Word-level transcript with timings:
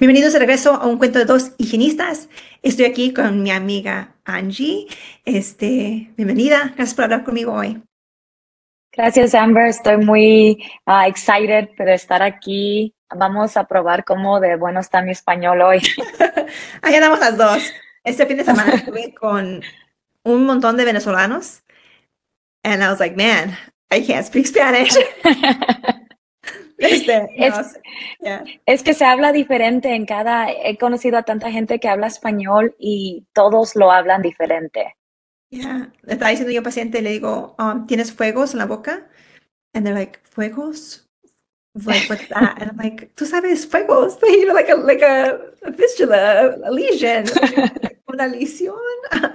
Bienvenidos 0.00 0.32
de 0.32 0.38
regreso 0.38 0.72
a 0.72 0.86
un 0.86 0.96
cuento 0.96 1.18
de 1.18 1.26
dos 1.26 1.52
higienistas. 1.58 2.30
Estoy 2.62 2.86
aquí 2.86 3.12
con 3.12 3.42
mi 3.42 3.50
amiga 3.50 4.14
Angie. 4.24 4.86
Este, 5.26 6.10
bienvenida. 6.16 6.72
Gracias 6.74 6.94
por 6.94 7.04
hablar 7.04 7.22
conmigo 7.22 7.52
hoy. 7.52 7.82
Gracias, 8.92 9.34
Amber. 9.34 9.66
Estoy 9.66 9.98
muy 9.98 10.64
uh, 10.86 11.06
excited 11.06 11.68
por 11.76 11.90
estar 11.90 12.22
aquí. 12.22 12.94
Vamos 13.14 13.58
a 13.58 13.64
probar 13.64 14.06
cómo 14.06 14.40
de 14.40 14.56
bueno 14.56 14.80
está 14.80 15.02
mi 15.02 15.10
español 15.10 15.60
hoy. 15.60 15.82
Ahí 16.80 16.94
andamos 16.94 17.20
las 17.20 17.36
dos. 17.36 17.70
Este 18.02 18.24
fin 18.24 18.38
de 18.38 18.44
semana 18.44 18.72
estuve 18.72 19.12
con 19.12 19.62
un 20.22 20.46
montón 20.46 20.78
de 20.78 20.86
venezolanos. 20.86 21.62
And 22.64 22.82
I 22.82 22.88
was 22.88 23.00
like, 23.00 23.16
man, 23.16 23.54
I 23.90 24.00
can't 24.00 24.24
speak 24.24 24.46
Spanish. 24.46 24.96
Este, 26.80 27.28
es, 28.66 28.82
que 28.82 28.94
se 28.94 29.04
habla 29.04 29.32
diferente 29.32 29.94
en 29.94 30.06
cada, 30.06 30.50
he 30.50 30.78
conocido 30.78 31.18
a 31.18 31.22
tanta 31.22 31.50
gente 31.50 31.78
que 31.78 31.88
habla 31.88 32.06
español 32.06 32.74
y 32.78 33.26
todos 33.32 33.76
lo 33.76 33.92
hablan 33.92 34.22
diferente. 34.22 34.96
Yeah, 35.50 35.92
le 36.02 36.12
estaba 36.12 36.30
diciendo 36.30 36.52
yo 36.52 36.62
paciente, 36.62 37.02
le 37.02 37.10
digo, 37.10 37.56
um, 37.58 37.86
¿tienes 37.86 38.12
fuegos 38.12 38.52
en 38.52 38.58
la 38.58 38.66
boca? 38.66 39.08
And 39.74 39.84
they're 39.84 39.98
like, 39.98 40.20
¿fuegos? 40.22 41.06
Like, 41.74 42.08
what's 42.08 42.28
that? 42.28 42.60
And 42.60 42.70
I'm 42.70 42.76
like, 42.76 43.14
tú 43.14 43.26
sabes, 43.26 43.66
fuegos, 43.66 44.18
you 44.22 44.46
know, 44.46 44.54
like 44.54 44.70
a, 44.70 44.74
like 44.74 45.02
a, 45.02 45.38
a 45.62 45.72
fistula, 45.72 46.56
a 46.64 46.70
lesion, 46.70 47.24
una 48.12 48.26
lesión. 48.26 48.76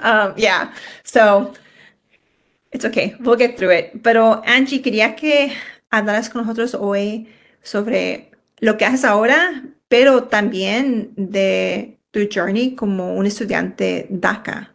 Um, 0.01 0.33
yeah, 0.37 0.73
so 1.03 1.53
it's 2.71 2.85
okay, 2.85 3.15
we'll 3.19 3.37
get 3.37 3.57
through 3.57 3.71
it. 3.71 4.03
Pero 4.03 4.41
Angie, 4.45 4.81
quería 4.81 5.15
que 5.15 5.53
hablarás 5.97 6.29
con 6.29 6.41
nosotros 6.41 6.75
hoy 6.75 7.29
sobre 7.61 8.31
lo 8.59 8.77
que 8.77 8.85
haces 8.85 9.05
ahora, 9.05 9.63
pero 9.87 10.25
también 10.25 11.11
de 11.15 11.99
tu 12.11 12.21
journey 12.33 12.75
como 12.75 13.13
un 13.13 13.25
estudiante 13.25 14.07
DACA. 14.09 14.73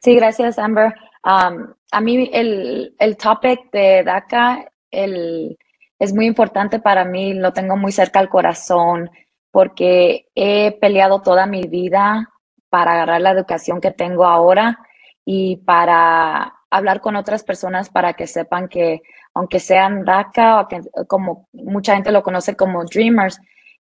Sí, 0.00 0.14
gracias, 0.14 0.58
Amber. 0.58 0.94
Um, 1.24 1.74
a 1.90 2.00
mí 2.00 2.30
el, 2.32 2.94
el 2.98 3.16
topic 3.16 3.70
de 3.72 4.02
DACA 4.04 4.70
el, 4.90 5.58
es 5.98 6.14
muy 6.14 6.26
importante 6.26 6.78
para 6.78 7.04
mí, 7.04 7.34
lo 7.34 7.52
tengo 7.52 7.76
muy 7.76 7.92
cerca 7.92 8.20
al 8.20 8.28
corazón 8.28 9.10
porque 9.50 10.26
he 10.34 10.72
peleado 10.80 11.20
toda 11.22 11.46
mi 11.46 11.62
vida 11.62 12.28
para 12.68 12.92
agarrar 12.92 13.20
la 13.20 13.30
educación 13.30 13.80
que 13.80 13.90
tengo 13.90 14.24
ahora 14.24 14.78
y 15.24 15.56
para 15.56 16.54
hablar 16.70 17.00
con 17.00 17.16
otras 17.16 17.44
personas 17.44 17.88
para 17.88 18.12
que 18.14 18.26
sepan 18.26 18.68
que 18.68 19.02
aunque 19.38 19.60
sean 19.60 20.04
DACA 20.04 20.62
o 20.62 21.06
como 21.06 21.48
mucha 21.52 21.94
gente 21.94 22.10
lo 22.10 22.24
conoce 22.24 22.56
como 22.56 22.84
Dreamers, 22.84 23.40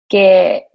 que 0.09 0.67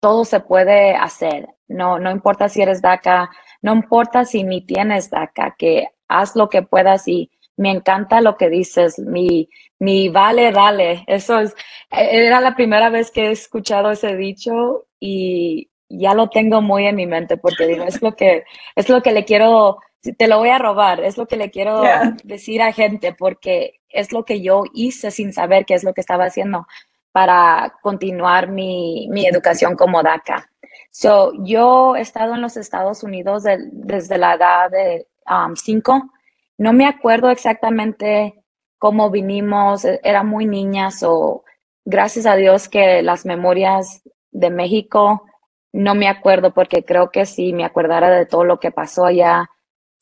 todo 0.00 0.24
se 0.24 0.38
puede 0.38 0.94
hacer. 0.94 1.48
No, 1.66 1.98
no 1.98 2.12
importa 2.12 2.48
si 2.48 2.62
eres 2.62 2.80
DACA, 2.80 3.28
no 3.60 3.74
importa 3.74 4.24
si 4.24 4.44
ni 4.44 4.60
tienes 4.64 5.10
DACA, 5.10 5.56
que 5.58 5.88
haz 6.06 6.36
lo 6.36 6.48
que 6.48 6.62
puedas 6.62 7.08
y 7.08 7.32
me 7.56 7.72
encanta 7.72 8.20
lo 8.20 8.36
que 8.36 8.48
dices, 8.48 9.00
mi, 9.00 9.48
mi 9.80 10.08
vale, 10.08 10.52
dale. 10.52 11.02
Eso 11.08 11.40
es, 11.40 11.56
era 11.90 12.40
la 12.40 12.54
primera 12.54 12.88
vez 12.88 13.10
que 13.10 13.26
he 13.26 13.30
escuchado 13.32 13.90
ese 13.90 14.14
dicho 14.16 14.86
y 15.00 15.70
ya 15.88 16.14
lo 16.14 16.28
tengo 16.28 16.62
muy 16.62 16.86
en 16.86 16.94
mi 16.94 17.06
mente 17.06 17.36
porque 17.36 17.66
digo, 17.66 17.82
es 17.82 18.00
lo 18.00 18.14
que, 18.14 18.44
es 18.76 18.88
lo 18.88 19.02
que 19.02 19.10
le 19.10 19.24
quiero 19.24 19.78
te 20.02 20.28
lo 20.28 20.38
voy 20.38 20.48
a 20.50 20.58
robar, 20.58 21.00
es 21.00 21.18
lo 21.18 21.26
que 21.26 21.36
le 21.36 21.50
quiero 21.50 21.82
decir 22.24 22.62
a 22.62 22.72
gente, 22.72 23.12
porque 23.12 23.80
es 23.88 24.12
lo 24.12 24.24
que 24.24 24.40
yo 24.40 24.62
hice 24.72 25.10
sin 25.10 25.32
saber 25.32 25.66
qué 25.66 25.74
es 25.74 25.84
lo 25.84 25.92
que 25.92 26.00
estaba 26.00 26.24
haciendo 26.24 26.66
para 27.12 27.74
continuar 27.82 28.48
mi, 28.48 29.08
mi 29.10 29.26
educación 29.26 29.76
como 29.76 30.02
DACA. 30.02 30.48
So, 30.90 31.32
yo 31.44 31.96
he 31.96 32.00
estado 32.00 32.34
en 32.34 32.40
los 32.40 32.56
Estados 32.56 33.02
Unidos 33.02 33.44
desde 33.44 34.18
la 34.18 34.34
edad 34.34 34.70
de 34.70 35.06
um, 35.28 35.54
cinco. 35.54 36.10
No 36.58 36.72
me 36.72 36.86
acuerdo 36.86 37.30
exactamente 37.30 38.42
cómo 38.78 39.10
vinimos, 39.10 39.84
e, 39.84 40.00
era 40.02 40.22
muy 40.22 40.46
niña, 40.46 40.88
o 41.02 41.44
gracias 41.84 42.26
a 42.26 42.36
Dios 42.36 42.68
que 42.68 43.02
las 43.02 43.26
memorias 43.26 44.02
de 44.30 44.50
México 44.50 45.24
no 45.72 45.94
me 45.94 46.08
acuerdo 46.08 46.52
porque 46.52 46.84
creo 46.84 47.10
que 47.10 47.26
si 47.26 47.52
me 47.52 47.64
acordara 47.64 48.10
de 48.10 48.26
todo 48.26 48.44
lo 48.44 48.58
que 48.58 48.72
pasó 48.72 49.04
allá, 49.04 49.48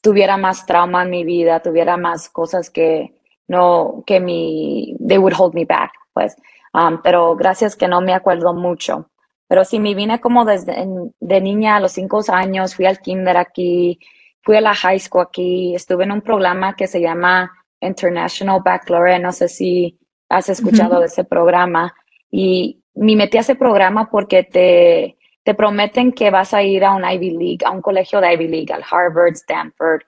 tuviera 0.00 0.36
más 0.36 0.66
trauma 0.66 1.02
en 1.02 1.10
mi 1.10 1.24
vida, 1.24 1.60
tuviera 1.60 1.96
más 1.96 2.28
cosas 2.28 2.70
que 2.70 3.14
no, 3.48 4.04
que 4.06 4.20
mi, 4.20 4.96
they 5.06 5.18
would 5.18 5.34
hold 5.36 5.54
me 5.54 5.64
back, 5.64 5.92
pues. 6.12 6.36
Um, 6.74 7.00
pero 7.02 7.34
gracias 7.34 7.74
que 7.76 7.88
no 7.88 8.00
me 8.00 8.12
acuerdo 8.12 8.52
mucho. 8.54 9.10
Pero 9.48 9.64
sí, 9.64 9.78
me 9.78 9.94
vine 9.94 10.20
como 10.20 10.44
desde 10.44 10.86
de 11.20 11.40
niña 11.40 11.76
a 11.76 11.80
los 11.80 11.92
cinco 11.92 12.20
años, 12.28 12.74
fui 12.74 12.84
al 12.84 13.00
kinder 13.00 13.38
aquí, 13.38 13.98
fui 14.42 14.56
a 14.56 14.60
la 14.60 14.74
high 14.74 14.98
school 14.98 15.22
aquí, 15.22 15.74
estuve 15.74 16.04
en 16.04 16.12
un 16.12 16.20
programa 16.20 16.76
que 16.76 16.86
se 16.86 17.00
llama 17.00 17.50
International 17.80 18.60
Baccalaureate, 18.62 19.22
no 19.22 19.32
sé 19.32 19.48
si 19.48 19.98
has 20.28 20.50
escuchado 20.50 21.00
de 21.00 21.06
ese 21.06 21.24
programa, 21.24 21.94
y 22.30 22.82
me 22.94 23.16
metí 23.16 23.38
a 23.38 23.40
ese 23.40 23.54
programa 23.54 24.10
porque 24.10 24.42
te, 24.42 25.17
te 25.48 25.54
prometen 25.54 26.12
que 26.12 26.28
vas 26.30 26.52
a 26.52 26.62
ir 26.62 26.84
a 26.84 26.94
un 26.94 27.10
Ivy 27.10 27.30
League, 27.30 27.64
a 27.64 27.70
un 27.70 27.80
colegio 27.80 28.20
de 28.20 28.34
Ivy 28.34 28.48
League, 28.48 28.70
al 28.70 28.84
Harvard, 28.84 29.32
Stanford, 29.32 30.02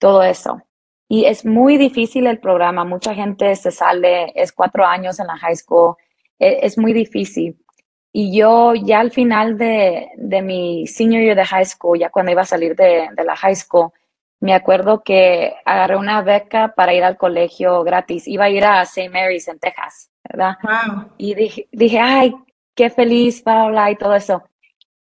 todo 0.00 0.20
eso. 0.20 0.62
Y 1.08 1.26
es 1.26 1.46
muy 1.46 1.76
difícil 1.76 2.26
el 2.26 2.40
programa, 2.40 2.84
mucha 2.84 3.14
gente 3.14 3.54
se 3.54 3.70
sale, 3.70 4.32
es 4.34 4.50
cuatro 4.50 4.84
años 4.84 5.20
en 5.20 5.28
la 5.28 5.36
high 5.36 5.54
school, 5.54 5.94
e, 6.40 6.58
es, 6.66 6.76
muy 6.76 6.92
difícil. 6.92 7.56
Y 8.12 8.36
yo 8.36 8.74
ya 8.74 8.98
al 8.98 9.12
final 9.12 9.56
de, 9.56 10.08
de, 10.16 10.42
mi 10.42 10.88
senior 10.88 11.22
year 11.22 11.36
de 11.36 11.44
high 11.44 11.66
school, 11.66 11.96
ya 11.96 12.10
cuando 12.10 12.32
iba 12.32 12.42
a 12.42 12.44
salir 12.44 12.74
de, 12.74 13.10
de, 13.16 13.24
la 13.24 13.36
high 13.36 13.54
school, 13.54 13.92
me 14.40 14.54
acuerdo 14.54 15.04
que 15.04 15.54
agarré 15.64 15.98
una 15.98 16.20
beca 16.22 16.74
para 16.74 16.94
ir 16.94 17.04
al 17.04 17.16
colegio 17.16 17.84
gratis. 17.84 18.26
Iba 18.26 18.46
a 18.46 18.50
ir 18.50 18.64
a 18.64 18.82
St. 18.82 19.08
Mary's 19.08 19.46
en 19.46 19.60
Texas, 19.60 20.10
¿verdad? 20.28 20.56
Wow. 20.64 21.12
Y 21.16 21.34
dije, 21.36 21.68
dije, 21.70 22.00
ay, 22.00 22.34
qué 22.74 22.90
feliz, 22.90 23.40
Paula, 23.40 23.88
y 23.92 23.94
todo 23.94 24.16
eso 24.16 24.49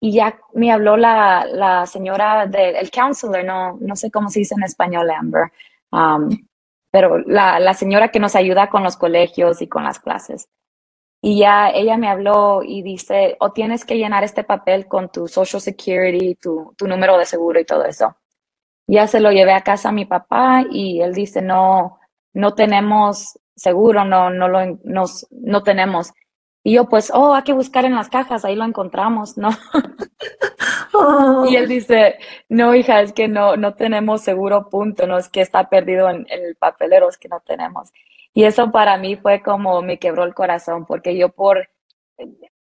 y 0.05 0.11
ya 0.11 0.39
me 0.53 0.71
habló 0.71 0.97
la, 0.97 1.47
la 1.51 1.88
señora 1.88 2.45
del 2.45 2.75
el 2.75 2.91
counselor, 2.91 3.43
no, 3.43 3.75
no 3.81 3.95
sé 3.95 4.11
cómo 4.11 4.29
se 4.29 4.38
dice 4.41 4.53
en 4.53 4.61
español, 4.61 5.09
Amber, 5.09 5.51
um, 5.91 6.29
pero 6.91 7.17
la, 7.17 7.59
la, 7.59 7.73
señora 7.73 8.09
que 8.09 8.19
nos 8.19 8.35
ayuda 8.35 8.69
con 8.69 8.83
los 8.83 8.97
colegios 8.97 9.63
y 9.63 9.67
con 9.67 9.83
las 9.83 9.99
clases. 9.99 10.47
Y 11.23 11.39
ya 11.39 11.71
ella 11.71 11.97
me 11.97 12.07
habló 12.07 12.61
y 12.61 12.83
dice, 12.83 13.35
o 13.39 13.51
tienes 13.51 13.83
que 13.83 13.97
llenar 13.97 14.23
este 14.23 14.43
papel 14.43 14.85
con 14.88 15.11
tu 15.11 15.27
Social 15.27 15.59
Security, 15.59 16.35
tu, 16.35 16.75
tu 16.77 16.87
número 16.87 17.17
de 17.17 17.25
seguro 17.25 17.59
y 17.59 17.66
todo 17.66 17.83
eso. 17.85 18.16
Ya 18.85 19.07
se 19.07 19.19
lo 19.19 19.31
llevé 19.31 19.53
a 19.53 19.63
casa 19.63 19.89
a 19.89 19.91
mi 19.91 20.05
papá 20.05 20.66
y 20.69 21.01
él 21.01 21.16
dice, 21.16 21.41
no, 21.41 21.97
no 22.31 22.53
tenemos 22.53 23.39
seguro, 23.55 24.05
no, 24.05 24.29
no 24.29 24.49
lo 24.49 24.78
nos, 24.84 25.25
no 25.31 25.63
tenemos. 25.63 26.13
Y 26.67 26.73
yo, 26.73 26.90
pues, 26.90 27.12
oh, 27.14 27.35
hay 27.35 27.44
que 27.44 27.53
buscar 27.53 27.85
en 27.85 27.94
las 27.94 28.09
cajas, 28.09 28.44
ahí 28.44 28.56
lo 28.56 28.66
encontramos, 28.66 29.38
¿no? 29.38 29.50
Y 31.47 31.56
él 31.58 31.67
dice, 31.67 32.17
no, 32.50 32.73
hija, 32.73 33.02
es 33.02 33.14
que 33.14 33.28
no, 33.28 33.56
no 33.56 33.76
tenemos 33.76 34.22
seguro, 34.22 34.70
punto, 34.70 35.06
no 35.06 35.20
es 35.20 35.29
que 35.29 35.41
está 35.41 35.70
perdido 35.70 36.09
en, 36.09 36.26
el 36.28 36.56
papelero, 36.56 37.08
es 37.08 37.20
que 37.20 37.28
no 37.28 37.41
tenemos. 37.41 37.91
Y 38.34 38.46
eso 38.46 38.72
para 38.72 38.97
mí 38.97 39.16
fue 39.16 39.44
como 39.44 39.84
me 39.84 40.00
quebró 40.00 40.23
el 40.23 40.34
corazón, 40.34 40.85
porque 40.88 41.16
yo 41.16 41.29
por, 41.29 41.70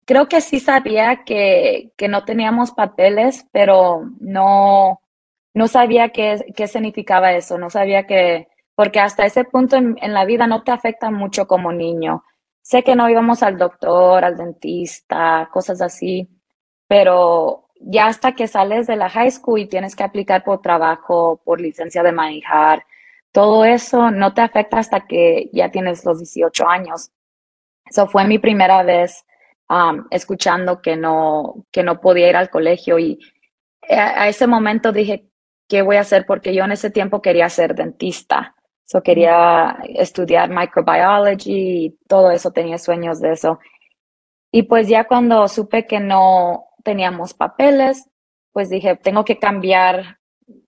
creo 0.05 0.29
que 0.29 0.43
sí 0.43 0.61
sabía 0.61 1.25
que, 1.25 1.93
que 1.97 2.09
no 2.09 2.25
teníamos 2.27 2.73
papeles, 2.73 3.47
pero 3.51 4.11
no, 4.21 5.01
no 5.55 5.69
sabía 5.69 6.11
qué, 6.11 6.45
qué 6.55 6.67
significaba 6.67 7.33
eso, 7.33 7.57
no 7.57 7.71
sabía 7.71 8.07
que, 8.07 8.49
porque 8.75 9.01
hasta 9.01 9.25
ese 9.25 9.45
punto 9.45 9.77
en, 9.77 9.97
en 10.03 10.13
la 10.13 10.27
vida 10.27 10.47
no 10.47 10.65
te 10.65 10.73
afecta 10.73 11.11
mucho 11.11 11.47
como 11.47 11.73
niño 11.73 12.25
Sé 12.67 12.83
que 12.83 12.97
no 12.97 13.09
íbamos 13.09 13.45
al 13.45 13.59
doctor, 13.59 14.25
al 14.25 14.37
dentista, 14.37 15.49
cosas 15.53 15.81
así, 15.81 16.29
pero 16.89 17.69
ya 17.79 18.09
hasta 18.09 18.33
que 18.33 18.49
sales 18.49 18.89
de 18.89 18.97
la 18.97 19.09
high 19.09 19.31
school 19.31 19.61
y 19.61 19.69
tienes 19.69 19.95
que 19.95 20.03
aplicar 20.03 20.43
por 20.43 20.63
trabajo, 20.63 21.41
por 21.45 21.61
licencia 21.61 22.03
de 22.03 22.11
manejar, 22.11 22.85
todo 23.31 23.65
eso 23.65 24.11
no 24.11 24.35
te 24.35 24.41
afecta 24.41 24.79
hasta 24.79 25.07
que 25.07 25.49
ya 25.53 25.71
tienes 25.71 26.05
los 26.05 26.19
18 26.19 26.69
años. 26.69 27.13
Eso 27.85 28.09
fue 28.09 28.27
mi 28.27 28.41
primera 28.41 28.83
vez 28.83 29.25
um, 29.69 30.05
escuchando 30.11 30.83
que 30.83 30.97
no, 30.97 31.67
que 31.71 31.85
no 31.85 32.01
podía 32.01 32.29
ir 32.29 32.37
al 32.37 32.51
colegio 32.51 32.99
y 32.99 33.21
a, 33.89 34.27
ese 34.27 34.49
momento 34.49 34.91
dije, 34.91 35.29
¿qué 35.69 35.83
voy 35.83 35.99
a 35.99 36.01
hacer? 36.01 36.27
Porque 36.27 36.53
yo 36.53 36.65
en 36.65 36.73
ese 36.73 36.91
tiempo 36.91 37.23
quería 37.23 37.49
ser 37.49 37.77
dentista. 37.77 38.56
So 38.87 39.03
quería 39.03 39.77
estudiar 39.89 40.49
microbiology 40.49 41.87
y 41.87 41.99
todo 42.07 42.31
eso, 42.31 42.53
tenía 42.53 42.79
sueños 42.79 43.21
de 43.21 43.33
eso. 43.33 43.59
Y 44.53 44.63
pues 44.63 44.89
ya 44.89 45.05
cuando 45.05 45.49
supe 45.49 45.87
que 45.87 46.01
no 46.01 46.69
teníamos 46.85 47.35
papeles, 47.35 48.09
pues 48.53 48.71
dije, 48.71 48.97
tengo 48.97 49.25
que 49.25 49.39
cambiar 49.39 50.19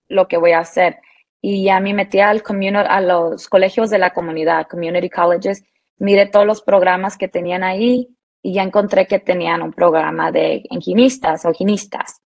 lo 0.08 0.26
que 0.26 0.36
voy 0.36 0.52
a 0.52 0.58
hacer. 0.58 0.98
Y 1.40 1.62
ya 1.62 1.78
me 1.78 1.94
metí 1.94 2.18
al 2.18 2.42
a 2.88 3.00
los 3.00 3.48
colegios 3.48 3.88
de 3.88 3.98
la 3.98 4.10
comunidad, 4.10 4.66
community 4.66 5.08
colleges, 5.08 5.62
miré 5.98 6.26
todos 6.26 6.44
los 6.44 6.60
programas 6.60 7.16
que 7.16 7.28
tenían 7.28 7.62
ahí 7.62 8.08
y 8.42 8.54
ya 8.54 8.62
encontré 8.62 9.06
que 9.06 9.20
tenían 9.20 9.62
un 9.62 9.72
programa 9.72 10.32
de 10.32 10.64
higienistas 10.70 11.44
o 11.44 11.50
higienistas. 11.50 12.20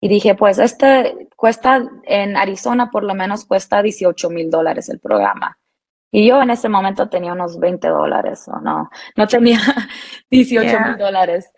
Y 0.00 0.08
dije, 0.08 0.34
pues 0.34 0.58
este 0.58 1.28
cuesta, 1.36 1.82
en 2.04 2.36
Arizona 2.36 2.90
por 2.90 3.04
lo 3.04 3.14
menos 3.14 3.44
cuesta 3.44 3.82
18 3.82 4.30
mil 4.30 4.50
dólares 4.50 4.88
el 4.88 4.98
programa. 4.98 5.58
Y 6.10 6.26
yo 6.26 6.42
en 6.42 6.50
ese 6.50 6.68
momento 6.68 7.08
tenía 7.08 7.32
unos 7.32 7.58
20 7.58 7.86
dólares 7.88 8.48
o 8.48 8.60
no, 8.60 8.90
no 9.16 9.26
tenía 9.26 9.60
18 10.30 10.80
mil 10.80 10.98
dólares. 10.98 11.52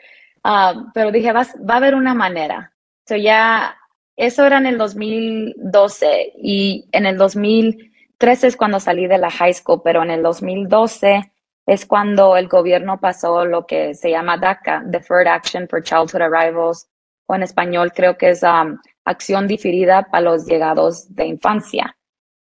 Ah, 0.45 0.91
pero 0.93 1.13
dije, 1.13 1.33
va, 1.33 1.47
va, 1.69 1.75
a 1.75 1.77
haber 1.77 1.95
una 1.95 2.15
manera. 2.15 2.73
So 3.07 3.17
ya, 3.17 3.77
eso 4.17 4.45
era 4.45 4.59
en 4.59 4.67
el 4.67 4.77
2012 4.77 6.33
y 6.37 6.89
en 6.93 7.07
el 7.07 7.17
2013 7.17 8.49
es 8.49 8.57
cuando 8.57 8.81
salí 8.81 9.07
de 9.07 9.19
la 9.19 9.31
high 9.31 9.55
school, 9.55 9.81
pero 9.85 10.03
en 10.03 10.11
el 10.11 10.23
2012 10.23 11.33
es 11.67 11.87
cuando 11.87 12.37
el 12.37 12.49
gobierno 12.49 12.99
pasó 13.01 13.45
lo 13.47 13.67
que 13.67 13.95
se 13.95 14.11
llama 14.11 14.37
DACA, 14.37 14.83
Deferred 14.85 15.29
Action 15.29 15.69
for 15.69 15.83
Childhood 15.83 16.23
Arrivals, 16.23 16.89
en 17.35 17.43
español 17.43 17.93
creo 17.93 18.17
que 18.17 18.31
es 18.31 18.43
um, 18.43 18.79
acción 19.05 19.49
diferida 19.49 20.09
para 20.11 20.23
los 20.23 20.47
llegados 20.47 21.15
de 21.15 21.27
infancia. 21.27 21.97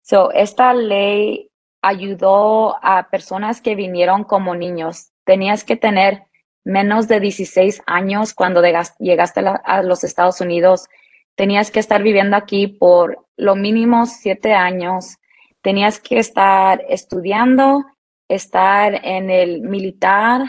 So, 0.02 0.32
esta 0.32 0.72
ley 0.72 1.50
ayudó 1.82 2.76
a 2.82 3.08
personas 3.10 3.60
que 3.60 3.74
vinieron 3.74 4.24
como 4.24 4.54
niños. 4.54 5.10
Tenías 5.24 5.64
que 5.64 5.76
tener 5.76 6.24
menos 6.64 7.08
de 7.08 7.20
16 7.20 7.82
años 7.86 8.34
cuando 8.34 8.62
llegaste 8.98 9.40
a 9.64 9.82
los 9.82 10.04
Estados 10.04 10.40
Unidos. 10.40 10.88
Tenías 11.34 11.70
que 11.70 11.80
estar 11.80 12.02
viviendo 12.02 12.36
aquí 12.36 12.66
por 12.66 13.26
lo 13.36 13.54
mínimo 13.54 14.06
siete 14.06 14.54
años. 14.54 15.18
Tenías 15.62 16.00
que 16.00 16.18
estar 16.18 16.82
estudiando 16.88 17.84
estar 18.28 19.00
en 19.04 19.30
el 19.30 19.62
militar 19.62 20.42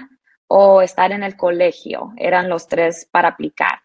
o 0.48 0.82
estar 0.82 1.12
en 1.12 1.24
el 1.24 1.38
colegio. 1.38 2.14
Eran 2.18 2.50
los 2.50 2.68
tres 2.68 3.08
para 3.12 3.30
aplicar. 3.30 3.80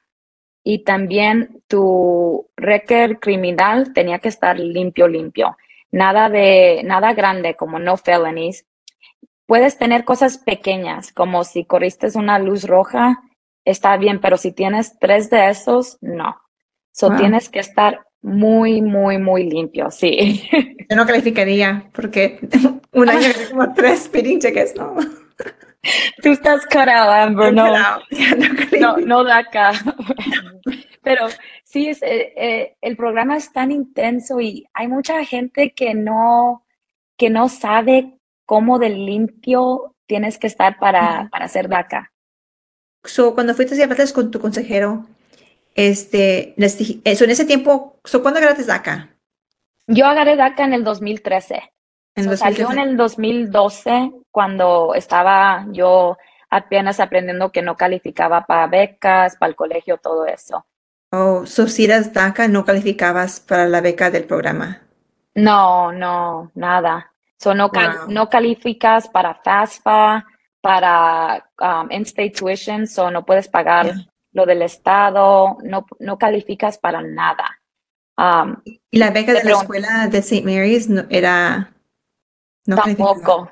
Y 0.65 0.85
también 0.85 1.63
tu 1.69 2.49
récord 2.57 3.19
criminal 3.21 3.93
tenía 3.93 4.19
que 4.19 4.29
estar 4.29 4.59
limpio, 4.59 5.07
limpio. 5.07 5.57
Nada 5.93 6.29
de, 6.29 6.83
nada 6.85 7.13
grande 7.13 7.55
como 7.55 7.79
no 7.79 7.97
felonies. 7.97 8.67
Puedes 9.47 9.77
tener 9.77 10.05
cosas 10.05 10.39
pequeñas, 10.39 11.13
como 11.13 11.45
si 11.45 11.67
corriste 11.67 12.09
una 12.15 12.39
luz 12.39 12.65
roja, 12.65 13.23
está 13.65 13.97
bien, 13.99 14.21
pero 14.21 14.39
si 14.39 14.53
tienes 14.53 14.99
tres 14.99 15.29
de 15.29 15.51
esos, 15.51 15.99
no. 16.01 16.41
So 16.93 17.15
tienes 17.15 17.49
que 17.51 17.59
estar 17.59 18.07
muy, 18.23 18.81
muy, 18.81 19.19
muy 19.19 19.45
limpio, 19.51 19.91
sí. 19.91 20.49
Yo 20.89 20.97
no 20.97 21.07
calificaría 21.07 21.91
porque 21.93 22.39
un 22.93 23.09
año 23.11 23.29
como 23.51 23.73
tres 23.75 24.05
speeding 24.05 24.41
cheques, 24.41 24.75
¿no? 24.77 24.97
Tú 26.23 26.31
estás 26.31 26.65
carado, 26.67 27.11
Amber, 27.11 27.53
no. 27.53 27.73
No, 28.81 28.97
no, 28.99 29.25
da 29.25 29.39
acá. 29.39 29.73
Pero 31.03 31.27
sí, 31.65 31.89
es, 31.89 32.03
eh, 32.03 32.33
eh, 32.37 32.77
el 32.81 32.97
programa 32.97 33.37
es 33.37 33.53
tan 33.53 33.71
intenso 33.71 34.41
y 34.41 34.67
hay 34.73 34.89
mucha 34.89 35.25
gente 35.25 35.73
que 35.73 35.95
no, 35.95 36.65
que 37.17 37.31
no 37.31 37.49
sabe 37.49 38.19
cómo 38.47 38.79
de 38.79 38.91
limpio 38.91 39.95
tienes 40.07 40.39
que 40.39 40.47
estar 40.47 40.79
para, 40.79 41.29
para 41.31 41.45
hacer 41.45 41.69
DACA. 41.69 42.13
So, 43.05 43.35
cuando 43.35 43.55
fuiste 43.55 43.81
a 43.81 43.85
hablaste 43.85 44.15
con 44.15 44.31
tu 44.31 44.41
consejero, 44.41 45.07
este, 45.75 46.55
eso 46.57 47.25
en 47.25 47.31
ese 47.31 47.45
tiempo, 47.45 48.01
¿cuándo 48.23 48.39
agarraste 48.39 48.65
DACA? 48.65 49.11
Yo 49.87 50.07
agarré 50.07 50.37
DACA 50.37 50.65
en 50.65 50.73
el 50.73 50.85
2013. 50.85 51.74
¿En 52.17 52.37
Salió 52.37 52.71
en 52.71 52.79
el 52.79 52.97
2012 52.97 54.13
cuando 54.31 54.95
estaba 54.95 55.67
yo 55.71 56.17
apenas 56.49 57.01
aprendiendo 57.01 57.51
que 57.51 57.63
no 57.63 57.77
calificaba 57.77 58.47
para 58.47 58.69
becas, 58.69 59.37
para 59.37 59.51
el 59.51 59.57
colegio, 59.57 59.99
todo 59.99 60.25
eso. 60.27 60.65
Oh, 61.11 61.47
so 61.47 61.67
si 61.67 61.85
eras 61.85 62.13
DACA, 62.13 62.49
no 62.49 62.65
calificabas 62.65 63.41
para 63.41 63.67
la 63.67 63.81
beca 63.81 64.11
del 64.11 64.25
programa. 64.25 64.83
No, 65.35 65.93
no, 65.93 66.53
nada. 66.55 67.13
So 67.39 67.55
no, 67.55 67.71
no 68.09 68.31
calificas 68.31 69.09
para 69.09 69.35
FAFSA, 69.35 70.25
para 70.61 71.45
um, 71.61 71.91
in-state 71.91 72.31
tuition, 72.31 72.87
so 72.87 73.11
no 73.11 73.25
puedes 73.25 73.49
pagar 73.49 73.93
lo 74.33 74.47
del 74.47 74.63
Estado, 74.63 75.59
no, 75.63 75.87
no 75.99 76.19
calificas 76.19 76.79
para 76.79 77.03
nada. 77.03 77.61
Um, 78.17 78.57
¿Y 78.91 78.99
la 78.99 79.11
beca 79.11 79.33
de 79.33 79.45
la 79.45 79.53
escuela 79.53 80.09
de 80.09 80.19
St. 80.19 80.43
Mary's 80.43 80.89
no, 80.89 81.05
era... 81.11 81.74
No 82.67 82.77
tampoco. 82.77 83.51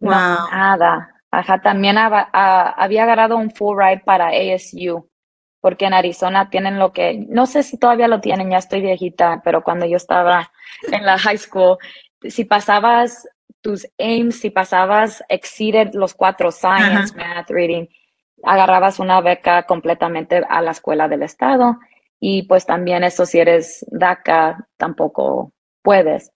No, 0.00 0.10
nada. 0.10 1.14
Ajá, 1.30 1.60
también 1.60 1.96
había 1.98 3.02
agarrado 3.02 3.36
un 3.36 3.50
full 3.50 3.78
ride 3.78 4.02
para 4.04 4.28
ASU, 4.28 5.08
porque 5.60 5.84
en 5.84 5.94
Arizona 5.94 6.50
tienen 6.50 6.78
lo 6.78 6.92
que, 6.92 7.24
no 7.28 7.46
sé 7.46 7.62
si 7.62 7.78
todavía 7.78 8.08
lo 8.08 8.20
tienen, 8.20 8.50
ya 8.50 8.58
estoy 8.58 8.80
viejita, 8.80 9.40
pero 9.44 9.62
cuando 9.62 9.86
yo 9.86 9.96
estaba 9.96 10.50
en 10.90 11.06
la 11.06 11.18
high 11.18 11.38
school, 11.38 11.78
si 12.22 12.44
pasabas 12.44 13.28
tus 13.60 13.86
aims, 13.98 14.40
si 14.40 14.50
pasabas 14.50 15.22
exceeded 15.28 15.94
los 15.94 16.14
cuatro 16.14 16.50
science, 16.50 17.14
math, 17.14 17.50
reading, 17.50 17.86
agarrabas 18.42 18.98
una 18.98 19.20
beca 19.20 19.64
completamente 19.64 20.42
a 20.48 20.62
la 20.62 20.70
escuela 20.72 21.08
del 21.08 21.22
estado 21.22 21.78
y 22.18 22.42
pues 22.44 22.66
también 22.66 23.04
eso 23.04 23.24
si 23.24 23.38
eres 23.38 23.84
DACA 23.90 24.66
tampoco 24.76 25.52
puedes. 25.82 26.32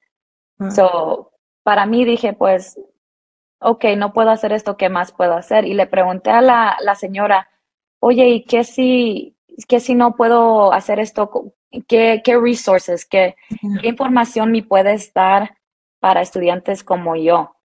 Ah. 0.58 0.70
So, 0.70 1.32
para 1.64 1.86
mí 1.86 2.04
dije 2.04 2.34
pues, 2.34 2.78
ok, 3.58 3.84
no 3.96 4.12
puedo 4.12 4.30
hacer 4.30 4.52
esto, 4.52 4.76
¿qué 4.76 4.88
más 4.88 5.10
puedo 5.10 5.34
hacer? 5.34 5.64
Y 5.64 5.74
le 5.74 5.86
pregunté 5.86 6.30
a 6.30 6.40
la, 6.40 6.76
la 6.80 6.94
señora, 6.94 7.48
oye, 7.98 8.28
¿y 8.28 8.44
qué 8.44 8.62
si, 8.62 9.36
qué 9.66 9.80
si 9.80 9.94
no 9.94 10.14
puedo 10.14 10.72
hacer 10.72 11.00
esto? 11.00 11.54
¿Qué, 11.88 12.22
qué 12.22 12.38
resources, 12.38 13.04
qué, 13.04 13.34
qué 13.80 13.88
información 13.88 14.52
me 14.52 14.62
puedes 14.62 15.12
dar 15.12 15.56
para 15.98 16.20
estudiantes 16.20 16.84
como 16.84 17.16
yo? 17.16 17.56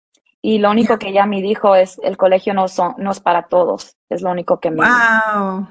Y 0.41 0.59
lo 0.59 0.71
único 0.71 0.99
que 0.99 1.09
ella 1.09 1.27
me 1.27 1.43
dijo 1.43 1.75
es, 1.75 1.99
el 2.03 2.17
colegio 2.17 2.55
no, 2.55 2.69
son, 2.69 2.95
no 2.97 3.11
es 3.11 3.21
para 3.21 3.49
todos, 3.49 3.97
es 4.09 4.23
lo 4.23 4.31
único 4.31 4.61
que 4.61 4.71
me 4.71 4.87
wow. 4.87 5.69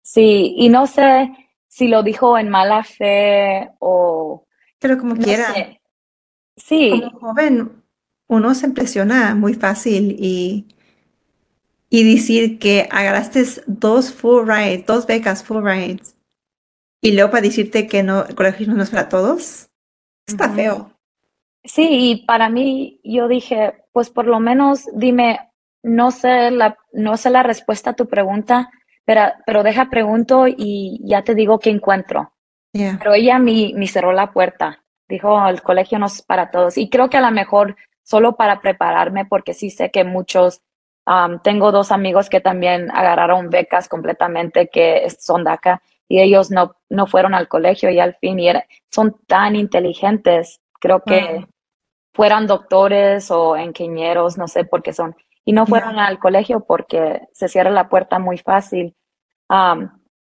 Sí, 0.00 0.54
y 0.56 0.68
no 0.68 0.86
sé 0.86 1.34
si 1.66 1.88
lo 1.88 2.04
dijo 2.04 2.38
en 2.38 2.48
mala 2.48 2.84
fe 2.84 3.68
o... 3.80 4.46
Pero 4.78 4.96
como 4.96 5.16
quiera. 5.16 5.52
Sí. 6.56 6.90
Como 6.90 7.20
joven, 7.20 7.82
uno 8.28 8.54
se 8.54 8.66
impresiona 8.66 9.34
muy 9.34 9.54
fácil 9.54 10.16
y, 10.18 10.66
y 11.90 12.14
decir 12.14 12.58
que 12.58 12.88
agarraste 12.90 13.44
dos 13.66 14.12
full 14.12 14.46
rides, 14.48 14.86
dos 14.86 15.06
becas 15.06 15.44
full 15.44 15.64
rides, 15.64 16.16
y 17.00 17.12
luego 17.12 17.30
para 17.30 17.42
decirte 17.42 17.86
que 17.86 18.02
no, 18.02 18.24
el 18.24 18.34
colegio 18.34 18.66
no 18.66 18.82
es 18.82 18.90
para 18.90 19.08
todos, 19.08 19.68
está 20.26 20.50
feo. 20.50 20.92
Sí, 21.62 21.88
y 21.90 22.26
para 22.26 22.48
mí 22.48 23.00
yo 23.04 23.28
dije, 23.28 23.84
pues 23.92 24.10
por 24.10 24.26
lo 24.26 24.40
menos 24.40 24.86
dime, 24.94 25.50
no 25.82 26.10
sé 26.10 26.50
la, 26.50 26.76
no 26.92 27.16
sé 27.16 27.30
la 27.30 27.42
respuesta 27.42 27.90
a 27.90 27.96
tu 27.96 28.06
pregunta, 28.06 28.70
pero, 29.04 29.22
pero 29.44 29.62
deja 29.62 29.90
pregunto 29.90 30.46
y 30.48 31.00
ya 31.04 31.22
te 31.22 31.34
digo 31.34 31.58
qué 31.58 31.70
encuentro. 31.70 32.32
Pero 32.72 33.14
ella 33.14 33.38
me, 33.38 33.72
me 33.74 33.86
cerró 33.88 34.12
la 34.12 34.32
puerta, 34.32 34.84
dijo, 35.08 35.46
el 35.48 35.62
colegio 35.62 35.98
no 35.98 36.06
es 36.06 36.22
para 36.22 36.50
todos. 36.50 36.78
Y 36.78 36.88
creo 36.88 37.08
que 37.08 37.16
a 37.16 37.22
lo 37.22 37.30
mejor 37.30 37.76
solo 38.02 38.36
para 38.36 38.60
prepararme, 38.60 39.24
porque 39.24 39.54
sí 39.54 39.70
sé 39.70 39.90
que 39.90 40.04
muchos, 40.04 40.62
um, 41.06 41.40
tengo 41.40 41.72
dos 41.72 41.90
amigos 41.90 42.28
que 42.28 42.40
también 42.40 42.90
agarraron 42.92 43.50
becas 43.50 43.88
completamente 43.88 44.68
que 44.68 45.08
son 45.18 45.44
DACA 45.44 45.82
y 46.08 46.20
ellos 46.20 46.50
no, 46.50 46.76
no 46.88 47.06
fueron 47.06 47.34
al 47.34 47.48
colegio 47.48 47.90
y 47.90 47.98
al 47.98 48.14
fin 48.14 48.38
y 48.38 48.48
son 48.90 49.16
tan 49.26 49.56
inteligentes. 49.56 50.60
Creo 50.78 51.02
que 51.02 51.46
fueran 52.14 52.46
doctores 52.46 53.30
o 53.30 53.56
ingenieros, 53.56 54.38
no 54.38 54.46
sé 54.46 54.64
por 54.64 54.82
qué 54.82 54.92
son, 54.92 55.16
y 55.44 55.52
no 55.52 55.66
fueron 55.66 55.98
al 55.98 56.18
colegio 56.18 56.60
porque 56.60 57.22
se 57.32 57.48
cierra 57.48 57.70
la 57.70 57.88
puerta 57.88 58.18
muy 58.18 58.38
fácil. 58.38 58.94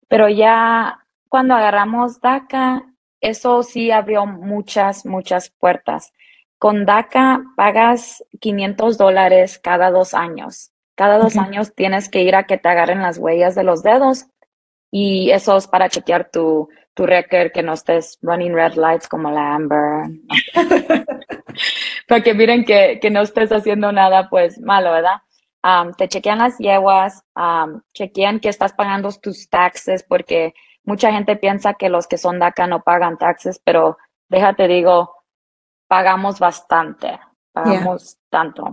pero 0.08 0.28
ya 0.28 1.04
cuando 1.28 1.54
agarramos 1.54 2.20
DACA, 2.20 2.82
eso 3.24 3.62
sí 3.62 3.90
abrió 3.90 4.26
muchas, 4.26 5.06
muchas 5.06 5.50
puertas. 5.50 6.12
Con 6.58 6.86
DACA 6.86 7.42
pagas 7.56 8.24
500 8.40 8.98
dólares 8.98 9.58
cada 9.58 9.90
dos 9.90 10.14
años. 10.14 10.70
Cada 10.94 11.18
dos 11.18 11.36
años 11.36 11.74
tienes 11.74 12.08
que 12.08 12.22
ir 12.22 12.36
a 12.36 12.44
que 12.44 12.56
te 12.56 12.68
agarren 12.68 13.02
las 13.02 13.18
huellas 13.18 13.54
de 13.54 13.64
los 13.64 13.82
dedos 13.82 14.26
y 14.90 15.30
eso 15.30 15.56
es 15.56 15.66
para 15.66 15.88
chequear 15.88 16.30
tu, 16.30 16.68
tu 16.94 17.04
récord, 17.04 17.50
que 17.50 17.62
no 17.62 17.72
estés 17.72 18.18
running 18.22 18.54
red 18.54 18.74
lights 18.74 19.08
como 19.08 19.30
la 19.30 19.56
Amber. 19.56 20.10
para 22.08 22.22
que 22.22 22.34
miren 22.34 22.64
que, 22.64 22.98
que 23.00 23.10
no 23.10 23.22
estés 23.22 23.50
haciendo 23.50 23.90
nada 23.90 24.30
pues 24.30 24.60
malo, 24.60 24.92
¿verdad? 24.92 25.20
Um, 25.64 25.92
te 25.94 26.08
chequean 26.08 26.38
las 26.38 26.58
yeguas, 26.58 27.24
um, 27.34 27.80
chequean 27.94 28.38
que 28.38 28.50
estás 28.50 28.72
pagando 28.74 29.10
tus 29.12 29.48
taxes, 29.48 30.02
porque 30.02 30.54
mucha 30.84 31.12
gente 31.12 31.36
piensa 31.36 31.74
que 31.74 31.88
los 31.88 32.06
que 32.06 32.18
son 32.18 32.38
DACA 32.38 32.66
no 32.66 32.82
pagan 32.82 33.18
taxes, 33.18 33.60
pero 33.62 33.98
déjate 34.28 34.68
digo, 34.68 35.14
pagamos 35.88 36.38
bastante, 36.38 37.18
pagamos 37.52 38.18
tanto. 38.30 38.64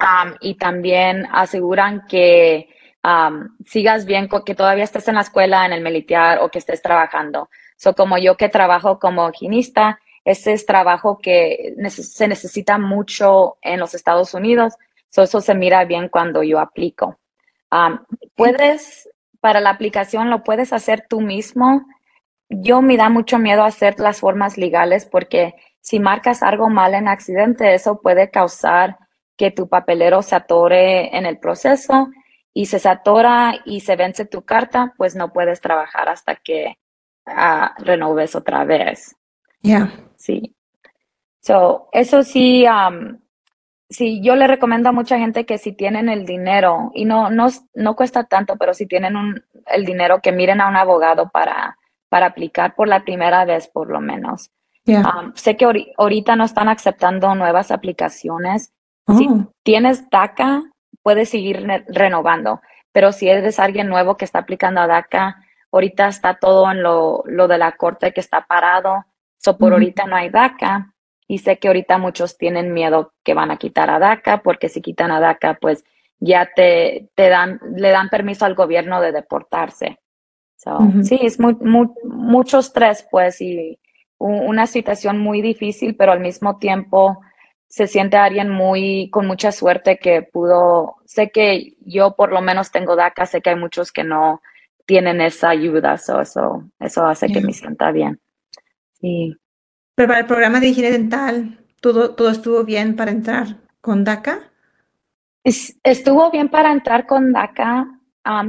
Um, 0.00 0.34
y 0.40 0.54
también 0.54 1.26
aseguran 1.32 2.06
que 2.06 2.68
um, 3.02 3.48
sigas 3.66 4.06
bien, 4.06 4.28
que 4.46 4.54
todavía 4.54 4.84
estés 4.84 5.08
en 5.08 5.16
la 5.16 5.22
escuela, 5.22 5.66
en 5.66 5.72
el 5.72 5.82
militar 5.82 6.38
o 6.40 6.50
que 6.50 6.58
estés 6.58 6.82
trabajando. 6.82 7.48
So, 7.76 7.94
como 7.94 8.18
yo 8.18 8.36
que 8.36 8.48
trabajo 8.48 8.98
como 8.98 9.28
higienista, 9.30 9.98
ese 10.24 10.52
es 10.52 10.66
trabajo 10.66 11.18
que 11.18 11.74
se 11.90 12.28
necesita 12.28 12.78
mucho 12.78 13.56
en 13.62 13.80
los 13.80 13.94
Estados 13.94 14.34
Unidos. 14.34 14.74
So, 15.10 15.22
eso 15.22 15.40
se 15.40 15.54
mira 15.54 15.84
bien 15.84 16.08
cuando 16.08 16.42
yo 16.42 16.60
aplico. 16.60 17.18
Um, 17.70 17.98
puedes, 18.34 19.08
para 19.40 19.60
la 19.60 19.70
aplicación, 19.70 20.30
lo 20.30 20.42
puedes 20.42 20.72
hacer 20.72 21.06
tú 21.08 21.20
mismo. 21.20 21.86
Yo 22.48 22.82
me 22.82 22.96
da 22.96 23.08
mucho 23.08 23.38
miedo 23.38 23.64
hacer 23.64 23.98
las 24.00 24.20
formas 24.20 24.56
legales 24.58 25.06
porque 25.06 25.54
si 25.80 26.00
marcas 26.00 26.42
algo 26.42 26.68
mal 26.68 26.94
en 26.94 27.08
accidente, 27.08 27.74
eso 27.74 28.00
puede 28.00 28.30
causar 28.30 28.98
que 29.36 29.50
tu 29.50 29.68
papelero 29.68 30.22
se 30.22 30.34
atore 30.34 31.16
en 31.16 31.24
el 31.24 31.38
proceso 31.38 32.08
y 32.52 32.66
se 32.66 32.88
atora 32.88 33.60
y 33.64 33.80
se 33.80 33.94
vence 33.94 34.24
tu 34.24 34.42
carta, 34.42 34.92
pues 34.96 35.14
no 35.14 35.32
puedes 35.32 35.60
trabajar 35.60 36.08
hasta 36.08 36.34
que 36.36 36.78
ah, 37.24 37.74
renoves 37.78 38.34
otra 38.34 38.64
vez. 38.64 39.14
Yeah. 39.62 39.92
Sí. 40.16 40.54
So, 41.40 41.88
eso 41.92 42.22
sí, 42.24 42.66
um, 42.66 43.18
sí, 43.88 44.20
yo 44.22 44.36
le 44.36 44.46
recomiendo 44.46 44.88
a 44.88 44.92
mucha 44.92 45.18
gente 45.18 45.46
que 45.46 45.58
si 45.58 45.72
tienen 45.72 46.08
el 46.08 46.24
dinero, 46.26 46.90
y 46.94 47.04
no, 47.04 47.30
no, 47.30 47.48
no 47.74 47.96
cuesta 47.96 48.24
tanto, 48.24 48.56
pero 48.56 48.74
si 48.74 48.86
tienen 48.86 49.16
un, 49.16 49.42
el 49.66 49.84
dinero, 49.84 50.20
que 50.22 50.32
miren 50.32 50.60
a 50.60 50.68
un 50.68 50.76
abogado 50.76 51.28
para, 51.30 51.76
para 52.08 52.26
aplicar 52.26 52.74
por 52.74 52.88
la 52.88 53.00
primera 53.04 53.44
vez, 53.44 53.68
por 53.68 53.90
lo 53.90 54.00
menos. 54.00 54.50
Yeah. 54.84 55.00
Um, 55.02 55.32
sé 55.34 55.56
que 55.56 55.66
ahori- 55.66 55.92
ahorita 55.98 56.34
no 56.36 56.44
están 56.44 56.68
aceptando 56.68 57.34
nuevas 57.34 57.70
aplicaciones. 57.70 58.72
Si 59.16 59.26
Oh, 59.28 59.52
tienes 59.62 60.08
DACA, 60.10 60.62
puedes 61.02 61.28
seguir 61.30 61.62
re- 61.66 61.84
renovando, 61.88 62.60
pero 62.92 63.12
si 63.12 63.28
eres 63.28 63.58
alguien 63.58 63.88
nuevo 63.88 64.16
que 64.16 64.24
está 64.24 64.40
aplicando 64.40 64.80
a 64.80 64.86
DACA, 64.86 65.36
ahorita 65.72 66.08
está 66.08 66.34
todo 66.38 66.70
en 66.70 66.82
lo, 66.82 67.22
lo 67.26 67.48
de 67.48 67.58
la 67.58 67.72
corte 67.72 68.12
que 68.12 68.20
está 68.20 68.46
parado, 68.46 69.04
so 69.38 69.56
por 69.58 69.72
ahorita 69.72 70.06
no 70.06 70.16
hay 70.16 70.30
DACA 70.30 70.92
y 71.28 71.38
sé 71.38 71.58
que 71.58 71.68
ahorita 71.68 71.98
muchos 71.98 72.36
tienen 72.38 72.72
miedo 72.72 73.12
que 73.22 73.34
van 73.34 73.50
a 73.52 73.58
quitar 73.58 73.90
a 73.90 73.98
DACA 73.98 74.42
porque 74.42 74.68
si 74.68 74.80
quitan 74.80 75.12
a 75.12 75.20
DACA, 75.20 75.58
pues 75.60 75.84
ya 76.18 76.50
te, 76.56 77.10
te 77.14 77.28
dan, 77.28 77.60
le 77.76 77.90
dan 77.90 78.08
permiso 78.08 78.44
al 78.46 78.54
gobierno 78.54 79.00
de 79.00 79.12
deportarse. 79.12 80.00
So. 80.56 80.78
Sí, 81.04 81.20
es 81.22 81.38
muy, 81.38 81.54
muy- 81.60 81.90
mucho 82.02 82.58
estrés, 82.58 83.06
pues, 83.10 83.40
y 83.40 83.78
una 84.18 84.66
situación 84.66 85.18
muy 85.18 85.40
difícil, 85.42 85.94
pero 85.94 86.10
al 86.10 86.18
mismo 86.20 86.58
tiempo 86.58 87.20
se 87.68 87.86
siente 87.86 88.16
alguien 88.16 88.48
muy 88.48 89.10
con 89.10 89.26
mucha 89.26 89.52
suerte 89.52 89.98
que 89.98 90.22
pudo. 90.22 90.96
Sé 91.04 91.30
que 91.30 91.74
yo 91.80 92.16
por 92.16 92.32
lo 92.32 92.40
menos 92.40 92.72
tengo 92.72 92.96
DACA, 92.96 93.26
sé 93.26 93.40
que 93.42 93.50
hay 93.50 93.56
muchos 93.56 93.92
que 93.92 94.02
no 94.02 94.40
tienen 94.86 95.20
esa 95.20 95.50
ayuda, 95.50 95.98
so, 95.98 96.20
eso, 96.22 96.64
eso 96.80 97.04
hace 97.06 97.28
que 97.28 97.40
me 97.42 97.52
sienta 97.52 97.92
bien. 97.92 98.18
Sí. 99.00 99.36
Pero 99.98 100.06
para 100.10 100.20
el 100.20 100.26
programa 100.26 100.60
de 100.60 100.68
higiene 100.68 100.92
dental, 100.92 101.58
¿todo, 101.80 102.14
todo 102.14 102.30
estuvo 102.30 102.62
bien 102.62 102.94
para 102.94 103.10
entrar 103.10 103.56
con 103.80 104.04
DACA? 104.04 104.38
Es- 105.42 105.76
Estuvo 105.82 106.30
bien 106.30 106.48
para 106.50 106.70
entrar 106.70 107.04
con 107.04 107.32
DACA. 107.32 107.88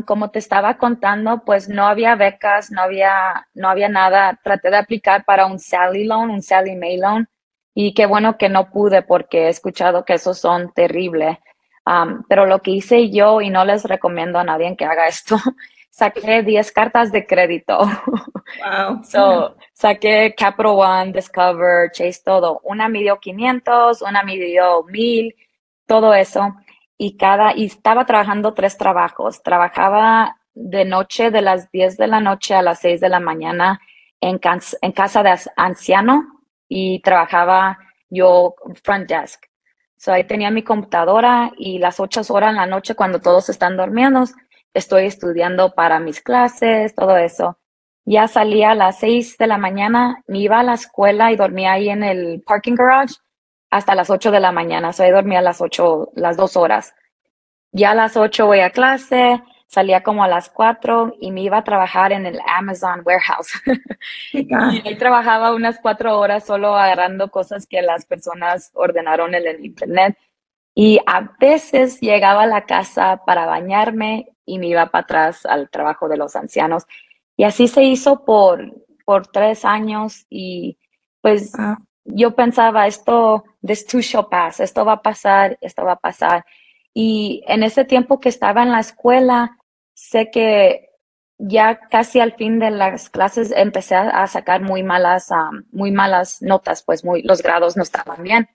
como 0.06 0.30
te 0.30 0.38
estaba 0.38 0.78
contando, 0.78 1.44
pues 1.44 1.68
no 1.68 1.88
había 1.88 2.14
becas, 2.16 2.70
no 2.70 2.84
había, 2.84 3.48
no 3.56 3.68
había 3.68 3.90
nada. 3.90 4.40
Traté 4.44 4.70
de 4.70 4.78
aplicar 4.78 5.26
para 5.26 5.48
un 5.48 5.58
Sally 5.58 6.04
Loan, 6.06 6.30
un 6.30 6.44
Sally 6.44 6.76
May 6.76 6.98
Loan, 6.98 7.28
y 7.74 7.96
qué 7.96 8.06
bueno 8.06 8.38
que 8.38 8.50
no 8.50 8.70
pude 8.70 9.02
porque 9.02 9.46
he 9.46 9.50
escuchado 9.50 10.06
que 10.06 10.14
esos 10.14 10.38
son 10.38 10.72
terribles. 10.74 11.40
Pero 12.28 12.46
lo 12.46 12.62
que 12.62 12.72
hice 12.72 13.10
yo, 13.10 13.42
y 13.42 13.50
no 13.50 13.66
les 13.66 13.86
recomiendo 13.86 14.38
a 14.38 14.44
nadie 14.44 14.76
que 14.78 14.86
haga 14.86 15.08
esto, 15.08 15.36
saqué 15.90 16.44
10 16.44 16.72
cartas 16.72 17.12
de 17.12 17.26
crédito. 17.26 17.80
Wow. 18.66 19.04
So, 19.04 19.56
saqué 19.74 20.34
Capital 20.36 20.72
One, 20.72 21.12
Discover, 21.12 21.92
Chase, 21.92 22.22
todo. 22.26 22.60
Una 22.64 22.90
midió 22.90 23.20
500, 23.20 24.02
una 24.02 24.24
midió 24.24 24.82
1000, 24.86 25.36
todo 25.86 26.16
eso. 26.16 26.56
Y 26.98 27.16
cada, 27.16 27.56
y 27.56 27.66
estaba 27.66 28.08
trabajando 28.08 28.56
tres 28.56 28.76
trabajos. 28.76 29.44
Trabajaba 29.44 30.40
de 30.56 30.84
noche, 30.84 31.30
de 31.30 31.44
las 31.44 31.72
10 31.72 31.98
de 31.98 32.08
la 32.08 32.22
noche 32.22 32.56
a 32.56 32.64
las 32.64 32.80
6 32.80 33.02
de 33.02 33.10
la 33.10 33.20
mañana 33.20 33.80
en, 34.20 34.40
en 34.82 34.92
casa 34.92 35.22
de 35.22 35.36
anciano 35.56 36.42
y 36.68 37.02
trabajaba 37.02 37.78
yo 38.10 38.56
front 38.84 39.08
desk. 39.08 39.46
So, 39.98 40.14
ahí 40.14 40.24
tenía 40.24 40.50
mi 40.50 40.64
computadora 40.64 41.52
y 41.58 41.78
las 41.78 42.00
8 42.00 42.22
horas 42.30 42.52
en 42.52 42.56
la 42.56 42.66
noche 42.66 42.96
cuando 42.96 43.20
todos 43.20 43.50
están 43.50 43.76
durmiendo, 43.78 44.24
estoy 44.74 45.06
estudiando 45.06 45.74
para 45.74 46.00
mis 46.00 46.22
clases, 46.22 46.96
todo 46.96 47.18
eso. 47.18 47.58
Ya 48.06 48.28
salía 48.28 48.72
a 48.72 48.76
las 48.76 49.00
6 49.00 49.38
de 49.38 49.48
la 49.48 49.58
mañana, 49.58 50.24
me 50.28 50.40
iba 50.40 50.60
a 50.60 50.64
la 50.64 50.74
escuela 50.74 51.32
y 51.32 51.36
dormía 51.36 51.74
ahí 51.74 51.90
en 51.90 52.04
el 52.04 52.42
parking 52.46 52.76
garage 52.76 53.16
hasta 53.70 53.96
las 53.96 54.10
8 54.10 54.32
de 54.32 54.40
la 54.40 54.52
mañana. 54.52 54.94
So, 54.94 55.04
ahí 55.04 55.12
dormía 55.12 55.42
las 55.42 55.62
8, 55.62 56.12
las 56.16 56.38
dos 56.38 56.58
horas. 56.58 56.96
Ya 57.72 57.92
a 57.92 57.96
las 57.96 58.18
8 58.18 58.48
voy 58.48 58.62
a 58.62 58.72
clase, 58.72 59.42
salía 59.68 60.02
como 60.02 60.24
a 60.24 60.28
las 60.28 60.50
4 60.50 61.18
y 61.20 61.32
me 61.32 61.42
iba 61.42 61.58
a 61.58 61.64
trabajar 61.64 62.12
en 62.12 62.26
el 62.26 62.40
Amazon 62.48 63.02
warehouse. 63.06 63.52
Y 64.34 64.48
ahí 64.54 64.98
trabajaba 64.98 65.54
unas 65.54 65.80
cuatro 65.80 66.20
horas 66.20 66.46
solo 66.46 66.76
agarrando 66.76 67.30
cosas 67.30 67.68
que 67.68 67.82
las 67.82 68.06
personas 68.06 68.72
ordenaron 68.74 69.36
en 69.36 69.48
el 69.48 69.66
internet. 69.66 70.18
Y 70.76 71.00
a 71.06 71.32
veces 71.40 72.00
llegaba 72.00 72.44
a 72.44 72.48
la 72.48 72.66
casa 72.66 73.22
para 73.26 73.46
bañarme 73.46 74.30
y 74.54 74.60
me 74.60 74.68
iba 74.68 74.88
para 74.88 75.04
atrás 75.04 75.46
al 75.46 75.70
trabajo 75.70 76.08
de 76.10 76.18
los 76.18 76.36
ancianos. 76.36 76.86
Y 77.38 77.44
así 77.44 77.68
se 77.68 77.84
hizo 77.84 78.26
por, 78.26 78.60
por 79.06 79.28
tres 79.28 79.66
años 79.66 80.26
y 80.30 80.78
pues 81.22 81.52
Wow. 81.58 81.78
yo 82.06 82.36
pensaba, 82.36 82.88
esto, 82.88 83.44
this 83.66 83.86
too 83.86 84.02
shall 84.02 84.28
pass, 84.30 84.60
esto 84.60 84.86
va 84.86 84.94
a 84.94 85.02
pasar, 85.02 85.58
esto 85.62 85.84
va 85.86 85.94
a 85.94 86.00
pasar. 86.00 86.46
Y 86.94 87.44
en 87.48 87.64
ese 87.64 87.86
tiempo 87.86 88.20
que 88.20 88.30
estaba 88.30 88.64
en 88.64 88.72
la 88.72 88.80
escuela, 88.80 89.58
sé 89.94 90.32
que 90.32 90.90
ya 91.38 91.80
casi 91.80 92.20
al 92.20 92.34
fin 92.34 92.60
de 92.60 92.72
las 92.72 93.10
clases 93.10 93.54
empecé 93.56 93.96
a, 93.96 94.24
a 94.24 94.28
sacar 94.28 94.62
muy 94.62 94.84
malas, 94.84 95.30
um, 95.32 95.64
muy 95.72 95.92
malas 95.92 96.42
notas, 96.42 96.84
pues 96.84 97.06
muy, 97.06 97.22
los 97.24 97.42
grados 97.42 97.78
no 97.78 97.84
estaban 97.84 98.24
bien. 98.24 98.50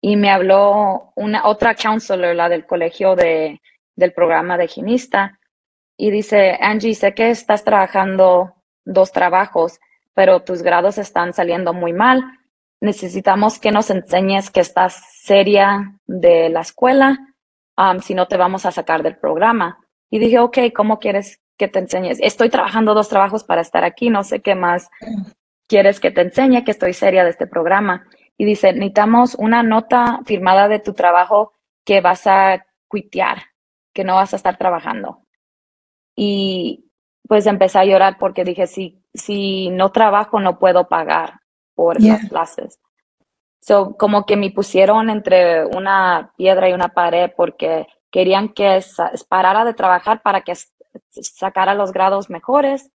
Y 0.00 0.16
me 0.16 0.30
habló 0.30 1.12
una 1.16 1.46
otra 1.46 1.74
counselor, 1.74 2.34
la 2.36 2.48
del 2.48 2.66
colegio 2.66 3.16
de, 3.16 3.60
del 3.98 4.12
programa 4.12 4.56
de 4.56 4.66
higienista, 4.66 5.38
y 5.96 6.12
dice, 6.12 6.56
Angie, 6.60 6.94
sé 6.94 7.12
que 7.12 7.30
estás 7.30 7.64
trabajando 7.64 8.54
dos 8.84 9.10
trabajos, 9.10 9.80
pero 10.14 10.44
tus 10.44 10.62
grados 10.62 10.96
están 10.96 11.32
saliendo 11.32 11.72
muy 11.72 11.92
mal. 11.92 12.22
Necesitamos 12.80 13.58
que 13.58 13.72
nos 13.72 13.90
enseñes 13.90 14.50
que 14.50 14.60
estás 14.60 14.94
seria 15.22 15.98
de 16.06 16.48
la 16.50 16.60
escuela, 16.60 17.18
si 18.00 18.14
no 18.14 18.28
te 18.28 18.36
vamos 18.36 18.64
a 18.64 18.70
sacar 18.70 19.02
del 19.02 19.16
programa. 19.16 19.80
Y 20.08 20.20
dije, 20.20 20.38
ok, 20.38 20.58
¿cómo 20.72 21.00
quieres 21.00 21.40
que 21.56 21.66
te 21.66 21.80
enseñes? 21.80 22.18
Estoy 22.20 22.48
trabajando 22.48 22.94
dos 22.94 23.08
trabajos 23.08 23.42
para 23.42 23.60
estar 23.60 23.82
aquí, 23.82 24.08
no 24.08 24.22
sé 24.22 24.40
qué 24.40 24.54
más 24.54 24.88
quieres 25.66 25.98
que 25.98 26.12
te 26.12 26.20
enseñe, 26.20 26.62
que 26.64 26.70
estoy 26.70 26.92
seria 26.92 27.24
de 27.24 27.30
este 27.30 27.48
programa. 27.48 28.06
Y 28.36 28.44
dice, 28.44 28.72
necesitamos 28.72 29.34
una 29.34 29.64
nota 29.64 30.20
firmada 30.24 30.68
de 30.68 30.78
tu 30.78 30.94
trabajo 30.94 31.52
que 31.84 32.00
vas 32.00 32.24
a 32.28 32.64
cuitear, 32.86 33.42
que 33.98 34.04
no 34.04 34.14
vas 34.14 34.32
a 34.32 34.36
estar 34.36 34.56
trabajando. 34.56 35.22
Y 36.14 36.88
pues 37.26 37.46
empecé 37.46 37.80
a 37.80 37.84
llorar 37.84 38.16
porque 38.16 38.44
dije, 38.44 38.68
si, 38.68 39.02
si 39.12 39.70
no 39.70 39.90
trabajo, 39.90 40.38
no 40.38 40.60
puedo 40.60 40.86
pagar 40.86 41.40
por 41.74 41.98
Yeah. 41.98 42.12
las 42.12 42.28
clases. 42.28 42.80
So, 43.58 43.96
como 43.96 44.24
que 44.24 44.36
me 44.36 44.52
pusieron 44.52 45.10
entre 45.10 45.66
una 45.66 46.32
piedra 46.36 46.68
y 46.68 46.74
una 46.74 46.90
pared 46.90 47.32
porque 47.36 47.88
querían 48.12 48.50
que 48.50 48.80
parara 49.28 49.64
de 49.64 49.74
trabajar 49.74 50.22
para 50.22 50.42
que 50.42 50.54
sacara 51.10 51.74
los 51.74 51.90
grados 51.90 52.30
mejores, 52.30 52.92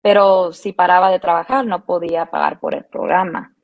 pero 0.00 0.52
si 0.52 0.72
paraba 0.72 1.08
de 1.12 1.20
trabajar 1.20 1.64
no 1.64 1.84
podía 1.84 2.26
pagar 2.26 2.58
por 2.58 2.74
el 2.74 2.84
programa. 2.86 3.54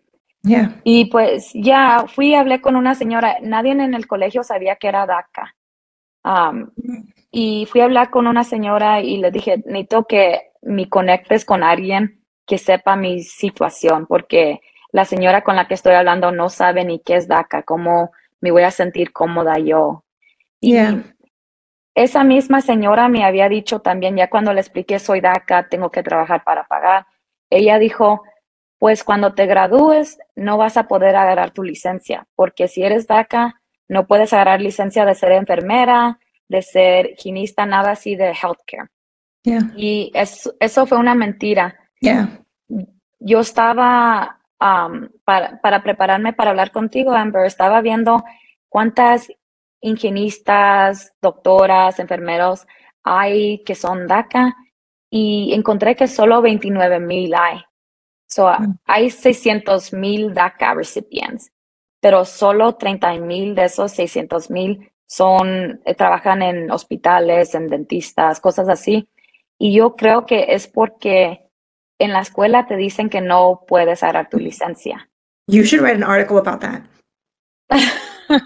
Yeah. 0.43 0.81
Y 0.85 1.07
pues 1.07 1.51
ya 1.55 2.05
fui 2.07 2.37
hablé 2.37 2.61
con 2.61 2.77
una 2.77 2.95
señora, 2.95 3.39
nadie 3.43 3.73
en 3.73 3.95
el 3.95 4.07
colegio 4.07 4.45
sabía 4.45 4.77
que 4.77 4.87
era 4.87 5.07
DACA. 5.07 5.57
Um, 6.25 6.71
y 7.31 7.67
fui 7.67 7.81
a 7.81 7.85
hablar 7.85 8.11
con 8.11 8.27
una 8.27 8.45
señora 8.45 9.01
y 9.01 9.19
le 9.19 9.31
dije, 9.31 9.63
necesito 9.67 10.05
que 10.05 10.53
me 10.63 10.89
conectes 10.89 11.45
con 11.45 11.63
alguien 11.63 12.25
que 12.47 12.59
sepa 12.59 12.97
mi 12.97 13.23
situación, 13.23 14.07
porque 14.07 14.61
la 14.91 15.05
señora 15.05 15.43
con 15.43 15.57
la 15.57 15.69
que 15.69 15.75
estoy 15.75 15.95
hablando 15.95 16.33
no 16.33 16.49
sabe 16.49 16.85
ni 16.85 16.99
qué 17.01 17.17
es 17.17 17.29
DACA, 17.29 17.63
cómo 17.63 18.11
me 18.41 18.51
voy 18.51 18.63
a 18.63 18.71
sentir 18.71 19.13
cómoda 19.13 19.59
yo. 19.59 20.05
Y 20.61 20.77
esa 21.95 22.25
misma 22.25 22.61
señora 22.61 23.09
me 23.09 23.25
había 23.25 23.49
dicho 23.49 23.81
también, 23.81 24.17
ya 24.17 24.31
cuando 24.31 24.53
le 24.53 24.61
expliqué 24.61 24.99
soy 24.99 25.21
DACA, 25.21 25.69
tengo 25.69 25.91
que 25.91 26.03
trabajar 26.03 26.43
para 26.45 26.67
pagar, 26.67 27.07
ella 27.51 27.79
dijo, 27.79 28.23
pues 28.79 29.05
cuando 29.05 29.35
te 29.35 29.47
gradúes 29.47 30.19
no 30.37 30.57
vas 30.57 30.77
a 30.77 30.89
poder 30.89 31.17
agarrar 31.17 31.51
tu 31.51 31.63
licencia, 31.63 32.27
porque 32.35 32.69
si 32.69 32.83
eres 32.83 33.07
DACA, 33.07 33.61
no 33.89 34.07
puedes 34.07 34.33
agarrar 34.33 34.61
licencia 34.61 35.05
de 35.05 35.15
ser 35.15 35.33
enfermera, 35.33 36.19
de 36.49 36.63
ser 36.63 37.11
higienista, 37.13 37.67
nada 37.67 37.93
así 37.93 38.17
de 38.17 38.29
healthcare. 38.31 38.89
Y 39.77 40.13
eso 40.15 40.87
fue 40.87 40.99
una 40.99 41.15
mentira. 41.15 41.75
Yo 43.19 43.41
estaba, 43.41 44.41
um, 44.61 45.09
para, 45.25 45.61
para 45.61 45.83
prepararme 45.83 46.33
para 46.33 46.51
hablar 46.51 46.71
contigo, 46.71 47.13
Amber, 47.13 47.47
estaba 47.47 47.81
viendo 47.81 48.23
cuántas 48.69 49.29
higienistas, 49.81 51.15
doctoras, 51.21 51.99
enfermeros 51.99 52.67
hay 53.09 53.63
que 53.65 53.75
son 53.75 54.07
DACA 54.07 54.55
y 55.11 55.53
encontré 55.55 55.97
que 55.97 56.07
solo 56.07 56.43
29 56.43 57.01
mil 57.01 57.35
hay. 57.35 57.61
So, 58.27 58.49
mm. 58.49 58.79
Hay 58.85 59.11
600 59.11 59.93
mil 59.95 60.35
DACA 60.35 60.75
recipients, 60.75 61.51
pero 62.01 62.25
solo 62.25 62.77
30 62.77 63.15
mil 63.19 63.55
de 63.55 63.65
esos 63.65 63.93
600 63.93 64.51
mil 64.51 64.91
son, 65.07 65.81
eh, 65.85 65.95
trabajan 65.95 66.43
en 66.43 66.71
hospitales, 66.71 67.55
en 67.55 67.69
dentistas, 67.69 68.41
cosas 68.41 68.69
así. 68.69 69.09
Y 69.59 69.75
yo 69.75 69.97
creo 69.97 70.27
que 70.27 70.47
es 70.51 70.69
porque 70.69 71.49
en 71.99 72.13
la 72.13 72.21
escuela 72.21 72.67
te 72.67 72.77
dicen 72.77 73.09
que 73.09 73.21
no 73.21 73.65
puedes 73.67 74.03
agarrar 74.03 74.29
tu 74.29 74.39
licencia. 74.39 75.09
You 75.49 75.63
should 75.63 75.83
write 75.83 75.97
an 75.97 76.05
article 76.05 76.39
about 76.39 76.61
that. 76.61 76.83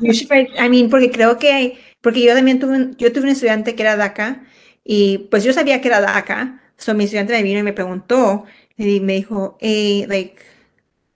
you 0.01 0.13
should 0.13 0.31
write, 0.31 0.51
I 0.59 0.69
mean, 0.69 0.89
porque 0.89 1.11
creo 1.11 1.39
que, 1.39 1.79
porque 2.01 2.23
yo 2.23 2.35
también 2.35 2.61
tuve, 2.61 2.93
yo 2.97 3.13
tuve 3.13 3.25
un 3.25 3.31
estudiante 3.31 3.75
que 3.75 3.83
era 3.83 3.97
DACA 3.97 4.45
y 4.85 5.19
pues 5.31 5.45
yo 5.45 5.53
sabía 5.53 5.81
que 5.81 5.89
era 5.89 6.01
DACA. 6.01 6.61
So 6.77 6.95
mi 6.95 7.05
estudiante 7.05 7.35
me 7.35 7.43
vino 7.43 7.59
y 7.59 7.65
me 7.65 7.73
preguntó 7.73 8.45
y 8.77 9.01
me 9.01 9.15
dijo, 9.15 9.59
hey, 9.61 10.07
like, 10.09 10.37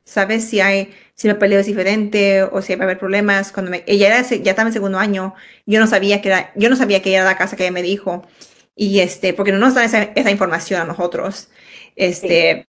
¿sabes 0.05 0.49
si 0.49 0.61
hay, 0.61 0.93
si 1.17 1.29
el 1.29 1.39
peleo 1.39 1.59
es 1.59 1.67
diferente 1.67 2.43
o 2.45 2.63
si 2.63 2.75
va 2.77 2.83
a 2.83 2.85
haber 2.85 2.99
problemas? 2.99 3.51
Cuando 3.51 3.71
me, 3.71 3.83
ella 3.87 4.09
era, 4.09 4.23
ya 4.23 4.51
estaba 4.51 4.69
en 4.69 4.73
segundo 4.73 4.99
año, 4.99 5.35
yo 5.65 5.81
no 5.81 5.87
sabía 5.87 6.23
que 6.23 6.29
era, 6.29 6.53
yo 6.55 6.71
no 6.71 6.77
sabía 6.77 7.03
que 7.03 7.15
era 7.15 7.25
la 7.25 7.37
casa 7.37 7.57
que 7.57 7.65
ella 7.65 7.73
me 7.73 7.83
dijo. 7.83 8.23
Y 8.77 9.01
este, 9.01 9.33
porque 9.33 9.53
no 9.53 9.59
nos 9.59 9.75
dan 9.75 9.87
esa, 9.87 10.03
esa 10.03 10.31
información 10.31 10.81
a 10.83 10.85
nosotros. 10.85 11.49
Este, 11.97 12.69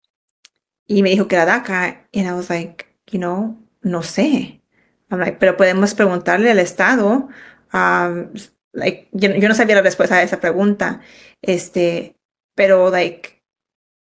y 0.87 1.01
me 1.03 1.09
dijo 1.09 1.27
que 1.27 1.35
era 1.35 1.45
DACA. 1.45 2.07
Y 2.11 2.21
I 2.21 2.31
was 2.31 2.49
like, 2.49 2.85
you 3.07 3.19
know, 3.19 3.57
no 3.81 4.03
sé. 4.03 4.61
I'm 5.09 5.19
like, 5.19 5.37
pero 5.39 5.57
podemos 5.57 5.95
preguntarle 5.95 6.51
al 6.51 6.59
Estado. 6.59 7.29
Um, 7.73 8.31
like, 8.73 9.09
yo, 9.11 9.29
yo, 9.35 9.49
no 9.49 9.55
sabía 9.55 9.75
la 9.75 9.81
respuesta 9.81 10.15
a 10.15 10.23
esa 10.23 10.39
pregunta. 10.39 11.01
Este, 11.41 12.15
pero, 12.53 12.91
like, 12.91 13.34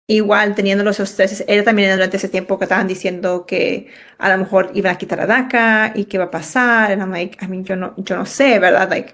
igual 0.09 0.55
teniendo 0.55 0.83
los 0.83 0.99
estrés, 0.99 1.43
era 1.47 1.63
también 1.63 1.91
durante 1.93 2.17
ese 2.17 2.29
tiempo 2.29 2.57
que 2.57 2.65
estaban 2.65 2.87
diciendo 2.87 3.45
que 3.45 3.87
a 4.17 4.29
lo 4.29 4.37
mejor 4.39 4.71
iban 4.73 4.93
a 4.95 4.97
quitar 4.97 5.21
a 5.21 5.27
DACA 5.27 5.93
y 5.95 6.05
qué 6.05 6.17
va 6.17 6.25
a 6.25 6.31
pasar. 6.31 6.91
And 6.91 7.01
I'm 7.01 7.11
like, 7.11 7.37
I 7.43 7.47
mean, 7.47 7.63
yo 7.63 7.75
no, 7.75 7.93
yo 7.97 8.15
no 8.17 8.25
sé, 8.25 8.59
¿verdad? 8.59 8.89
Like, 8.89 9.13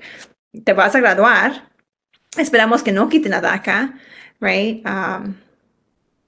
te 0.64 0.74
vas 0.74 0.96
a 0.96 1.00
graduar 1.00 1.76
Esperamos 2.38 2.84
que 2.84 2.92
no 2.92 3.08
quiten 3.10 3.34
a 3.34 3.42
DACA, 3.42 3.94
right? 4.42 4.86
Um, 4.86 5.36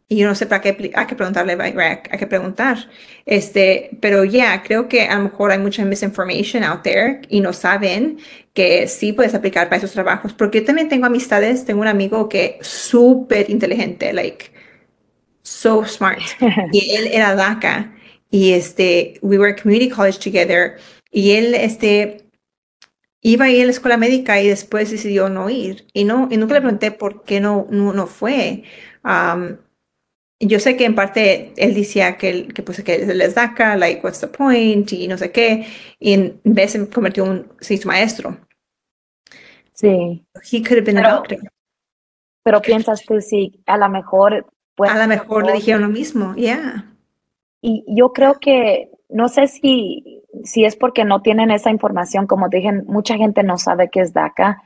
y 0.10 0.18
yo 0.18 0.28
no 0.28 0.36
sé 0.36 0.46
para 0.46 0.62
qué 0.62 0.94
hay 0.96 1.06
que 1.06 1.16
preguntarle, 1.16 1.58
hay 1.60 2.18
que 2.18 2.28
preguntar. 2.28 2.78
Este, 3.26 3.90
pero 4.02 4.24
ya, 4.24 4.64
creo 4.64 4.88
que 4.88 5.02
a 5.02 5.18
lo 5.18 5.24
mejor 5.26 5.52
hay 5.52 5.60
mucha 5.60 5.84
misinformation 5.84 6.64
out 6.64 6.82
there 6.84 7.22
y 7.28 7.42
no 7.42 7.52
saben 7.52 8.20
que 8.54 8.88
sí 8.88 9.12
puedes 9.12 9.34
aplicar 9.36 9.68
para 9.68 9.78
esos 9.78 9.92
trabajos. 9.92 10.34
Porque 10.34 10.62
yo 10.62 10.66
también 10.66 10.88
tengo 10.88 11.06
amistades, 11.06 11.66
tengo 11.66 11.82
un 11.82 11.88
amigo 11.88 12.30
que 12.30 12.58
súper 12.62 13.50
inteligente, 13.50 14.14
like, 14.14 14.52
so 15.48 15.86
smart. 15.86 16.22
y 16.74 16.96
él 16.96 17.08
era 17.08 17.36
DACA 17.36 17.94
y 18.30 18.52
este, 18.52 19.18
we 19.22 19.38
were 19.38 19.52
at 19.52 19.62
community 19.62 19.90
college 19.90 20.20
together 20.20 20.78
y 21.12 21.32
él, 21.32 21.54
este, 21.54 22.28
iba 23.22 23.46
a 23.46 23.50
ir 23.50 23.64
a 23.64 23.66
la 23.66 23.72
escuela 23.72 23.98
médica 23.98 24.42
y 24.42 24.48
después 24.48 24.92
decidió 24.92 25.30
no 25.30 25.50
ir. 25.50 25.88
Y, 25.94 26.04
no, 26.04 26.28
y 26.30 26.38
nunca 26.38 26.56
le 26.56 26.62
pregunté 26.62 26.92
por 26.92 27.24
qué 27.24 27.40
no, 27.40 27.68
no, 27.70 28.08
fue. 28.08 28.64
yo 30.40 30.60
sé 30.60 30.76
que 30.76 30.86
en 30.86 30.96
parte 30.96 31.54
él 31.56 31.74
decía 31.74 32.18
que, 32.18 32.48
que, 32.50 32.62
pues, 32.62 32.84
que 32.84 33.06
les 33.06 33.36
DACA, 33.36 33.78
like, 33.78 34.02
what's 34.04 34.20
the 34.20 34.28
point, 34.28 34.92
y 34.92 35.08
no 35.08 35.18
sé 35.18 35.32
qué, 35.32 35.66
y 36.00 36.14
en 36.14 36.42
vez 36.44 36.74
se 36.74 36.90
convirtió 36.90 37.26
en 37.26 37.32
un 37.32 37.80
maestro. 37.86 38.38
Sí. 39.74 40.26
He 40.52 40.62
could 40.62 40.78
have 40.78 40.82
been 40.82 40.96
pero, 40.96 41.08
a 41.08 41.14
doctor. 41.14 41.40
Pero 42.44 42.62
piensas 42.62 43.04
tú, 43.06 43.22
sí, 43.22 43.62
a 43.66 43.78
lo 43.78 43.90
mejor... 43.90 44.46
Pues, 44.78 44.90
a 44.92 44.98
lo 44.98 45.08
mejor 45.08 45.46
le 45.46 45.54
dijeron 45.54 45.82
lo 45.82 45.90
mismo, 45.90 46.34
yeah. 46.36 46.86
Y 47.60 47.84
yo 47.90 48.14
creo 48.14 48.40
que, 48.40 48.92
no 49.10 49.28
sé 49.28 49.48
si 49.48 50.18
si 50.44 50.66
es 50.66 50.76
porque 50.76 51.06
no 51.06 51.22
tienen 51.22 51.52
esa 51.52 51.70
información, 51.70 52.28
como 52.28 52.50
dije, 52.50 52.72
mucha 52.72 53.16
gente 53.16 53.44
no 53.44 53.58
sabe 53.58 53.90
qué 53.90 54.02
es 54.02 54.14
DACA. 54.14 54.62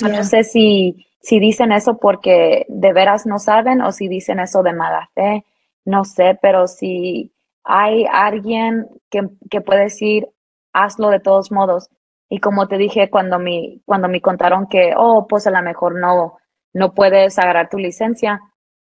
No 0.00 0.24
sé 0.24 0.44
si, 0.44 1.06
si 1.20 1.38
dicen 1.38 1.72
eso 1.72 1.98
porque 1.98 2.64
de 2.68 2.92
veras 2.92 3.26
no 3.26 3.38
saben 3.38 3.82
o 3.82 3.92
si 3.92 4.08
dicen 4.08 4.40
eso 4.40 4.62
de 4.62 4.72
mala 4.72 5.10
fe, 5.14 5.44
no 5.84 6.04
sé, 6.04 6.38
pero 6.40 6.66
si 6.66 7.32
hay 7.64 8.06
alguien 8.10 8.88
que, 9.10 9.28
que 9.50 9.60
puede 9.60 9.84
decir, 9.84 10.28
hazlo 10.72 11.10
de 11.10 11.20
todos 11.20 11.52
modos. 11.52 11.90
Y 12.28 12.38
como 12.38 12.68
te 12.68 12.78
dije 12.78 13.10
cuando 13.10 13.38
me, 13.38 13.80
cuando 13.84 14.08
me 14.08 14.22
contaron 14.22 14.66
que, 14.66 14.94
oh, 14.96 15.26
pues 15.28 15.46
a 15.46 15.50
lo 15.50 15.62
mejor 15.62 16.00
no, 16.00 16.38
no 16.72 16.94
puedes 16.94 17.38
agarrar 17.38 17.68
tu 17.68 17.76
licencia, 17.76 18.40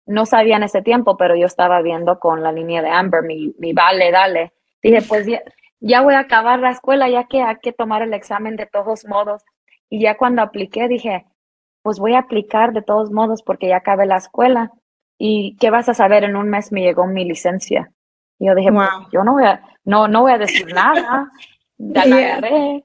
no 0.05 0.25
sabía 0.25 0.57
en 0.57 0.63
ese 0.63 0.81
tiempo, 0.81 1.17
pero 1.17 1.35
yo 1.35 1.45
estaba 1.45 1.81
viendo 1.81 2.19
con 2.19 2.43
la 2.43 2.51
línea 2.51 2.81
de 2.81 2.89
Amber, 2.89 3.23
mi, 3.23 3.53
mi 3.57 3.73
vale, 3.73 4.11
dale. 4.11 4.53
Dije, 4.81 5.01
pues 5.01 5.27
ya 5.79 6.01
voy 6.01 6.13
a 6.13 6.19
acabar 6.19 6.59
la 6.59 6.71
escuela, 6.71 7.09
ya 7.09 7.25
que 7.25 7.41
hay 7.41 7.57
que 7.61 7.73
tomar 7.73 8.01
el 8.01 8.13
examen 8.13 8.55
de 8.55 8.65
todos 8.65 9.05
modos. 9.05 9.43
Y 9.89 10.01
ya 10.01 10.17
cuando 10.17 10.41
apliqué 10.41 10.87
dije, 10.87 11.25
pues 11.83 11.99
voy 11.99 12.13
a 12.15 12.19
aplicar 12.19 12.73
de 12.73 12.81
todos 12.81 13.11
modos 13.11 13.43
porque 13.43 13.67
ya 13.67 13.77
acabé 13.77 14.05
la 14.05 14.17
escuela. 14.17 14.71
¿Y 15.17 15.55
qué 15.57 15.69
vas 15.69 15.89
a 15.89 15.93
saber? 15.93 16.23
En 16.23 16.35
un 16.35 16.49
mes 16.49 16.71
me 16.71 16.81
llegó 16.81 17.05
mi 17.05 17.25
licencia. 17.25 17.91
Y 18.39 18.47
yo 18.47 18.55
dije, 18.55 18.71
pues, 18.71 18.89
yo 19.11 19.23
no 19.23 19.33
voy 19.33 19.45
a, 19.45 19.61
no, 19.83 20.07
no 20.07 20.21
voy 20.21 20.31
a 20.31 20.37
decir 20.37 20.73
nada. 20.73 21.31
Ya 21.77 22.05
la 22.05 22.15
agarré. 22.15 22.83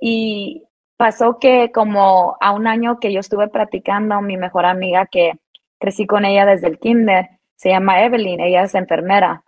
Y 0.00 0.64
pasó 0.96 1.38
que 1.38 1.70
como 1.72 2.36
a 2.40 2.52
un 2.52 2.66
año 2.66 2.98
que 2.98 3.12
yo 3.12 3.20
estuve 3.20 3.48
practicando, 3.48 4.20
mi 4.20 4.36
mejor 4.36 4.64
amiga 4.66 5.06
que 5.06 5.32
crecí 5.78 6.06
con 6.06 6.24
ella 6.24 6.46
desde 6.46 6.68
el 6.68 6.78
kinder, 6.78 7.28
se 7.56 7.70
llama 7.70 8.02
Evelyn, 8.02 8.40
ella 8.40 8.62
es 8.62 8.74
enfermera. 8.74 9.44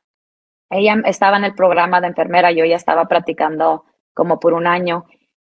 Ella 0.70 0.96
estaba 1.04 1.36
en 1.36 1.44
el 1.44 1.54
programa 1.54 2.00
de 2.00 2.08
enfermera, 2.08 2.52
yo 2.52 2.64
ya 2.64 2.76
estaba 2.76 3.06
practicando 3.06 3.84
como 4.14 4.38
por 4.38 4.52
un 4.52 4.66
año. 4.66 5.06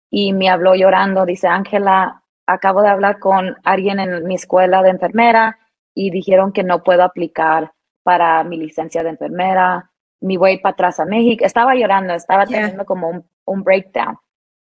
Y 0.09 0.33
me 0.33 0.49
habló 0.49 0.75
llorando, 0.75 1.25
dice, 1.25 1.47
Ángela, 1.47 2.23
acabo 2.47 2.81
de 2.81 2.89
hablar 2.89 3.19
con 3.19 3.55
alguien 3.63 3.99
en 3.99 4.25
mi 4.25 4.35
escuela 4.35 4.81
de 4.81 4.89
enfermera 4.89 5.59
y 5.93 6.09
dijeron 6.09 6.51
que 6.51 6.63
no 6.63 6.83
puedo 6.83 7.03
aplicar 7.03 7.73
para 8.03 8.43
mi 8.43 8.57
licencia 8.57 9.03
de 9.03 9.09
enfermera, 9.09 9.91
mi 10.21 10.37
voy 10.37 10.57
para 10.57 10.73
atrás 10.73 10.99
a 10.99 11.05
México. 11.05 11.45
Estaba 11.45 11.75
llorando, 11.75 12.13
estaba 12.13 12.45
teniendo 12.45 12.85
como 12.85 13.09
un, 13.09 13.29
un 13.45 13.63
breakdown. 13.63 14.17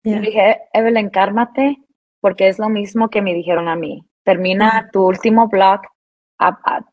Y 0.04 0.20
dije, 0.20 0.62
Evelyn, 0.74 1.10
cármate, 1.10 1.78
porque 2.20 2.48
es 2.48 2.60
lo 2.60 2.70
mismo 2.70 3.10
que 3.10 3.22
me 3.22 3.34
dijeron 3.34 3.68
a 3.68 3.76
mí. 3.76 4.06
Termina 4.24 4.90
tu 4.92 5.06
último 5.06 5.48
blog, 5.48 5.82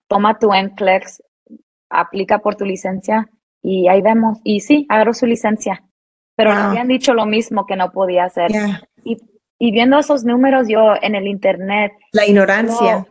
toma 0.09 0.39
tu 0.39 0.53
NCLEX, 0.53 1.23
aplica 1.89 2.39
por 2.39 2.57
tu 2.57 2.65
licencia 2.65 3.29
y 3.63 3.89
ahí 3.89 4.03
vemos. 4.03 4.39
Y 4.45 4.61
sí, 4.61 4.87
agarró 4.89 5.15
su 5.15 5.27
licencia, 5.27 5.83
pero 6.37 6.51
me 6.51 6.61
habían 6.61 6.89
dicho 6.89 7.15
lo 7.15 7.27
mismo 7.27 7.67
que 7.67 7.77
no 7.77 7.91
podía 7.93 8.25
hacer. 8.25 8.51
Y, 9.05 9.17
y, 9.59 9.73
viendo 9.73 9.99
esos 9.99 10.25
números 10.25 10.67
yo 10.69 10.95
en 11.01 11.15
el 11.15 11.27
internet. 11.27 11.93
La 12.13 12.27
ignorancia. 12.27 13.07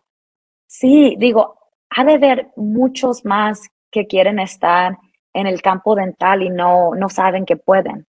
sí, 0.67 1.15
digo, 1.19 1.55
ha 1.89 2.03
de 2.03 2.15
haber 2.15 2.47
muchos 2.55 3.25
más 3.25 3.61
que 3.91 4.07
quieren 4.07 4.39
estar 4.39 4.97
en 5.33 5.47
el 5.47 5.61
campo 5.61 5.95
dental 5.95 6.41
y 6.41 6.49
no, 6.49 6.95
no 6.95 7.09
saben 7.09 7.45
que 7.45 7.57
pueden. 7.57 8.05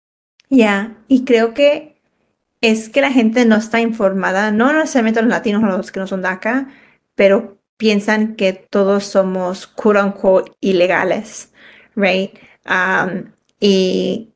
Ya, 0.49 0.97
y 1.09 1.25
creo 1.25 1.55
que 1.55 2.01
es 2.61 2.89
que 2.89 3.01
la 3.01 3.11
gente 3.11 3.45
no 3.47 3.57
está 3.57 3.81
informada, 3.81 4.51
no 4.51 4.73
necesariamente 4.73 5.23
los 5.23 5.31
latinos 5.31 5.63
los 5.63 5.93
que 5.93 6.01
no 6.01 6.07
son 6.07 6.23
de 6.23 6.29
acá, 6.29 6.69
pero 7.15 7.60
piensan 7.81 8.37
que 8.37 8.53
todos 8.53 9.05
somos 9.05 9.67
quote 9.67 10.01
unquote 10.03 10.53
ilegales 10.61 11.51
right? 11.97 12.39
Um, 12.67 13.33
y 13.59 14.31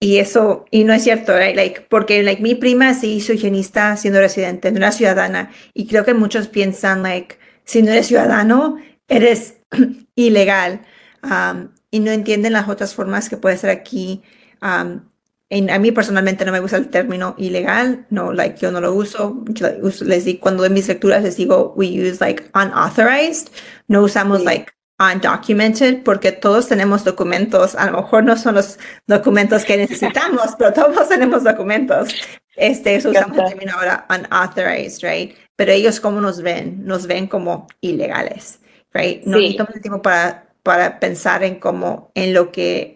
y 0.00 0.18
eso, 0.18 0.66
y 0.70 0.84
no 0.84 0.92
es 0.92 1.02
cierto, 1.02 1.34
right? 1.34 1.56
like, 1.56 1.86
porque 1.88 2.22
like, 2.22 2.42
mi 2.42 2.54
prima 2.54 2.92
se 2.92 3.06
hizo 3.06 3.32
higienista 3.32 3.96
siendo 3.96 4.20
residente, 4.20 4.70
no 4.70 4.76
era 4.76 4.92
ciudadana, 4.92 5.50
y 5.72 5.86
creo 5.86 6.04
que 6.04 6.12
muchos 6.12 6.48
piensan, 6.48 7.02
like, 7.02 7.38
si 7.64 7.82
no 7.82 7.90
eres 7.90 8.08
ciudadano, 8.08 8.76
eres 9.08 9.60
ilegal, 10.14 10.82
um, 11.22 11.70
y 11.90 12.00
no 12.00 12.10
entienden 12.10 12.52
las 12.52 12.68
otras 12.68 12.94
formas 12.94 13.30
que 13.30 13.38
puede 13.38 13.56
ser 13.56 13.70
aquí. 13.70 14.22
Um, 14.60 15.08
en, 15.54 15.70
a 15.70 15.78
mí 15.78 15.92
personalmente 15.92 16.44
no 16.44 16.52
me 16.52 16.60
gusta 16.60 16.76
el 16.76 16.88
término 16.88 17.34
ilegal, 17.38 18.06
no, 18.10 18.32
like, 18.32 18.58
yo 18.58 18.72
no 18.72 18.80
lo 18.80 18.92
uso, 18.92 19.44
yo 19.48 19.68
les 20.02 20.24
digo, 20.24 20.40
cuando 20.40 20.64
en 20.64 20.74
mis 20.74 20.88
lecturas 20.88 21.22
les 21.22 21.36
digo, 21.36 21.72
we 21.76 21.86
use, 21.86 22.18
like, 22.20 22.44
unauthorized, 22.54 23.48
no 23.86 24.02
usamos, 24.02 24.40
sí. 24.40 24.44
like, 24.44 24.72
undocumented 24.98 26.02
porque 26.02 26.32
todos 26.32 26.68
tenemos 26.68 27.04
documentos. 27.04 27.74
A 27.74 27.90
lo 27.90 28.02
mejor 28.02 28.24
no 28.24 28.36
son 28.36 28.56
los 28.56 28.78
documentos 29.06 29.64
que 29.64 29.76
necesitamos, 29.76 30.54
pero 30.58 30.72
todos 30.72 31.08
tenemos 31.08 31.44
documentos. 31.44 32.14
Este, 32.56 32.96
eso 32.96 33.10
usamos 33.10 33.38
el 33.38 33.44
término 33.46 33.72
ahora 33.76 34.06
unauthorized, 34.08 35.02
right? 35.02 35.36
Pero 35.56 35.72
ellos 35.72 36.00
cómo 36.00 36.20
nos 36.20 36.42
ven? 36.42 36.84
Nos 36.84 37.06
ven 37.06 37.26
como 37.26 37.66
ilegales, 37.80 38.60
right? 38.92 39.24
No 39.24 39.38
sí. 39.38 39.56
el 39.58 39.80
tiempo 39.80 40.02
para, 40.02 40.46
para 40.62 41.00
pensar 41.00 41.42
en 41.42 41.56
cómo, 41.56 42.10
en 42.14 42.32
lo 42.32 42.52
que, 42.52 42.93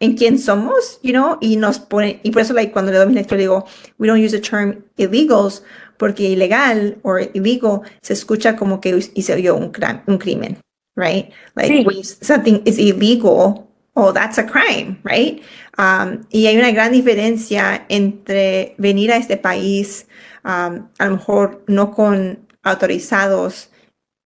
en 0.00 0.16
quién 0.16 0.38
somos, 0.38 1.00
you 1.02 1.12
know, 1.12 1.38
y 1.40 1.56
nos 1.56 1.78
pone, 1.78 2.20
y 2.22 2.30
por 2.30 2.42
eso 2.42 2.52
like, 2.52 2.72
cuando 2.72 2.92
le 2.92 2.98
doy 2.98 3.06
mi 3.06 3.14
lectura 3.14 3.38
digo, 3.38 3.66
we 3.98 4.06
don't 4.06 4.22
use 4.22 4.32
the 4.32 4.40
term 4.40 4.84
illegals, 4.96 5.62
porque 5.96 6.24
ilegal 6.24 6.98
o 7.02 7.18
illegal 7.18 7.80
se 8.02 8.12
escucha 8.12 8.56
como 8.56 8.80
que 8.80 8.98
hizo 9.14 9.36
yo 9.38 9.56
un, 9.56 9.72
un 10.06 10.18
crimen, 10.18 10.58
right? 10.96 11.32
Like 11.54 11.72
sí. 11.72 11.86
when 11.86 12.04
something 12.04 12.62
is 12.66 12.78
illegal, 12.78 13.66
oh, 13.94 14.12
that's 14.12 14.38
a 14.38 14.44
crime, 14.44 14.98
right? 15.02 15.42
Um, 15.78 16.26
y 16.30 16.46
hay 16.46 16.58
una 16.58 16.72
gran 16.72 16.92
diferencia 16.92 17.86
entre 17.88 18.74
venir 18.78 19.12
a 19.12 19.16
este 19.16 19.38
país, 19.38 20.06
um, 20.44 20.88
a 20.98 21.06
lo 21.06 21.16
mejor 21.16 21.64
no 21.66 21.90
con 21.92 22.46
autorizados 22.62 23.70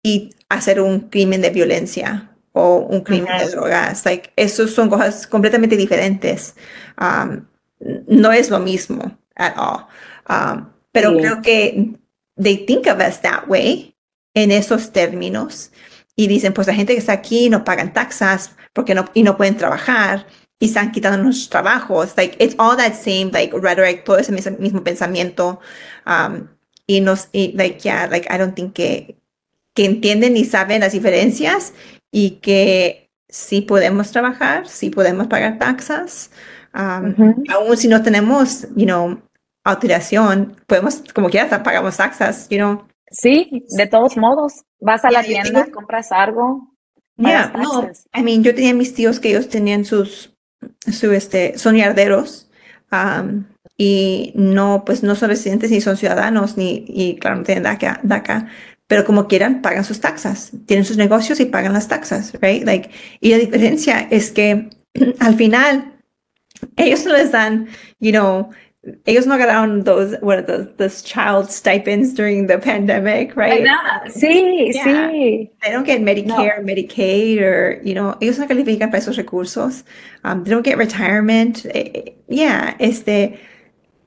y 0.04 0.32
hacer 0.50 0.82
un 0.82 1.10
crimen 1.10 1.42
de 1.42 1.52
violencia 1.52 2.33
o 2.54 2.78
un 2.90 3.02
crimen 3.02 3.38
de 3.38 3.50
drogas. 3.50 4.06
Like, 4.06 4.32
esos 4.36 4.74
son 4.74 4.90
cosas 4.90 5.28
completamente 5.28 5.76
diferentes. 5.76 6.56
Um, 7.00 7.46
no 8.08 8.32
es 8.32 8.50
lo 8.50 8.60
mismo 8.60 9.18
at 9.36 9.54
all. 9.58 9.88
Um, 10.30 10.70
pero 10.92 11.12
sí. 11.12 11.18
creo 11.18 11.42
que 11.42 12.00
they 12.38 12.58
think 12.66 12.88
of 12.88 13.00
us 13.00 13.22
that 13.22 13.48
way, 13.48 13.94
en 14.34 14.52
esos 14.52 14.92
términos 14.92 15.72
y 16.16 16.28
dicen, 16.28 16.54
pues 16.54 16.68
la 16.68 16.74
gente 16.74 16.94
que 16.94 17.00
está 17.00 17.14
aquí 17.14 17.50
no 17.50 17.64
pagan 17.64 17.94
taxas 17.94 18.56
porque 18.74 18.96
no, 18.96 19.06
y 19.14 19.24
no 19.24 19.38
pueden 19.38 19.58
trabajar 19.58 20.28
y 20.60 20.68
están 20.68 20.92
quitando 20.92 21.18
nuestros 21.18 21.50
trabajos. 21.50 22.14
Like, 22.18 22.38
it's 22.44 22.56
all 22.58 22.78
that 22.78 22.94
same, 22.94 23.32
like, 23.32 23.56
rhetoric, 23.56 24.04
todo 24.04 24.18
ese 24.18 24.32
mismo, 24.32 24.58
mismo 24.60 24.84
pensamiento. 24.84 25.60
Um, 26.06 26.48
y 26.88 27.02
nos, 27.02 27.30
y, 27.32 27.54
like, 27.56 27.80
yeah, 27.80 28.08
like, 28.08 28.28
I 28.34 28.38
don't 28.38 28.56
think 28.56 28.74
que, 28.74 29.18
que 29.74 29.86
entienden 29.86 30.38
y 30.38 30.46
saben 30.46 30.82
las 30.82 30.94
diferencias 30.94 31.74
y 32.14 32.40
que 32.42 33.10
sí 33.28 33.62
podemos 33.62 34.12
trabajar, 34.12 34.68
sí 34.68 34.92
podemos 34.92 35.28
pagar 35.28 35.58
taxas. 35.58 36.30
Um, 36.74 36.82
uh 36.82 37.14
-huh. 37.16 37.54
Aún 37.54 37.76
si 37.76 37.88
no 37.88 38.02
tenemos, 38.02 38.68
you 38.76 38.86
know, 38.86 39.20
autorización, 39.66 40.56
podemos, 40.68 41.04
como 41.14 41.30
quiera, 41.30 41.64
pagamos 41.64 41.98
taxas, 41.98 42.48
you 42.50 42.58
know. 42.58 42.86
Sí, 43.12 43.66
de 43.78 43.88
todos 43.88 44.16
modos. 44.16 44.64
Vas 44.80 45.04
a 45.04 45.12
la 45.12 45.24
tienda, 45.24 45.64
tengo... 45.64 45.76
compras 45.76 46.12
algo. 46.12 46.70
Yeah, 47.18 47.54
no, 47.56 47.90
I 48.16 48.24
mean, 48.24 48.44
yo 48.44 48.54
tenía 48.56 48.74
mis 48.74 48.94
tíos 48.94 49.20
que 49.20 49.30
ellos 49.30 49.48
tenían 49.48 49.86
sus, 49.86 50.36
su, 50.92 51.12
este, 51.12 51.58
son 51.58 51.76
yarderos, 51.76 52.50
um, 52.92 53.46
y 53.78 54.34
no, 54.36 54.84
pues 54.86 55.04
no 55.04 55.16
son 55.16 55.30
residentes 55.30 55.70
ni 55.72 55.80
son 55.80 55.96
ciudadanos, 55.96 56.58
ni, 56.58 56.86
y 56.88 57.18
claro, 57.20 57.38
no 57.38 57.44
tienen 57.44 57.64
DACA, 57.64 58.00
DACA, 58.04 58.48
pero 58.94 59.06
como 59.06 59.28
quieran, 59.28 59.64
pagan 59.64 59.84
sus 59.84 60.00
taxas, 60.00 60.52
tienen 60.68 60.86
sus 60.86 60.98
negocios 60.98 61.40
y 61.40 61.46
pagan 61.46 61.74
las 61.74 61.88
taxas, 61.88 62.32
right? 62.42 62.64
Like, 62.64 62.92
y 63.22 63.32
la 63.32 63.40
diferencia 63.40 64.08
es 64.12 64.30
que 64.32 64.70
al 65.20 65.34
final, 65.34 65.94
ellos 66.78 67.04
no 67.06 67.14
les 67.14 67.32
dan, 67.32 67.70
you 68.00 68.12
know, 68.12 68.52
ellos 69.06 69.26
no 69.26 69.36
ganaron 69.36 69.84
those 69.84 70.14
are 70.22 70.44
those 70.44 70.68
those 70.78 71.02
child 71.02 71.50
stipends 71.50 72.14
during 72.14 72.46
the 72.46 72.60
pandemic, 72.60 73.36
right? 73.36 73.66
Sí, 74.10 74.72
yeah. 74.76 74.84
sí. 75.10 75.50
They 75.64 75.72
don't 75.72 75.88
get 75.88 76.02
Medicare, 76.02 76.60
no. 76.60 76.64
Medicaid, 76.64 77.42
or 77.42 77.82
you 77.84 77.96
know, 77.96 78.16
ellos 78.22 78.38
no 78.38 78.46
califican 78.46 78.92
para 78.92 79.02
esos 79.02 79.18
recursos. 79.18 79.84
Um, 80.24 80.44
they 80.44 80.52
don't 80.52 80.64
get 80.64 80.78
retirement. 80.78 81.66
Eh, 81.74 82.14
yeah, 82.28 82.76
este, 82.78 83.40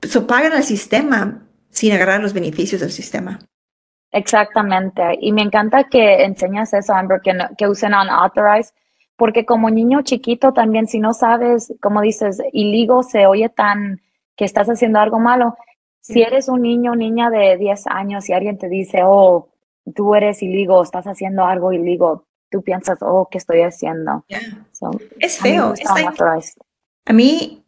so 0.05 0.29
pagan 0.29 0.53
al 0.53 0.62
sistema 0.62 1.42
sin 1.70 1.90
agarrar 1.90 2.20
los 2.20 2.35
beneficios 2.35 2.81
del 2.81 2.92
sistema. 2.92 3.40
Exactamente. 4.12 5.03
Y 5.21 5.33
me 5.33 5.42
encanta 5.42 5.85
que 5.85 6.25
enseñas 6.25 6.73
eso, 6.73 6.95
Amber, 6.95 7.21
que, 7.23 7.35
no, 7.35 7.49
que 7.57 7.69
usen 7.69 7.92
unauthorized, 7.95 8.75
porque 9.16 9.45
como 9.45 9.71
niño 9.71 10.03
chiquito 10.03 10.53
también, 10.53 10.87
si 10.87 11.01
no 11.01 11.12
sabes, 11.12 11.75
como 11.81 12.01
dices, 12.01 12.40
iligo 12.53 13.03
se 13.03 13.27
oye 13.27 13.49
tan 13.49 14.01
que 14.37 14.45
estás 14.45 14.69
haciendo 14.69 15.01
algo 15.01 15.19
malo. 15.19 15.57
Si 16.01 16.23
eres 16.23 16.49
un 16.49 16.62
niño 16.62 16.95
niña 16.95 17.31
de 17.31 17.57
10 17.57 17.88
años 17.88 18.29
y 18.29 18.33
alguien 18.33 18.59
te 18.59 18.69
dice, 18.69 19.01
oh, 19.05 19.49
tú 19.95 20.14
eres 20.14 20.42
iligo, 20.42 20.83
estás 20.83 21.07
haciendo 21.07 21.45
algo 21.45 21.73
iligo, 21.73 22.27
tú 22.49 22.62
piensas, 22.62 22.99
oh, 23.01 23.29
¿qué 23.31 23.38
estoy 23.38 23.62
haciendo? 23.62 24.25
Yeah. 24.29 24.40
So, 24.73 24.90
es 25.19 25.38
feo. 25.38 25.75
Like, 25.75 26.53
a 27.07 27.12
mí, 27.12 27.64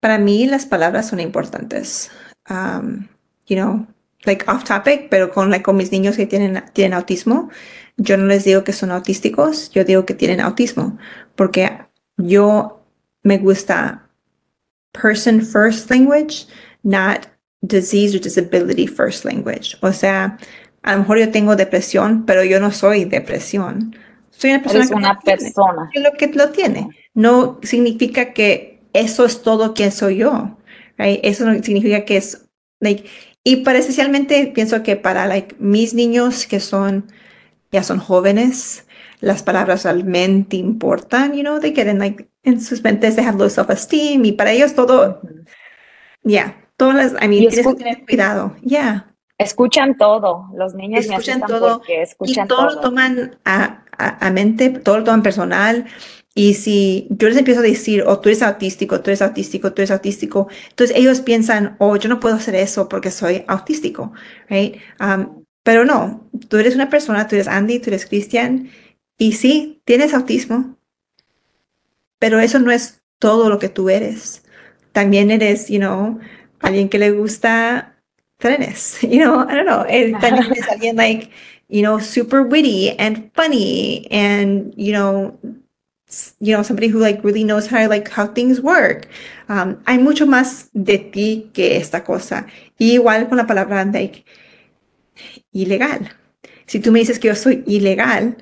para 0.00 0.18
mí 0.18 0.46
las 0.46 0.66
palabras 0.66 1.08
son 1.08 1.20
importantes. 1.20 2.10
Um, 2.48 3.08
you 3.46 3.56
know, 3.56 3.86
like 4.24 4.44
off 4.48 4.64
topic, 4.64 5.08
pero 5.10 5.30
con, 5.30 5.50
like, 5.50 5.64
con 5.64 5.76
mis 5.76 5.90
niños 5.92 6.16
que 6.16 6.26
tienen, 6.26 6.62
tienen 6.72 6.94
autismo, 6.94 7.50
yo 7.96 8.16
no 8.16 8.26
les 8.26 8.44
digo 8.44 8.64
que 8.64 8.72
son 8.72 8.90
autísticos, 8.90 9.70
yo 9.70 9.84
digo 9.84 10.04
que 10.04 10.14
tienen 10.14 10.40
autismo, 10.40 10.98
porque 11.36 11.70
yo 12.16 12.80
me 13.22 13.38
gusta 13.38 14.08
person 14.92 15.40
first 15.40 15.90
language, 15.90 16.46
not 16.82 17.26
disease 17.62 18.14
or 18.14 18.20
disability 18.20 18.86
first 18.86 19.24
language. 19.24 19.76
O 19.82 19.92
sea, 19.92 20.38
a 20.82 20.92
lo 20.92 21.00
mejor 21.00 21.18
yo 21.18 21.30
tengo 21.30 21.56
depresión, 21.56 22.24
pero 22.26 22.44
yo 22.44 22.60
no 22.60 22.70
soy 22.70 23.04
depresión. 23.04 23.94
Soy 24.30 24.50
una 24.50 24.62
persona, 24.62 24.88
que, 24.88 24.94
una 24.94 25.14
lo 25.14 25.20
persona. 25.20 25.88
Tiene, 25.92 26.08
lo 26.08 26.16
que 26.16 26.26
lo 26.28 26.50
tiene. 26.50 26.88
No 27.14 27.60
significa 27.62 28.32
que 28.32 28.80
eso 28.92 29.24
es 29.24 29.42
todo 29.42 29.74
quien 29.74 29.92
soy 29.92 30.18
yo. 30.18 30.58
Right? 30.98 31.20
Eso 31.22 31.44
no 31.44 31.62
significa 31.62 32.04
que 32.04 32.16
es 32.16 32.48
like 32.80 33.08
y 33.44 33.56
para 33.56 33.78
especialmente 33.78 34.52
pienso 34.54 34.82
que 34.82 34.96
para 34.96 35.26
like 35.26 35.56
mis 35.58 35.94
niños 35.94 36.46
que 36.46 36.60
son 36.60 37.06
ya 37.72 37.82
son 37.82 37.98
jóvenes, 37.98 38.86
las 39.20 39.42
palabras 39.42 39.84
realmente 39.84 40.56
importan, 40.56 41.32
you 41.32 41.40
know, 41.40 41.58
they 41.58 41.74
get 41.74 41.88
in 41.88 41.98
like 41.98 42.28
en 42.44 42.60
sus 42.60 42.82
mentes 42.82 43.16
they 43.16 43.24
have 43.24 43.38
low 43.38 43.48
self-esteem 43.48 44.24
y 44.24 44.32
para 44.32 44.52
ellos 44.52 44.74
todo, 44.74 45.20
ya, 46.22 46.30
yeah, 46.30 46.68
todas 46.76 46.96
las, 46.96 47.12
I 47.22 47.28
mean, 47.28 47.48
tienes 47.48 47.66
que 47.66 47.74
tener 47.74 48.04
cuidado, 48.04 48.54
ya. 48.62 48.68
Yeah. 48.68 49.08
Escuchan 49.38 49.96
todo, 49.96 50.48
los 50.54 50.74
niños 50.74 51.06
escuchan 51.06 51.40
todo 51.40 51.82
escuchan 51.88 52.44
y 52.44 52.48
todo, 52.48 52.58
todo, 52.58 52.74
lo 52.74 52.80
toman 52.80 53.38
a, 53.44 53.82
a, 53.96 54.26
a, 54.26 54.30
mente, 54.30 54.70
todo 54.70 54.98
lo 54.98 55.04
toman 55.04 55.22
personal. 55.22 55.86
Y 56.34 56.54
si 56.54 57.08
yo 57.10 57.28
les 57.28 57.36
empiezo 57.36 57.60
a 57.60 57.62
decir, 57.62 58.04
oh, 58.06 58.20
tú 58.20 58.30
eres 58.30 58.42
autístico, 58.42 59.00
tú 59.02 59.10
eres 59.10 59.20
autístico, 59.20 59.72
tú 59.72 59.82
eres 59.82 59.90
autístico, 59.90 60.48
entonces 60.70 60.96
ellos 60.96 61.20
piensan, 61.20 61.76
oh, 61.78 61.96
yo 61.96 62.08
no 62.08 62.20
puedo 62.20 62.36
hacer 62.36 62.54
eso 62.54 62.88
porque 62.88 63.10
soy 63.10 63.44
autístico, 63.48 64.12
right? 64.48 64.76
Um, 64.98 65.44
pero 65.62 65.84
no, 65.84 66.28
tú 66.48 66.56
eres 66.56 66.74
una 66.74 66.88
persona, 66.88 67.28
tú 67.28 67.36
eres 67.36 67.48
Andy, 67.48 67.78
tú 67.80 67.90
eres 67.90 68.06
Cristian, 68.06 68.70
y 69.18 69.32
sí, 69.32 69.82
tienes 69.84 70.14
autismo, 70.14 70.78
pero 72.18 72.40
eso 72.40 72.58
no 72.58 72.70
es 72.72 73.02
todo 73.18 73.48
lo 73.50 73.58
que 73.58 73.68
tú 73.68 73.90
eres. 73.90 74.42
También 74.92 75.30
eres, 75.30 75.68
you 75.68 75.78
know, 75.78 76.18
alguien 76.60 76.88
que 76.88 76.98
le 76.98 77.10
gusta 77.12 77.94
trenes, 78.38 78.98
you 79.02 79.20
know, 79.20 79.42
I 79.48 79.54
don't 79.54 79.66
know. 79.66 79.84
También 80.20 80.50
eres 80.50 80.68
alguien 80.68 80.96
like, 80.96 81.30
you 81.68 81.82
know, 81.82 82.00
super 82.00 82.42
witty 82.42 82.96
and 82.98 83.30
funny 83.34 84.08
and, 84.10 84.72
you 84.76 84.92
know, 84.92 85.38
you 86.40 86.54
know, 86.54 86.62
somebody 86.62 86.88
who 86.88 86.98
like 86.98 87.22
really 87.24 87.44
knows 87.44 87.66
how 87.66 87.88
like 87.88 88.08
how 88.08 88.26
things 88.26 88.60
work. 88.60 89.08
Um, 89.48 89.82
hay 89.86 89.98
mucho 89.98 90.26
más 90.26 90.70
de 90.72 90.98
ti 90.98 91.50
que 91.52 91.76
esta 91.76 92.04
cosa. 92.04 92.46
Y 92.78 92.92
igual 92.92 93.28
con 93.28 93.38
la 93.38 93.46
palabra 93.46 93.84
like 93.84 94.24
ilegal. 95.52 96.10
Si 96.66 96.80
tú 96.80 96.92
me 96.92 97.00
dices 97.00 97.18
que 97.18 97.28
yo 97.28 97.34
soy 97.34 97.62
ilegal, 97.66 98.36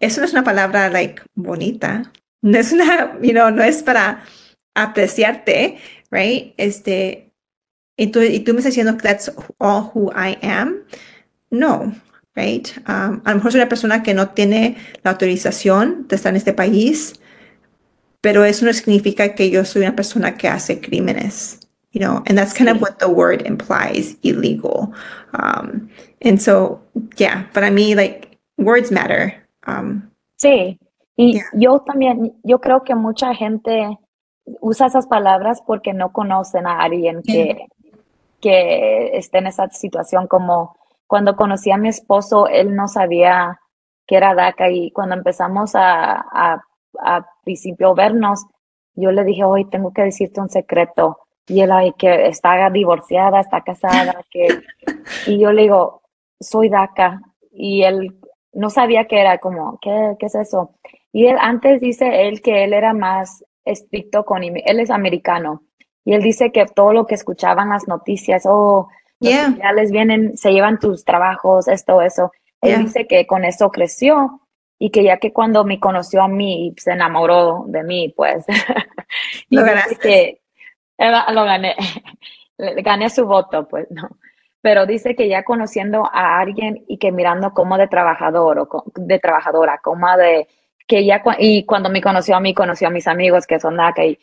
eso 0.00 0.20
no 0.20 0.26
es 0.26 0.32
una 0.32 0.44
palabra 0.44 0.90
like 0.90 1.22
bonita. 1.34 2.12
No 2.42 2.58
es 2.58 2.72
una, 2.72 3.18
you 3.22 3.32
know, 3.32 3.50
no 3.50 3.62
es 3.62 3.82
para 3.82 4.24
apreciarte, 4.74 5.78
right? 6.10 6.54
Este, 6.56 7.32
y 7.96 8.08
tú, 8.08 8.20
y 8.20 8.40
tú 8.40 8.52
me 8.52 8.60
estás 8.60 8.74
diciendo 8.74 8.96
que 8.96 9.02
that's 9.02 9.32
all 9.58 9.90
who 9.94 10.12
I 10.12 10.38
am. 10.42 10.84
No, 11.50 11.94
right? 12.36 12.68
Um, 12.86 13.22
a 13.24 13.30
lo 13.30 13.36
mejor 13.36 13.52
soy 13.52 13.60
una 13.60 13.68
persona 13.68 14.02
que 14.02 14.14
no 14.14 14.28
tiene 14.28 14.76
la 15.02 15.12
autorización 15.12 16.06
de 16.08 16.16
estar 16.16 16.30
en 16.30 16.36
este 16.36 16.52
país, 16.52 17.14
pero 18.20 18.44
eso 18.44 18.66
no 18.66 18.72
significa 18.72 19.34
que 19.34 19.50
yo 19.50 19.64
soy 19.64 19.82
una 19.82 19.96
persona 19.96 20.36
que 20.36 20.48
hace 20.48 20.80
crímenes. 20.80 21.60
You 21.92 22.00
know, 22.00 22.22
and 22.26 22.36
that's 22.36 22.52
kind 22.52 22.68
of 22.68 22.82
what 22.82 22.98
the 22.98 23.08
word 23.08 23.46
implies, 23.46 24.18
illegal. 24.22 24.92
Um, 25.32 25.88
and 26.20 26.38
so, 26.38 26.78
yeah, 27.16 27.48
para 27.54 27.70
mí, 27.70 27.94
like, 27.96 28.38
words 28.58 28.90
matter. 28.92 29.32
Um, 29.66 30.02
sí, 30.36 30.78
y 31.16 31.36
Yeah. 31.36 31.44
yo 31.54 31.78
también, 31.80 32.34
yo 32.44 32.60
creo 32.60 32.84
que 32.84 32.94
mucha 32.94 33.34
gente 33.34 33.98
usa 34.60 34.88
esas 34.88 35.06
palabras 35.06 35.62
porque 35.66 35.94
no 35.94 36.12
conocen 36.12 36.66
a 36.66 36.80
alguien 36.80 37.22
que, 37.22 37.66
que 38.42 39.16
esté 39.16 39.38
en 39.38 39.46
esa 39.46 39.70
situación. 39.70 40.26
Como 40.26 40.76
cuando 41.06 41.36
conocí 41.36 41.70
a 41.70 41.76
mi 41.76 41.88
esposo, 41.88 42.48
él 42.48 42.74
no 42.74 42.88
sabía 42.88 43.60
que 44.06 44.16
era 44.16 44.34
DACA 44.34 44.70
y 44.70 44.90
cuando 44.92 45.14
empezamos 45.14 45.74
a, 45.74 46.14
a, 46.20 46.62
a 47.00 47.26
principio 47.44 47.94
vernos, 47.94 48.46
yo 48.94 49.12
le 49.12 49.24
dije, 49.24 49.44
hoy 49.44 49.64
tengo 49.66 49.92
que 49.92 50.02
decirte 50.02 50.40
un 50.40 50.48
secreto. 50.48 51.18
Y 51.48 51.60
él, 51.60 51.70
ay, 51.70 51.92
que 51.92 52.26
está 52.26 52.68
divorciada, 52.70 53.40
está 53.40 53.60
casada, 53.60 54.24
que... 54.30 54.48
Y 55.26 55.38
yo 55.38 55.52
le 55.52 55.62
digo, 55.62 56.02
soy 56.40 56.68
DACA. 56.68 57.20
Y 57.52 57.82
él 57.82 58.16
no 58.52 58.70
sabía 58.70 59.06
que 59.06 59.20
era 59.20 59.38
como, 59.38 59.78
¿qué, 59.80 60.16
qué 60.18 60.26
es 60.26 60.34
eso? 60.34 60.76
Y 61.12 61.26
él 61.26 61.36
antes 61.40 61.80
dice 61.80 62.28
él 62.28 62.42
que 62.42 62.64
él 62.64 62.72
era 62.72 62.92
más 62.92 63.44
estricto 63.64 64.24
con, 64.24 64.42
él 64.42 64.80
es 64.80 64.90
americano. 64.90 65.62
Y 66.04 66.14
él 66.14 66.22
dice 66.22 66.52
que 66.52 66.66
todo 66.66 66.92
lo 66.92 67.06
que 67.06 67.14
escuchaban 67.14 67.70
las 67.70 67.88
noticias, 67.88 68.44
oh, 68.46 68.88
Yeah. 69.20 69.44
criminales 69.46 69.90
vienen, 69.90 70.36
se 70.36 70.52
llevan 70.52 70.78
tus 70.78 71.04
trabajos, 71.04 71.68
esto, 71.68 72.02
eso. 72.02 72.32
Él 72.60 72.70
Yeah. 72.70 72.78
dice 72.80 73.06
que 73.06 73.26
con 73.26 73.44
eso 73.44 73.70
creció 73.70 74.40
y 74.78 74.90
que 74.90 75.02
ya 75.04 75.16
que 75.18 75.32
cuando 75.32 75.64
me 75.64 75.80
conoció 75.80 76.22
a 76.22 76.28
mí, 76.28 76.74
se 76.76 76.92
enamoró 76.92 77.64
de 77.68 77.82
mí, 77.82 78.12
pues. 78.16 78.44
y 79.50 79.56
Lo 79.56 79.64
ganaste. 79.64 79.96
que 79.98 80.40
lo 80.98 81.44
gané, 81.44 81.74
gané 82.58 83.10
su 83.10 83.26
voto, 83.26 83.66
pues, 83.68 83.86
no. 83.90 84.08
Pero 84.62 84.84
dice 84.86 85.14
que 85.14 85.28
ya 85.28 85.44
conociendo 85.44 86.08
a 86.12 86.38
alguien 86.40 86.84
y 86.88 86.98
que 86.98 87.12
mirando 87.12 87.52
como 87.52 87.78
de 87.78 87.86
trabajador 87.88 88.58
o 88.58 88.84
de 88.96 89.18
trabajadora, 89.18 89.78
como 89.82 90.14
de 90.16 90.48
que 90.88 91.04
ya 91.04 91.22
cua- 91.22 91.36
y 91.38 91.64
cuando 91.64 91.88
me 91.88 92.00
conoció 92.02 92.36
a 92.36 92.40
mí, 92.40 92.52
conoció 92.54 92.88
a 92.88 92.90
mis 92.90 93.06
amigos 93.06 93.46
que 93.46 93.60
son 93.60 93.76
DACA 93.76 94.04
y, 94.06 94.18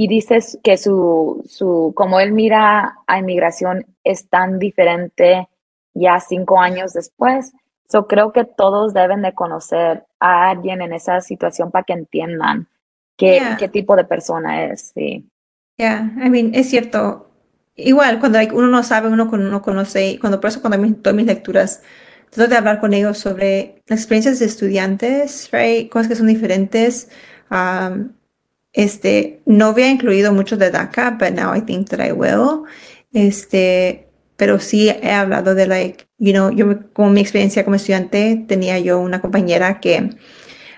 y 0.00 0.06
dices 0.06 0.60
que 0.62 0.76
su, 0.76 1.42
su, 1.48 1.92
como 1.96 2.20
él 2.20 2.30
mira 2.30 2.98
a 3.08 3.18
inmigración 3.18 3.84
es 4.04 4.28
tan 4.28 4.60
diferente 4.60 5.48
ya 5.92 6.20
cinco 6.20 6.60
años 6.60 6.92
después. 6.92 7.52
So 7.88 8.06
creo 8.06 8.30
que 8.32 8.44
todos 8.44 8.94
deben 8.94 9.22
de 9.22 9.34
conocer 9.34 10.04
a 10.20 10.50
alguien 10.50 10.82
en 10.82 10.92
esa 10.92 11.20
situación 11.20 11.72
para 11.72 11.82
que 11.82 11.94
entiendan 11.94 12.68
qué, 13.16 13.38
Yeah. 13.40 13.56
qué 13.56 13.68
tipo 13.68 13.96
de 13.96 14.04
persona 14.04 14.66
es, 14.66 14.92
sí. 14.94 15.28
Yeah, 15.78 16.12
I 16.24 16.30
mean, 16.30 16.54
es 16.54 16.70
cierto. 16.70 17.28
Igual, 17.74 18.20
cuando 18.20 18.38
like, 18.38 18.54
uno 18.54 18.68
no 18.68 18.84
sabe, 18.84 19.08
uno 19.08 19.28
con- 19.28 19.50
no 19.50 19.62
conoce, 19.62 20.18
cuando 20.20 20.38
por 20.40 20.50
eso 20.50 20.60
cuando 20.60 20.78
doy 20.78 21.14
mis 21.14 21.26
lecturas, 21.26 21.82
trato 22.30 22.50
de 22.50 22.56
hablar 22.56 22.78
con 22.78 22.94
ellos 22.94 23.18
sobre 23.18 23.82
las 23.88 23.98
experiencias 23.98 24.38
de 24.38 24.46
estudiantes, 24.46 25.48
right? 25.50 25.90
Cosas 25.90 26.06
que 26.06 26.14
son 26.14 26.28
diferentes. 26.28 27.08
Um, 27.50 28.12
este, 28.78 29.42
no 29.44 29.66
había 29.66 29.90
incluido 29.90 30.32
mucho 30.32 30.56
de 30.56 30.70
DACA, 30.70 31.18
but 31.18 31.32
now 31.32 31.52
I 31.52 31.60
think 31.60 31.88
that 31.88 31.98
I 31.98 32.12
will. 32.12 32.62
Este, 33.12 34.06
pero 34.36 34.60
sí 34.60 34.88
he 34.88 35.10
hablado 35.10 35.56
de 35.56 35.66
like, 35.66 36.06
you 36.18 36.32
know, 36.32 36.50
yo 36.52 36.88
como 36.92 37.10
mi 37.10 37.20
experiencia 37.20 37.64
como 37.64 37.74
estudiante, 37.74 38.44
tenía 38.46 38.78
yo 38.78 39.00
una 39.00 39.20
compañera 39.20 39.80
que 39.80 40.10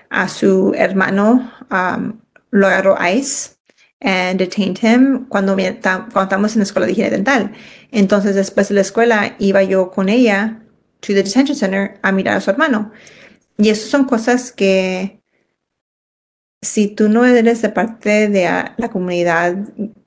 a 0.09 0.27
su 0.29 0.73
hermano 0.75 1.53
um, 1.69 2.19
lo 2.49 2.65
agarró 2.65 2.97
ICE 2.99 3.51
and 4.01 4.39
detained 4.39 4.79
him 4.81 5.27
cuando, 5.27 5.55
cuando 5.55 6.21
estábamos 6.23 6.53
en 6.53 6.61
la 6.61 6.63
escuela 6.63 6.87
de 6.87 6.93
higiene 6.93 7.11
dental. 7.11 7.51
Entonces, 7.91 8.33
después 8.33 8.69
de 8.69 8.75
la 8.75 8.81
escuela, 8.81 9.35
iba 9.37 9.61
yo 9.61 9.91
con 9.91 10.09
ella 10.09 10.63
to 11.01 11.13
the 11.13 11.21
detention 11.21 11.55
center 11.55 11.99
a 12.01 12.11
mirar 12.11 12.37
a 12.37 12.41
su 12.41 12.49
hermano. 12.49 12.91
Y 13.59 13.69
eso 13.69 13.87
son 13.87 14.05
cosas 14.05 14.51
que 14.51 15.20
si 16.61 16.87
tú 16.87 17.09
no 17.09 17.25
eres 17.25 17.61
de 17.61 17.69
parte 17.69 18.29
de 18.29 18.43
la 18.77 18.89
comunidad 18.89 19.55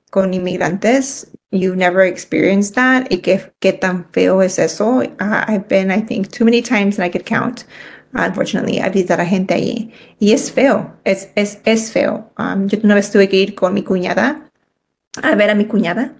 con 0.09 0.33
inmigrantes, 0.33 1.27
you've 1.51 1.77
never 1.77 2.01
experienced 2.01 2.75
that. 2.75 3.07
Y 3.09 3.17
qué, 3.17 3.53
qué 3.59 3.73
tan 3.73 4.05
feo 4.11 4.41
es 4.41 4.59
eso. 4.59 5.03
Ah, 5.19 5.45
I've 5.47 5.67
been, 5.67 5.91
I 5.91 6.01
think, 6.01 6.29
too 6.29 6.45
many 6.45 6.61
times 6.61 6.97
and 6.97 7.05
I 7.05 7.09
could 7.09 7.25
count. 7.25 7.65
Unfortunately, 8.13 8.79
a 8.79 8.89
visitar 8.89 9.19
a 9.19 9.25
gente 9.25 9.53
allí. 9.53 9.91
Y 10.19 10.31
es 10.31 10.49
feo, 10.49 10.95
es, 11.03 11.29
es, 11.35 11.59
es 11.65 11.91
feo. 11.91 12.31
Um, 12.37 12.67
yo 12.67 12.79
una 12.83 12.95
vez 12.95 13.11
tuve 13.11 13.27
que 13.27 13.37
ir 13.37 13.55
con 13.55 13.73
mi 13.73 13.83
cuñada 13.83 14.49
a 15.21 15.35
ver 15.35 15.49
a 15.49 15.55
mi 15.55 15.65
cuñada. 15.65 16.13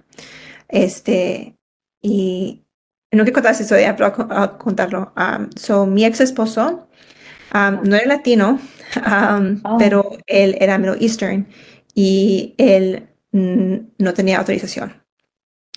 Este, 0.68 1.56
y 2.02 2.64
no 3.12 3.24
quiero 3.24 3.34
contar 3.34 3.52
esa 3.52 3.62
historia, 3.62 3.96
pero 3.96 4.12
contarlo. 4.58 5.12
Um, 5.16 5.50
so, 5.56 5.86
mi 5.86 6.04
ex 6.04 6.20
esposo 6.20 6.88
um, 7.54 7.80
no 7.82 7.96
era 7.96 8.06
latino, 8.06 8.58
um, 8.96 9.60
Oh. 9.64 9.76
pero 9.78 10.16
él 10.26 10.56
era 10.60 10.78
Middle 10.78 10.98
Eastern 11.00 11.46
y 11.94 12.54
él 12.58 13.08
mm, 13.32 13.74
no 13.98 14.14
tenía 14.14 14.38
autorización. 14.38 14.94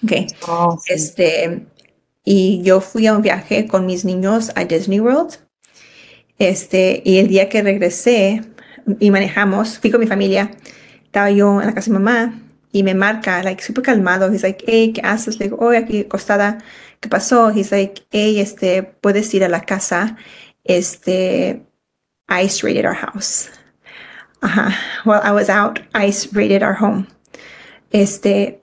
Okay. 0.04 0.28
Oh, 0.48 0.78
sí. 0.82 0.94
Este, 0.94 1.66
y 2.24 2.62
yo 2.64 2.82
fui 2.82 3.08
a 3.08 3.14
un 3.16 3.22
viaje 3.22 3.68
con 3.68 3.86
mis 3.86 4.06
niños 4.06 4.52
a 4.56 4.64
Disney 4.66 5.00
World. 5.00 5.38
Este, 6.38 7.02
y 7.04 7.18
el 7.18 7.28
día 7.28 7.50
que 7.50 7.62
regresé 7.62 8.42
y 9.00 9.12
manejamos, 9.12 9.78
fui 9.80 9.92
con 9.92 10.00
mi 10.00 10.08
familia, 10.08 10.52
estaba 11.04 11.32
yo 11.32 11.60
en 11.60 11.68
la 11.68 11.74
casa 11.74 11.92
de 11.92 12.00
mamá 12.00 12.42
y 12.72 12.84
me 12.84 12.94
marca, 12.94 13.44
like, 13.44 13.64
súper 13.64 13.84
calmado. 13.84 14.32
He's 14.32 14.44
like, 14.44 14.64
hey, 14.68 14.94
¿qué 14.94 15.02
haces? 15.04 15.40
Le 15.40 15.46
digo, 15.46 15.58
oh, 15.60 15.76
aquí 15.76 16.02
acostada, 16.02 16.60
¿qué 17.00 17.10
pasó? 17.10 17.50
He's 17.52 17.72
like, 17.72 18.04
hey, 18.12 18.40
este, 18.40 18.84
puedes 18.84 19.34
ir 19.34 19.44
a 19.44 19.50
la 19.50 19.62
casa. 19.62 20.18
Este, 20.64 21.64
ICE 22.30 22.64
raided 22.64 22.86
our 22.86 22.96
house. 22.96 23.50
Ajá. 24.42 24.74
While 25.04 25.22
I 25.24 25.32
was 25.32 25.50
out, 25.50 25.80
ICE 25.94 26.28
raided 26.34 26.64
our 26.64 26.74
home. 26.74 27.08
Este, 27.92 28.62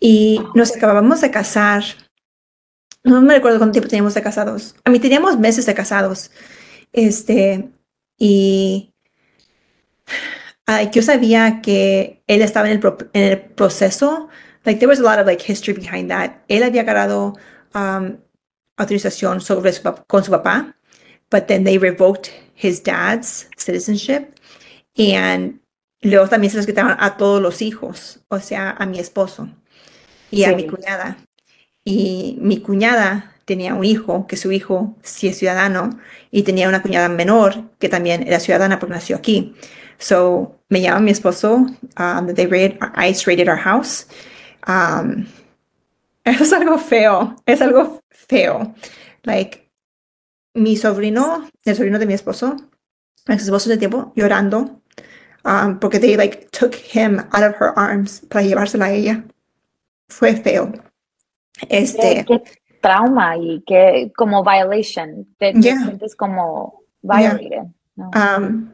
y 0.00 0.40
nos 0.54 0.74
acabábamos 0.76 1.20
de 1.20 1.30
casar. 1.30 1.82
No 3.04 3.22
me 3.22 3.34
recuerdo 3.34 3.58
cuánto 3.58 3.72
tiempo 3.72 3.88
teníamos 3.88 4.14
de 4.14 4.22
casados. 4.22 4.74
A 4.84 4.90
mí 4.90 4.98
teníamos 4.98 5.38
meses 5.38 5.64
de 5.66 5.74
casados. 5.74 6.30
Este, 6.92 7.70
y 8.18 8.92
ah, 10.66 10.82
yo 10.82 11.02
sabía 11.02 11.60
que 11.62 12.22
él 12.26 12.42
estaba 12.42 12.66
en 12.66 12.72
el, 12.74 12.80
pro- 12.80 12.98
en 13.12 13.22
el 13.22 13.40
proceso. 13.40 14.28
Like, 14.64 14.78
there 14.80 14.88
was 14.88 15.00
a 15.00 15.02
lot 15.02 15.18
of 15.18 15.26
like 15.26 15.40
history 15.40 15.72
behind 15.72 16.10
that. 16.10 16.42
Él 16.48 16.62
había 16.62 16.82
ganado 16.82 17.38
um, 17.74 18.18
autorización 18.76 19.40
sobre 19.40 19.72
su 19.72 19.82
con 20.06 20.22
su 20.24 20.30
papá, 20.30 20.74
but 21.30 21.46
then 21.46 21.64
they 21.64 21.78
revoked 21.78 22.30
his 22.60 22.82
dad's 22.82 23.48
citizenship. 23.56 24.34
And 24.98 25.60
luego 26.02 26.28
también 26.28 26.50
se 26.50 26.56
los 26.58 26.66
quitaron 26.66 26.96
a 26.98 27.16
todos 27.16 27.40
los 27.40 27.62
hijos, 27.62 28.20
o 28.28 28.38
sea, 28.40 28.70
a 28.78 28.86
mi 28.86 28.98
esposo 28.98 29.48
y 30.30 30.44
a 30.44 30.54
mi 30.54 30.62
Sí. 30.62 30.68
cuñada. 30.68 31.16
Y 31.84 32.36
mi 32.40 32.60
cuñada 32.60 33.34
tenía 33.46 33.74
un 33.74 33.84
hijo, 33.84 34.26
que 34.26 34.36
su 34.36 34.52
hijo 34.52 34.96
sí 35.02 35.28
es 35.28 35.38
ciudadano, 35.38 35.98
y 36.30 36.42
tenía 36.42 36.68
una 36.68 36.82
cuñada 36.82 37.08
menor 37.08 37.70
que 37.78 37.88
también 37.88 38.26
era 38.26 38.38
ciudadana 38.40 38.78
porque 38.78 38.94
nació 38.94 39.16
aquí. 39.16 39.54
So 39.98 40.60
me 40.68 40.80
llama 40.80 41.00
mi 41.00 41.10
esposo, 41.10 41.66
um, 41.98 42.34
they 42.34 42.46
raid, 42.46 42.76
ICE 42.96 43.26
raided 43.26 43.48
our 43.48 43.58
house. 43.58 44.06
Um, 44.66 45.26
es 46.24 46.52
algo 46.52 46.78
feo, 46.78 47.36
es 47.46 47.60
algo 47.60 48.00
feo. 48.10 48.74
Like, 49.24 49.69
mi 50.54 50.76
sobrino, 50.76 51.48
el 51.64 51.76
sobrino 51.76 51.98
de 51.98 52.06
mi 52.06 52.14
esposo, 52.14 52.56
mi 53.26 53.34
ex 53.34 53.44
esposo 53.44 53.70
de 53.70 53.78
tiempo, 53.78 54.12
llorando, 54.16 54.82
um, 55.44 55.78
porque 55.78 55.98
they 55.98 56.16
like 56.16 56.48
took 56.50 56.74
him 56.74 57.20
out 57.32 57.42
of 57.42 57.54
her 57.60 57.72
arms 57.76 58.20
para 58.28 58.42
llevársela 58.44 58.86
a 58.86 58.92
ella. 58.92 59.24
Fue 60.08 60.34
feo. 60.34 60.72
Este, 61.68 62.24
Qué, 62.26 62.42
qué 62.42 62.42
trauma 62.80 63.36
y 63.36 63.62
qué 63.66 64.12
como 64.16 64.42
violation. 64.42 65.26
Te, 65.38 65.52
te 65.52 65.60
Yeah. 65.60 65.84
sientes 65.84 66.16
como 66.16 66.82
Yeah. 67.02 67.34
violated. 67.34 67.68
¿no? 67.96 68.10
um, 68.10 68.70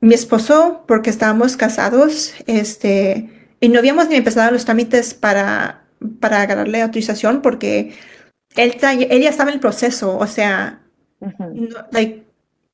mi 0.00 0.14
esposo, 0.14 0.84
porque 0.86 1.10
estábamos 1.10 1.56
casados, 1.56 2.34
este, 2.46 3.28
y 3.60 3.68
no 3.68 3.78
habíamos 3.80 4.08
ni 4.08 4.14
empezado 4.16 4.50
los 4.52 4.64
trámites 4.64 5.12
para, 5.14 5.84
para 6.20 6.42
agarrarle 6.42 6.80
autorización 6.82 7.42
porque 7.42 7.94
él, 8.56 8.76
él 8.80 9.22
ya 9.22 9.30
estaba 9.30 9.50
en 9.50 9.54
el 9.54 9.60
proceso, 9.60 10.16
o 10.16 10.26
sea, 10.26 10.80
No, 11.20 11.86
like, 11.92 12.24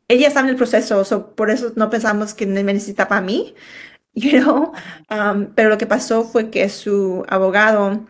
él 0.09 0.19
ya 0.19 0.29
estaba 0.29 0.47
en 0.47 0.51
el 0.51 0.57
proceso, 0.57 1.05
so 1.05 1.35
por 1.35 1.51
eso 1.51 1.73
no 1.77 1.89
pensamos 1.89 2.35
que 2.35 2.47
me 2.47 2.63
necesitaba 2.63 3.19
a 3.19 3.21
mí, 3.21 3.55
you 4.15 4.41
know, 4.41 4.73
um, 5.11 5.47
pero 5.55 5.71
lo 5.71 5.79
que 5.79 5.87
pasó 5.87 6.25
fue 6.25 6.51
que 6.51 6.69
su 6.69 7.25
abogado 7.29 8.07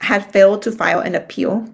had 0.00 0.22
failed 0.32 0.62
to 0.62 0.72
file 0.72 1.00
an 1.00 1.14
appeal. 1.14 1.68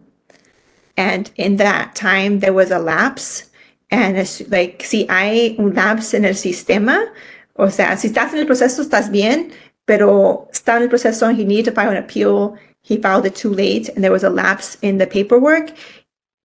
And 0.97 1.31
in 1.37 1.57
that 1.59 1.95
time, 1.95 2.41
there 2.41 2.53
was 2.53 2.71
a 2.71 2.79
lapse. 2.79 3.51
And 3.91 4.17
it's 4.19 4.43
like, 4.51 4.83
si 4.83 5.07
hay 5.09 5.55
un 5.59 5.75
lapse 5.75 6.15
en 6.15 6.25
el 6.25 6.35
sistema, 6.35 7.13
O 7.59 7.71
sea, 7.71 7.97
si 7.97 8.09
estás 8.09 8.33
en 8.33 8.41
el 8.41 8.47
proceso, 8.47 8.83
estás 8.83 9.11
bien, 9.11 9.51
pero 9.87 10.49
está 10.53 10.77
en 10.77 10.85
el 10.85 10.89
proceso 10.89 11.27
and 11.27 11.39
he 11.39 11.45
needed 11.45 11.65
to 11.65 11.73
file 11.73 11.91
an 11.91 11.97
appeal. 11.97 12.55
He 12.83 12.99
filed 12.99 13.27
it 13.27 13.35
too 13.35 13.51
late 13.51 13.89
and 13.89 14.05
there 14.05 14.13
was 14.13 14.25
a 14.25 14.31
lapse 14.31 14.77
in 14.83 14.99
the 14.99 15.07
paperwork. 15.07 15.73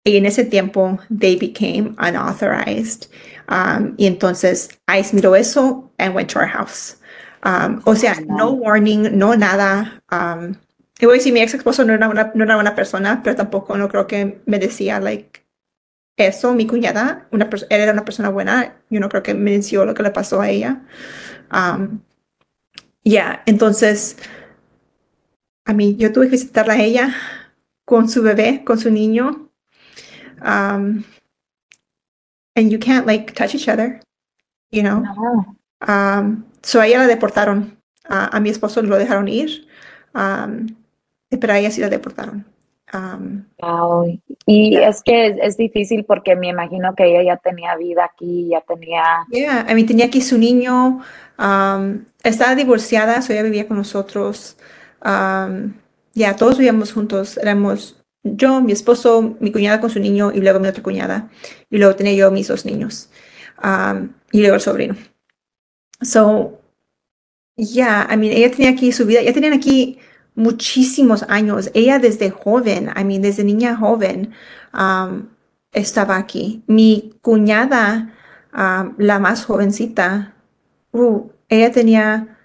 Y 0.06 0.18
en 0.18 0.26
ese 0.26 0.46
tiempo, 0.46 0.98
they 1.10 1.36
became 1.36 1.96
unauthorized. 2.00 3.08
Um, 3.50 3.96
y 3.98 4.06
entonces 4.06 4.70
ICE 4.88 5.14
miró 5.14 5.36
eso 5.36 5.92
and 5.98 6.16
went 6.16 6.32
to 6.32 6.40
our 6.40 6.48
house. 6.48 6.98
Um, 7.44 7.82
o 7.86 7.96
sea, 7.96 8.16
no 8.28 8.52
warning, 8.52 9.18
no 9.18 9.36
nada. 9.36 10.02
Um, 10.12 10.56
y 11.00 11.06
voy 11.06 11.16
a 11.16 11.18
decir, 11.18 11.34
mi 11.34 11.42
ex 11.42 11.54
esposo 11.54 11.86
no 11.86 11.94
era 11.94 12.10
una, 12.10 12.32
no 12.36 12.44
era 12.44 12.58
una 12.58 12.76
persona, 12.76 13.22
pero 13.24 13.36
tampoco 13.36 13.78
no 13.78 13.88
creo 13.88 14.08
que 14.08 14.42
me 14.46 14.60
decía, 14.60 15.00
like, 15.00 15.46
eso. 16.18 16.54
Mi 16.54 16.68
cuñada, 16.68 17.28
una 17.32 17.50
era 17.70 17.94
una 17.94 18.06
persona 18.06 18.30
buena. 18.30 18.76
Yo 18.90 19.00
no 19.00 19.10
creo 19.10 19.24
que 19.24 19.34
me 19.34 19.52
mencionó 19.52 19.86
lo 19.86 19.94
que 19.94 20.04
le 20.04 20.12
pasó 20.12 20.42
a 20.42 20.50
ella. 20.50 20.82
Um, 21.52 22.02
ya, 23.04 23.12
yeah, 23.12 23.44
entonces, 23.46 24.18
a 25.66 25.74
mí, 25.74 25.96
yo 25.98 26.12
tuve 26.12 26.26
que 26.26 26.32
visitarla 26.32 26.74
a 26.74 26.82
ella 26.82 27.16
con 27.86 28.10
su 28.10 28.22
bebé, 28.22 28.64
con 28.66 28.78
su 28.80 28.92
niño. 28.92 29.49
Um, 30.42 31.06
and 32.56 32.72
you 32.72 32.80
can't 32.80 33.06
like 33.06 33.36
touch 33.36 33.56
each 33.56 33.68
other, 33.68 34.02
you 34.72 34.84
know. 34.84 35.00
No. 35.00 35.56
Um, 35.88 36.46
so 36.62 36.82
a 36.82 36.88
ella 36.88 37.00
la 37.00 37.08
deportaron. 37.08 37.78
Uh, 38.10 38.28
a 38.32 38.40
mi 38.40 38.50
esposo 38.50 38.82
lo 38.82 38.98
dejaron 38.98 39.28
ir, 39.28 39.68
um, 40.16 40.76
pero 41.30 41.54
a 41.54 41.60
ella 41.60 41.70
sí 41.70 41.82
la 41.82 41.90
deportaron. 41.90 42.44
Um, 42.92 43.46
wow. 43.62 44.20
Y 44.48 44.72
yeah. 44.72 44.90
es 44.90 45.04
que 45.04 45.28
es, 45.28 45.38
es, 45.42 45.58
difícil 45.58 46.06
porque 46.06 46.36
me 46.36 46.48
imagino 46.48 46.96
que 46.96 47.06
ella 47.06 47.24
ya 47.24 47.38
tenía 47.38 47.76
vida 47.76 48.06
aquí, 48.06 48.48
ya 48.50 48.62
tenía. 48.62 49.04
Yeah, 49.30 49.66
I 49.70 49.76
mean, 49.76 49.86
tenía 49.86 50.06
aquí 50.06 50.22
su 50.22 50.40
niño. 50.40 51.02
Um, 51.38 52.06
estaba 52.24 52.56
divorciada, 52.56 53.22
so 53.22 53.32
ella 53.32 53.44
vivía 53.44 53.68
con 53.68 53.78
nosotros. 53.78 54.58
Um, 55.06 55.74
ya, 56.14 56.32
yeah, 56.32 56.36
todos 56.36 56.58
vivíamos 56.58 56.92
juntos. 56.92 57.38
Éramos 57.38 57.99
yo, 58.24 58.62
mi 58.62 58.72
esposo, 58.72 59.36
mi 59.40 59.52
cuñada 59.52 59.80
con 59.80 59.90
su 59.90 60.00
niño 60.00 60.32
y 60.34 60.40
luego 60.42 60.60
mi 60.60 60.68
otra 60.68 60.84
cuñada. 60.84 61.30
Y 61.70 61.78
luego 61.78 61.96
tenía 61.96 62.14
yo 62.14 62.32
mis 62.32 62.48
dos 62.48 62.66
niños. 62.66 63.10
Um, 63.64 64.14
y 64.32 64.40
luego 64.42 64.56
el 64.56 64.62
sobrino. 64.62 64.96
So, 66.02 66.60
yeah, 67.56 68.08
I 68.10 68.18
mean, 68.18 68.32
ella 68.32 68.52
tenía 68.52 68.72
aquí 68.72 68.92
su 68.92 69.06
vida, 69.06 69.22
ya 69.22 69.34
tenían 69.34 69.54
aquí 69.54 70.00
muchísimos 70.36 71.24
años. 71.28 71.70
Ella 71.74 72.00
desde 72.00 72.30
joven, 72.30 72.90
I 72.96 73.04
mean, 73.04 73.22
desde 73.22 73.44
niña 73.44 73.76
joven, 73.76 74.34
um, 74.74 75.28
estaba 75.72 76.18
aquí. 76.18 76.64
Mi 76.68 77.14
cuñada, 77.22 78.14
um, 78.54 78.96
la 78.98 79.20
más 79.20 79.46
jovencita, 79.46 80.34
uh, 80.92 81.30
ella 81.50 81.72
tenía 81.72 82.39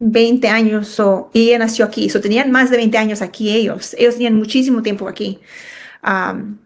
20 0.00 0.48
años 0.48 0.88
so, 0.88 1.30
y 1.32 1.48
ella 1.48 1.58
nació 1.58 1.84
aquí. 1.84 2.08
So, 2.08 2.20
tenían 2.20 2.50
más 2.50 2.70
de 2.70 2.76
20 2.76 2.98
años 2.98 3.22
aquí 3.22 3.54
ellos. 3.54 3.94
Ellos 3.98 4.14
tenían 4.14 4.36
muchísimo 4.36 4.82
tiempo 4.82 5.08
aquí. 5.08 5.40
Um, 6.04 6.58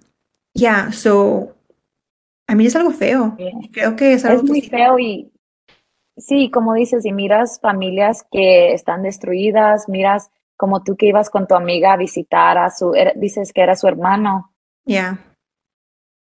yeah, 0.55 0.93
so, 0.93 1.55
a 2.47 2.55
mí 2.55 2.67
es 2.67 2.77
algo 2.77 2.91
feo. 2.91 3.37
Creo 3.73 3.97
que 3.97 4.15
es 4.15 4.25
algo 4.25 4.43
es 4.43 4.49
muy 4.49 4.61
feo 4.63 4.99
y 4.99 5.33
sí, 6.17 6.51
como 6.51 6.75
dices, 6.75 7.05
y 7.07 7.13
miras 7.13 7.61
familias 7.61 8.27
que 8.31 8.73
están 8.73 9.03
destruidas, 9.03 9.89
miras 9.89 10.31
como 10.57 10.83
tú 10.83 10.97
que 10.97 11.07
ibas 11.07 11.31
con 11.31 11.47
tu 11.47 11.55
amiga 11.55 11.95
a 11.95 11.97
visitar 11.97 12.59
a 12.59 12.71
su, 12.71 12.93
dices 13.17 13.53
que 13.53 13.63
era 13.63 13.75
su 13.75 13.89
hermano. 13.89 14.53
Yeah. 14.85 15.19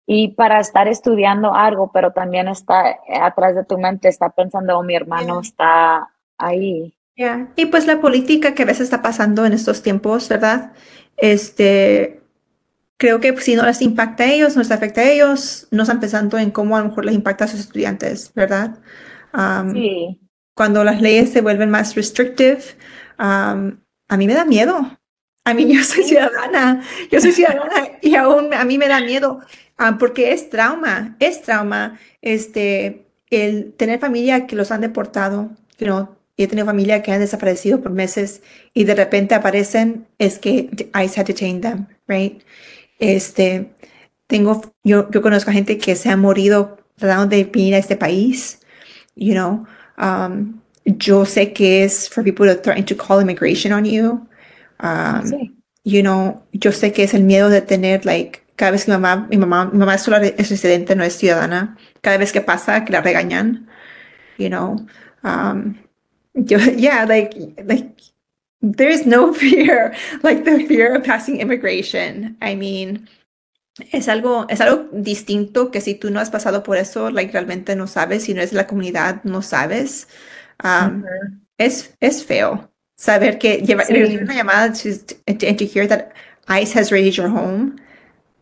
Y 0.08 0.30
para 0.30 0.60
estar 0.60 0.88
estudiando 0.88 1.54
algo, 1.54 1.91
pero 1.91 2.12
también 2.12 2.47
está 2.47 3.00
atrás 3.21 3.56
de 3.56 3.65
tu 3.65 3.78
mente, 3.78 4.08
está 4.08 4.30
pensando, 4.30 4.78
oh, 4.78 4.84
mi 4.84 4.95
hermano 4.95 5.41
yeah. 5.41 5.41
está 5.41 6.10
ahí. 6.38 6.93
Yeah. 7.21 7.49
Y 7.55 7.67
pues 7.67 7.86
la 7.86 8.01
política 8.01 8.55
que 8.55 8.63
a 8.63 8.65
veces 8.65 8.86
está 8.86 9.03
pasando 9.03 9.45
en 9.45 9.53
estos 9.53 9.84
tiempos, 9.84 10.27
¿verdad? 10.27 10.71
Este, 11.17 12.23
creo 12.97 13.19
que 13.19 13.39
si 13.39 13.55
no 13.55 13.63
les 13.63 13.84
impacta 13.84 14.23
a 14.23 14.31
ellos, 14.31 14.55
no 14.55 14.63
les 14.63 14.71
afecta 14.71 15.01
a 15.01 15.12
ellos, 15.12 15.67
no 15.69 15.84
están 15.84 15.99
pensando 15.99 16.39
en 16.39 16.49
cómo 16.49 16.75
a 16.75 16.79
lo 16.79 16.89
mejor 16.89 17.05
les 17.05 17.13
impacta 17.13 17.45
a 17.45 17.47
sus 17.47 17.60
estudiantes, 17.60 18.34
¿verdad? 18.34 18.79
Um, 19.36 19.71
sí. 19.71 20.19
Cuando 20.55 20.84
las 20.84 20.99
leyes 20.99 21.31
se 21.31 21.41
vuelven 21.41 21.69
más 21.69 21.93
restrictive, 21.93 22.63
um, 23.19 23.77
a 24.07 24.17
mí 24.17 24.25
me 24.25 24.34
da 24.34 24.43
miedo. 24.43 24.97
A 25.45 25.53
mí 25.53 25.71
yo 25.75 25.84
soy 25.84 26.03
ciudadana, 26.03 26.81
yo 27.12 27.21
soy 27.21 27.34
ciudadana 27.34 27.88
y 28.01 28.15
aún 28.15 28.51
a 28.51 28.65
mí 28.65 28.79
me 28.79 28.88
da 28.88 28.99
miedo 28.99 29.41
um, 29.79 29.99
porque 29.99 30.31
es 30.31 30.49
trauma, 30.49 31.15
es 31.19 31.43
trauma 31.43 31.99
este, 32.23 33.05
el 33.29 33.73
tener 33.73 33.99
familia 33.99 34.47
que 34.47 34.55
los 34.55 34.71
han 34.71 34.81
deportado, 34.81 35.51
you 35.77 35.86
know, 35.86 36.20
y 36.36 36.44
he 36.44 36.48
tenido 36.48 36.65
familia 36.65 37.02
que 37.02 37.12
han 37.12 37.20
desaparecido 37.20 37.82
por 37.82 37.91
meses 37.91 38.41
y 38.74 38.84
de 38.86 38.96
repente 38.96 39.36
aparecen, 39.36 40.08
es 40.17 40.39
que 40.39 40.70
ICE 40.94 41.20
had 41.20 41.26
detained 41.26 41.62
them, 41.62 41.88
right? 42.08 42.41
Este, 43.00 43.72
tengo, 44.28 44.62
yo, 44.84 45.10
yo 45.12 45.22
conozco 45.22 45.52
a 45.52 45.54
gente 45.54 45.78
que 45.78 45.96
se 45.96 46.10
ha 46.10 46.17
morido 46.17 46.78
tratando 46.98 47.28
de 47.28 47.44
venir 47.44 47.76
a 47.76 47.80
este 47.80 47.96
país, 47.98 48.60
you 49.15 49.34
know. 49.34 49.65
Um, 49.98 50.62
yo 50.86 51.26
sé 51.26 51.54
que 51.54 51.84
es 51.84 52.10
for 52.10 52.24
people 52.24 52.48
to 52.48 52.60
threaten 52.60 52.86
to 52.86 52.96
call 52.96 53.22
immigration 53.22 53.74
on 53.74 53.86
you. 53.86 54.28
Um, 54.80 55.26
sí. 55.26 55.52
You 55.84 56.02
know, 56.04 56.44
yo 56.54 56.72
sé 56.72 56.91
que 56.91 57.04
es 57.04 57.13
el 57.13 57.24
miedo 57.24 57.50
de 57.50 57.62
tener, 57.62 58.06
like, 58.06 58.44
cada 58.56 58.72
vez 58.72 58.86
que 58.86 58.91
mi 58.91 58.98
mamá, 58.98 59.28
mi 59.30 59.38
mamá, 59.38 59.65
mi 59.65 59.80
mamá 59.80 59.98
solo 59.98 60.17
es 60.17 60.50
residente, 60.50 60.96
no 60.96 61.04
es 61.04 61.17
ciudadana. 61.17 61.76
Cada 62.02 62.17
vez 62.17 62.32
que 62.32 62.41
pasa, 62.41 62.86
que 62.86 62.94
la 62.94 63.02
regañan, 63.02 63.67
you 64.38 64.48
know. 64.48 64.76
Um, 65.24 65.74
yo, 65.74 65.90
yeah, 66.36 67.06
like, 67.06 67.34
like, 67.63 68.00
there 68.62 68.89
is 68.89 69.06
no 69.06 69.34
fear, 69.41 69.96
like 70.24 70.46
the 70.46 70.65
fear 70.67 70.96
of 70.96 71.04
passing 71.04 71.39
immigration. 71.39 72.38
I 72.41 72.56
mean, 72.56 73.08
es 73.91 74.08
algo, 74.08 74.46
es 74.50 74.60
algo 74.62 74.89
distinto 74.91 75.72
que 75.72 75.82
si 75.82 75.96
tú 75.96 76.12
no 76.12 76.20
has 76.20 76.30
pasado 76.30 76.63
por 76.63 76.78
eso, 76.78 77.10
like, 77.10 77.32
realmente 77.34 77.76
no 77.76 77.86
sabes, 77.88 78.24
si 78.24 78.34
no 78.34 78.41
es 78.41 78.54
la 78.54 78.65
comunidad, 78.67 79.24
no 79.24 79.41
sabes. 79.41 80.08
Um, 80.63 81.04
Ujú. 81.04 81.38
es, 81.58 81.96
es 82.02 82.24
feo 82.24 82.70
saber 82.98 83.39
que 83.39 83.62
lleva, 83.62 83.84
Sí. 83.84 83.94
una 84.17 84.36
llamada 84.36 84.72
to, 84.74 85.15
and 85.28 85.58
to 85.58 85.65
hear 85.65 85.88
that 85.88 86.13
ICE 86.48 86.72
has 86.74 86.91
raided 86.91 87.17
your 87.17 87.30
home. 87.30 87.78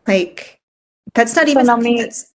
Like, 0.06 0.60
that's 1.14 1.34
not 1.34 1.48
even 1.48 1.64
something 1.64 1.96
that's 1.96 2.32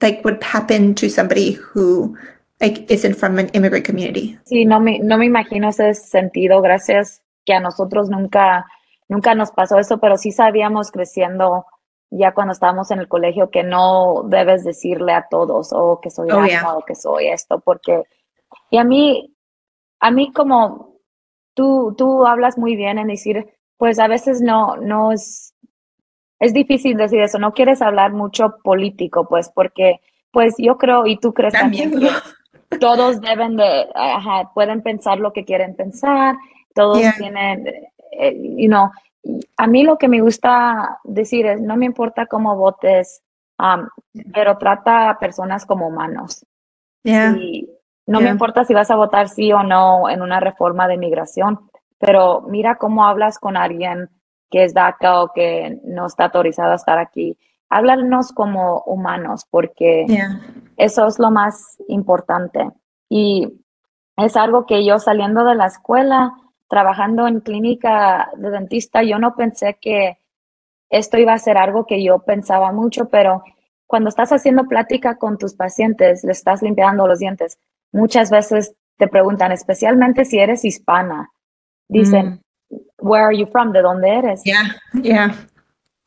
like 0.00 0.24
would 0.24 0.42
happen 0.42 0.94
to 0.94 1.08
somebody 1.10 1.52
who 1.52 2.16
like 2.60 2.86
isn't 2.92 3.16
from 3.16 3.38
an 3.38 3.48
immigrant 3.52 3.86
community. 3.86 4.38
Sí, 4.44 4.64
no 4.64 4.80
me, 4.80 4.98
no 4.98 5.18
me 5.18 5.26
imagino 5.26 5.68
ese 5.68 5.94
sentido, 5.94 6.60
gracias 6.60 7.22
que 7.44 7.54
a 7.54 7.60
nosotros 7.60 8.10
nunca, 8.10 8.66
nunca 9.08 9.34
nos 9.34 9.50
pasó 9.52 9.78
eso, 9.78 9.98
pero 9.98 10.16
sí 10.16 10.32
sabíamos 10.32 10.90
creciendo 10.90 11.66
ya 12.10 12.32
cuando 12.32 12.52
estábamos 12.52 12.90
en 12.90 13.00
el 13.00 13.08
colegio 13.08 13.50
que 13.50 13.62
no 13.62 14.22
debes 14.24 14.64
decirle 14.64 15.12
a 15.12 15.26
todos, 15.30 15.72
o 15.72 16.00
que 16.00 16.10
soy 16.10 16.30
Oh, 16.30 16.44
yeah. 16.44 16.74
o 16.74 16.84
que 16.84 16.94
soy 16.94 17.28
esto, 17.28 17.60
porque, 17.60 18.02
y 18.70 18.78
a 18.78 18.84
mí, 18.84 19.34
a 20.00 20.10
mí 20.10 20.32
como 20.32 20.96
tú, 21.54 21.94
tú 21.96 22.26
hablas 22.26 22.56
muy 22.56 22.76
bien 22.76 22.98
en 22.98 23.08
decir, 23.08 23.46
pues 23.76 23.98
a 23.98 24.08
veces 24.08 24.40
no, 24.40 24.76
no 24.76 25.12
es, 25.12 25.54
es 26.40 26.52
difícil 26.54 26.96
decir 26.96 27.20
eso, 27.20 27.38
no 27.38 27.52
quieres 27.52 27.82
hablar 27.82 28.12
mucho 28.12 28.56
político, 28.62 29.26
pues, 29.28 29.50
porque, 29.50 30.00
pues 30.30 30.54
yo 30.58 30.78
creo, 30.78 31.06
y 31.06 31.18
tú 31.18 31.34
crees 31.34 31.52
también 31.54 31.92
todos 32.80 33.20
deben 33.20 33.56
de, 33.56 33.88
ajá, 33.94 34.50
pueden 34.54 34.82
pensar 34.82 35.18
lo 35.18 35.32
que 35.32 35.44
quieren 35.44 35.74
pensar, 35.74 36.36
todos 36.74 36.98
Yeah. 36.98 37.14
tienen, 37.16 37.66
eh, 38.12 38.36
you 38.56 38.68
know, 38.68 38.90
a 39.56 39.66
mí 39.66 39.82
lo 39.82 39.98
que 39.98 40.08
me 40.08 40.20
gusta 40.20 41.00
decir 41.04 41.46
es, 41.46 41.60
no 41.60 41.76
me 41.76 41.86
importa 41.86 42.26
cómo 42.26 42.56
votes, 42.56 43.22
um, 43.58 43.88
pero 44.32 44.56
trata 44.58 45.10
a 45.10 45.18
personas 45.18 45.66
como 45.66 45.88
humanos. 45.88 46.44
Yeah. 47.02 47.36
Y 47.36 47.68
no 48.06 48.20
me 48.20 48.30
importa 48.30 48.64
si 48.64 48.74
vas 48.74 48.90
a 48.90 48.96
votar 48.96 49.28
sí 49.28 49.52
o 49.52 49.62
no 49.62 50.08
en 50.08 50.22
una 50.22 50.40
reforma 50.40 50.88
de 50.88 50.96
migración, 50.96 51.58
pero 51.98 52.42
mira 52.42 52.76
cómo 52.76 53.04
hablas 53.04 53.38
con 53.38 53.56
alguien 53.56 54.08
que 54.50 54.64
es 54.64 54.72
DACA 54.72 55.22
o 55.22 55.32
que 55.32 55.78
no 55.84 56.06
está 56.06 56.24
autorizado 56.26 56.72
a 56.72 56.76
estar 56.76 56.98
aquí. 56.98 57.36
Háblanos 57.68 58.32
como 58.32 58.82
humanos, 58.86 59.44
porque 59.50 60.06
Yeah. 60.08 60.40
Eso 60.78 61.06
es 61.06 61.18
lo 61.18 61.30
más 61.30 61.76
importante. 61.88 62.70
Y 63.10 63.60
es 64.16 64.36
algo 64.36 64.64
que 64.64 64.86
yo 64.86 64.98
saliendo 64.98 65.44
de 65.44 65.54
la 65.54 65.66
escuela, 65.66 66.32
trabajando 66.68 67.26
en 67.26 67.40
clínica 67.40 68.30
de 68.36 68.50
dentista, 68.50 69.02
yo 69.02 69.18
no 69.18 69.34
pensé 69.34 69.76
que 69.80 70.18
esto 70.88 71.18
iba 71.18 71.34
a 71.34 71.38
ser 71.38 71.58
algo 71.58 71.84
que 71.84 72.02
yo 72.02 72.20
pensaba 72.20 72.72
mucho, 72.72 73.08
pero 73.08 73.42
cuando 73.86 74.08
estás 74.08 74.32
haciendo 74.32 74.64
plática 74.64 75.16
con 75.16 75.36
tus 75.36 75.54
pacientes, 75.54 76.24
le 76.24 76.32
estás 76.32 76.62
limpiando 76.62 77.06
los 77.06 77.18
dientes, 77.18 77.58
muchas 77.92 78.30
veces 78.30 78.74
te 78.96 79.08
preguntan, 79.08 79.52
especialmente 79.52 80.24
si 80.24 80.38
eres 80.38 80.64
hispana, 80.64 81.30
dicen, 81.88 82.42
where 82.98 83.24
are 83.24 83.36
you 83.36 83.46
from? 83.46 83.72
¿De 83.72 83.82
dónde 83.82 84.10
eres? 84.10 84.42
Yeah. 84.44 84.76
Yeah. 85.02 85.34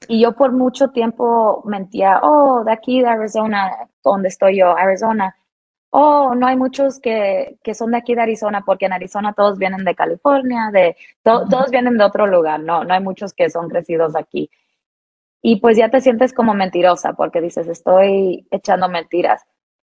Y 0.08 0.22
yo 0.22 0.34
por 0.34 0.52
mucho 0.52 0.90
tiempo 0.90 1.62
mentía, 1.66 2.20
oh, 2.24 2.64
de 2.64 2.72
aquí 2.72 3.02
de 3.02 3.08
Arizona, 3.10 3.90
donde 4.04 4.30
estoy 4.30 4.58
yo, 4.58 4.76
Arizona. 4.78 5.36
oh, 5.92 6.36
no 6.36 6.48
hay 6.48 6.58
muchos 6.58 7.00
que, 7.00 7.58
que 7.64 7.76
son 7.76 7.92
de 7.92 7.98
aquí 7.98 8.16
de 8.16 8.22
Arizona, 8.22 8.64
porque 8.66 8.86
en 8.88 8.94
Arizona 8.94 9.34
todos 9.34 9.58
vienen 9.60 9.84
de 9.86 9.96
California, 9.96 10.72
de, 10.72 10.96
todos 11.24 11.70
vienen 11.72 11.98
de 11.98 12.04
otro 12.06 12.28
lugar, 12.28 12.62
no, 12.62 12.84
no 12.84 12.94
hay 12.94 13.02
muchos 13.02 13.34
que 13.34 13.50
son 13.50 13.70
crecidos 13.70 14.16
aquí. 14.16 14.50
Y 15.42 15.60
pues 15.60 15.78
ya 15.78 15.90
te 15.90 16.02
sientes 16.02 16.34
como 16.34 16.54
mentirosa, 16.54 17.14
porque 17.14 17.42
dices, 17.42 17.68
estoy 17.68 18.48
echando 18.52 18.90
mentiras. 18.90 19.46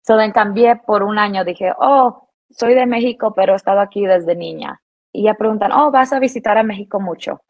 So, 0.04 0.18
then 0.18 0.32
cambié 0.32 0.78
por 0.78 1.04
un 1.04 1.18
año, 1.20 1.44
dije, 1.46 1.74
oh, 1.80 2.30
soy 2.50 2.76
de 2.76 2.86
México, 2.86 3.34
pero 3.36 3.54
he 3.54 3.56
estado 3.56 3.80
aquí 3.82 4.06
desde 4.06 4.36
niña. 4.36 4.82
Y 5.14 5.24
ya 5.24 5.36
preguntan, 5.36 5.72
oh, 5.72 5.92
vas 5.92 6.14
a 6.14 6.20
visitar 6.20 6.58
a 6.58 6.64
México 6.64 7.00
mucho. 7.00 7.42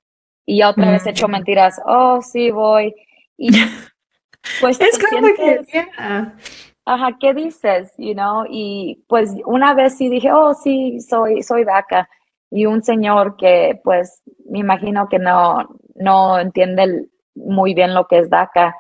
Y 0.46 0.64
otra 0.64 0.92
vez 0.92 1.06
he 1.06 1.12
hecho 1.12 1.28
mentiras, 1.28 1.80
oh, 1.86 2.22
sí, 2.22 2.52
voy. 2.52 2.94
Y 3.38 3.52
pues 4.60 4.80
es 4.82 5.00
como 5.00 5.28
que, 5.36 5.62
ajá, 6.86 7.18
¿qué 7.20 7.34
dices? 7.34 7.94
You 7.98 8.14
know, 8.14 8.46
y 8.50 9.04
pues 9.08 9.32
una 9.46 9.74
vez 9.74 9.98
sí 9.98 10.10
dije, 10.10 10.32
oh, 10.32 10.54
sí, 10.54 11.00
soy, 11.02 11.44
soy 11.44 11.64
DACA. 11.64 12.10
Y 12.50 12.66
un 12.66 12.84
señor 12.84 13.38
que, 13.38 13.80
pues, 13.84 14.22
me 14.50 14.60
imagino 14.60 15.08
que 15.08 15.20
no, 15.20 15.70
no 15.96 16.38
entiende 16.38 17.08
muy 17.36 17.74
bien 17.74 17.94
lo 17.94 18.08
que 18.08 18.20
es 18.20 18.30
DACA, 18.30 18.76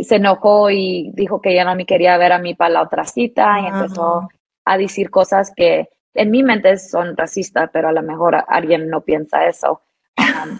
se 0.00 0.16
enojó 0.16 0.70
y 0.70 1.12
dijo 1.14 1.40
que 1.40 1.54
ya 1.54 1.64
no 1.64 1.74
me 1.74 1.86
quería 1.86 2.16
ver 2.18 2.32
a 2.32 2.38
mí 2.38 2.54
para 2.54 2.70
la 2.70 2.82
otra 2.82 3.04
cita 3.04 3.60
y 3.60 3.66
empezó 3.66 4.28
a 4.64 4.78
decir 4.78 5.10
cosas 5.10 5.52
que 5.54 5.88
en 6.14 6.30
mi 6.30 6.42
mente 6.42 6.76
son 6.78 7.16
racistas, 7.16 7.70
pero 7.72 7.88
a 7.88 7.92
lo 7.92 8.02
mejor 8.02 8.44
alguien 8.48 8.88
no 8.88 9.02
piensa 9.02 9.46
eso. 9.46 9.82
Um, 10.18 10.58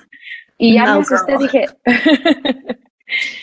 y 0.59 0.75
ya 0.75 0.85
no, 0.87 0.95
me 0.95 1.01
asusté, 1.01 1.37
dije, 1.39 1.67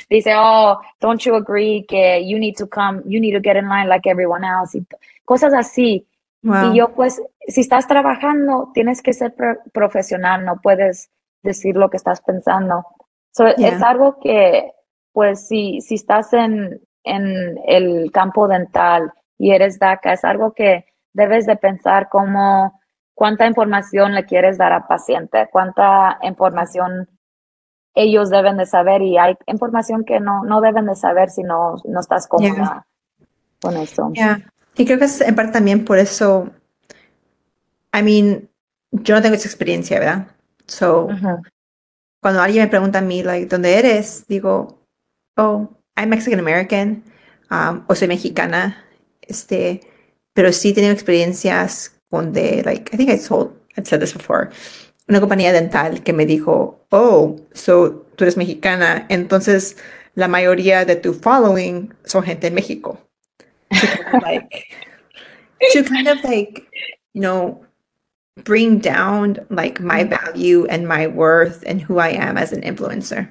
dice, 0.09 0.33
oh, 0.35 0.79
don't 0.99 1.21
you 1.21 1.35
agree 1.35 1.85
que 1.87 2.25
you 2.25 2.37
need 2.39 2.55
to 2.57 2.67
come, 2.67 3.01
you 3.05 3.19
need 3.19 3.33
to 3.33 3.41
get 3.41 3.55
in 3.55 3.67
line 3.67 3.87
like 3.87 4.09
everyone 4.09 4.43
else, 4.43 4.77
y 4.77 4.85
cosas 5.25 5.53
así. 5.53 6.07
Y 6.43 6.75
yo 6.75 6.95
pues, 6.95 7.21
si 7.47 7.61
estás 7.61 7.87
trabajando, 7.87 8.71
tienes 8.73 9.03
que 9.03 9.13
ser 9.13 9.35
profesional, 9.73 10.43
no 10.43 10.59
puedes 10.59 11.11
decir 11.43 11.75
lo 11.75 11.91
que 11.91 11.97
estás 11.97 12.19
pensando. 12.21 12.83
Es 13.57 13.81
algo 13.83 14.17
que, 14.19 14.71
pues, 15.13 15.47
si, 15.47 15.81
si 15.81 15.95
estás 15.95 16.33
en, 16.33 16.81
en 17.03 17.59
el 17.67 18.11
campo 18.11 18.47
dental 18.47 19.13
y 19.37 19.51
eres 19.51 19.77
DACA, 19.77 20.13
es 20.13 20.25
algo 20.25 20.53
que 20.53 20.85
debes 21.13 21.45
de 21.45 21.57
pensar 21.57 22.09
como 22.09 22.80
cuánta 23.21 23.45
información 23.45 24.15
le 24.15 24.25
quieres 24.25 24.57
dar 24.57 24.73
al 24.73 24.87
paciente, 24.87 25.47
cuánta 25.51 26.17
información 26.23 27.07
ellos 27.93 28.31
deben 28.31 28.57
de 28.57 28.65
saber 28.65 29.03
y 29.03 29.19
hay 29.19 29.37
información 29.45 30.05
que 30.05 30.19
no, 30.19 30.43
no 30.43 30.59
deben 30.59 30.87
de 30.87 30.95
saber 30.95 31.29
si 31.29 31.43
no, 31.43 31.75
no 31.83 31.99
estás 31.99 32.27
cómoda 32.27 32.87
con 33.61 33.77
eso. 33.77 34.11
Y 34.75 34.85
creo 34.85 34.97
que 34.97 35.05
es 35.05 35.21
en 35.21 35.35
parte 35.35 35.51
también 35.51 35.85
por 35.85 35.99
eso, 35.99 36.49
I 37.93 38.01
mean, 38.01 38.49
yo 38.89 39.13
no 39.13 39.21
tengo 39.21 39.35
esa 39.35 39.47
experiencia, 39.47 39.99
¿verdad? 39.99 40.27
So, 40.65 41.07
cuando 42.21 42.41
alguien 42.41 42.63
me 42.63 42.69
pregunta 42.71 42.97
a 42.97 43.03
mí, 43.03 43.21
like, 43.21 43.45
¿dónde 43.45 43.77
eres? 43.77 44.25
Digo, 44.27 44.79
oh, 45.37 45.69
I'm 45.95 46.09
Mexican 46.09 46.39
American, 46.39 47.03
um, 47.51 47.83
o 47.85 47.93
soy 47.93 48.07
mexicana, 48.07 48.83
este, 49.21 49.81
pero 50.33 50.51
sí 50.51 50.69
he 50.69 50.73
tenido 50.73 50.91
experiencias 50.91 52.00
donde, 52.11 52.65
like, 52.65 52.93
I 52.93 52.97
think 52.97 53.09
I 53.09 53.17
told, 53.17 53.57
I've 53.77 53.87
said 53.87 54.01
this 54.01 54.13
before, 54.13 54.51
una 55.09 55.19
compañía 55.19 55.51
dental 55.51 56.03
que 56.03 56.13
me 56.13 56.25
dijo, 56.25 56.79
oh, 56.91 57.39
so 57.53 58.05
tú 58.15 58.23
eres 58.23 58.37
mexicana, 58.37 59.05
entonces 59.09 59.75
la 60.15 60.27
mayoría 60.27 60.85
de 60.85 60.95
tu 60.95 61.13
following 61.13 61.93
son 62.05 62.23
gente 62.23 62.49
de 62.49 62.55
México. 62.55 62.97
To 63.71 63.87
kind 63.87 64.15
of 64.15 64.23
like, 64.23 64.67
to 65.71 65.83
kind 65.83 66.07
of 66.07 66.23
like, 66.23 66.67
you 67.13 67.21
know, 67.21 67.65
bring 68.43 68.79
down 68.79 69.39
like 69.49 69.79
my 69.79 70.03
value 70.03 70.65
and 70.67 70.87
my 70.87 71.07
worth 71.07 71.63
and 71.65 71.81
who 71.81 71.99
I 71.99 72.09
am 72.09 72.37
as 72.37 72.51
an 72.51 72.61
influencer. 72.61 73.29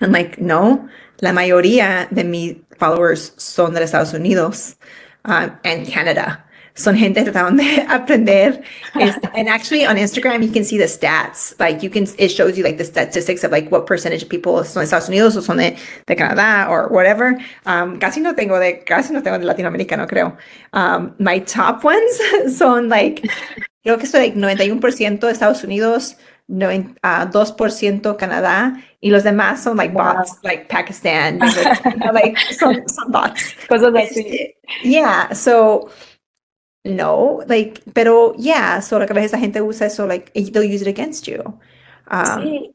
And 0.00 0.12
like, 0.12 0.38
no, 0.40 0.88
la 1.22 1.32
mayoría 1.32 2.08
de 2.12 2.24
mis 2.24 2.56
followers 2.78 3.32
son 3.36 3.74
de 3.74 3.80
Estados 3.80 4.12
Unidos 4.12 4.76
um, 5.24 5.58
and 5.64 5.86
Canada. 5.86 6.42
Son 6.74 6.96
gente 6.96 7.22
tratando 7.24 7.62
de 7.62 7.82
aprender. 7.88 8.62
and 8.94 9.48
actually 9.48 9.84
on 9.84 9.96
Instagram, 9.96 10.42
you 10.42 10.52
can 10.52 10.64
see 10.64 10.78
the 10.78 10.84
stats. 10.84 11.58
Like 11.58 11.82
you 11.82 11.90
can, 11.90 12.06
it 12.18 12.28
shows 12.28 12.56
you 12.56 12.64
like 12.64 12.78
the 12.78 12.84
statistics 12.84 13.44
of 13.44 13.50
like 13.50 13.70
what 13.70 13.86
percentage 13.86 14.22
of 14.22 14.28
people 14.28 14.62
son 14.64 14.82
de 14.82 14.86
Estados 14.86 15.08
Unidos 15.08 15.36
o 15.36 15.40
son 15.40 15.56
de, 15.56 15.76
de 16.06 16.16
Canadá 16.16 16.68
or 16.68 16.88
whatever. 16.88 17.38
Um, 17.66 17.98
casi 17.98 18.20
no 18.20 18.34
tengo 18.34 18.58
de, 18.58 18.82
casi 18.84 19.12
no 19.12 19.22
tengo 19.22 19.38
de 19.38 19.46
Latinoamérica, 19.46 19.96
no 19.96 20.06
creo. 20.06 20.36
Um, 20.72 21.14
my 21.18 21.40
top 21.40 21.84
ones 21.84 22.20
son 22.56 22.88
like, 22.88 23.28
creo 23.84 23.98
que 23.98 24.06
soy 24.06 24.20
like 24.20 24.34
91% 24.36 25.20
de 25.20 25.30
Estados 25.30 25.64
Unidos, 25.64 26.16
no, 26.48 26.68
uh, 26.68 27.26
2% 27.30 28.16
Canadá 28.18 28.82
y 29.00 29.10
los 29.10 29.22
demás 29.22 29.62
son 29.62 29.76
like 29.76 29.94
bots, 29.94 30.38
like 30.42 30.68
Pakistan, 30.68 31.38
like, 31.38 31.84
you 31.84 31.96
know, 31.98 32.12
like 32.12 32.36
son, 32.52 32.86
son 32.88 33.10
bots. 33.10 33.54
Cosas 33.68 33.94
así. 33.94 34.54
Yeah, 34.82 35.32
so 35.32 35.90
no, 36.84 37.40
like, 37.46 37.82
pero 37.92 38.34
yeah, 38.36 38.80
so 38.80 38.98
like 38.98 39.10
a 39.10 39.14
veces 39.14 39.32
la 39.32 39.38
gente 39.38 39.60
usa 39.60 39.86
eso, 39.86 40.06
like, 40.06 40.32
they'll 40.32 40.64
use 40.64 40.82
it 40.82 40.88
against 40.88 41.26
you. 41.26 41.42
Um, 42.10 42.42
sí. 42.42 42.74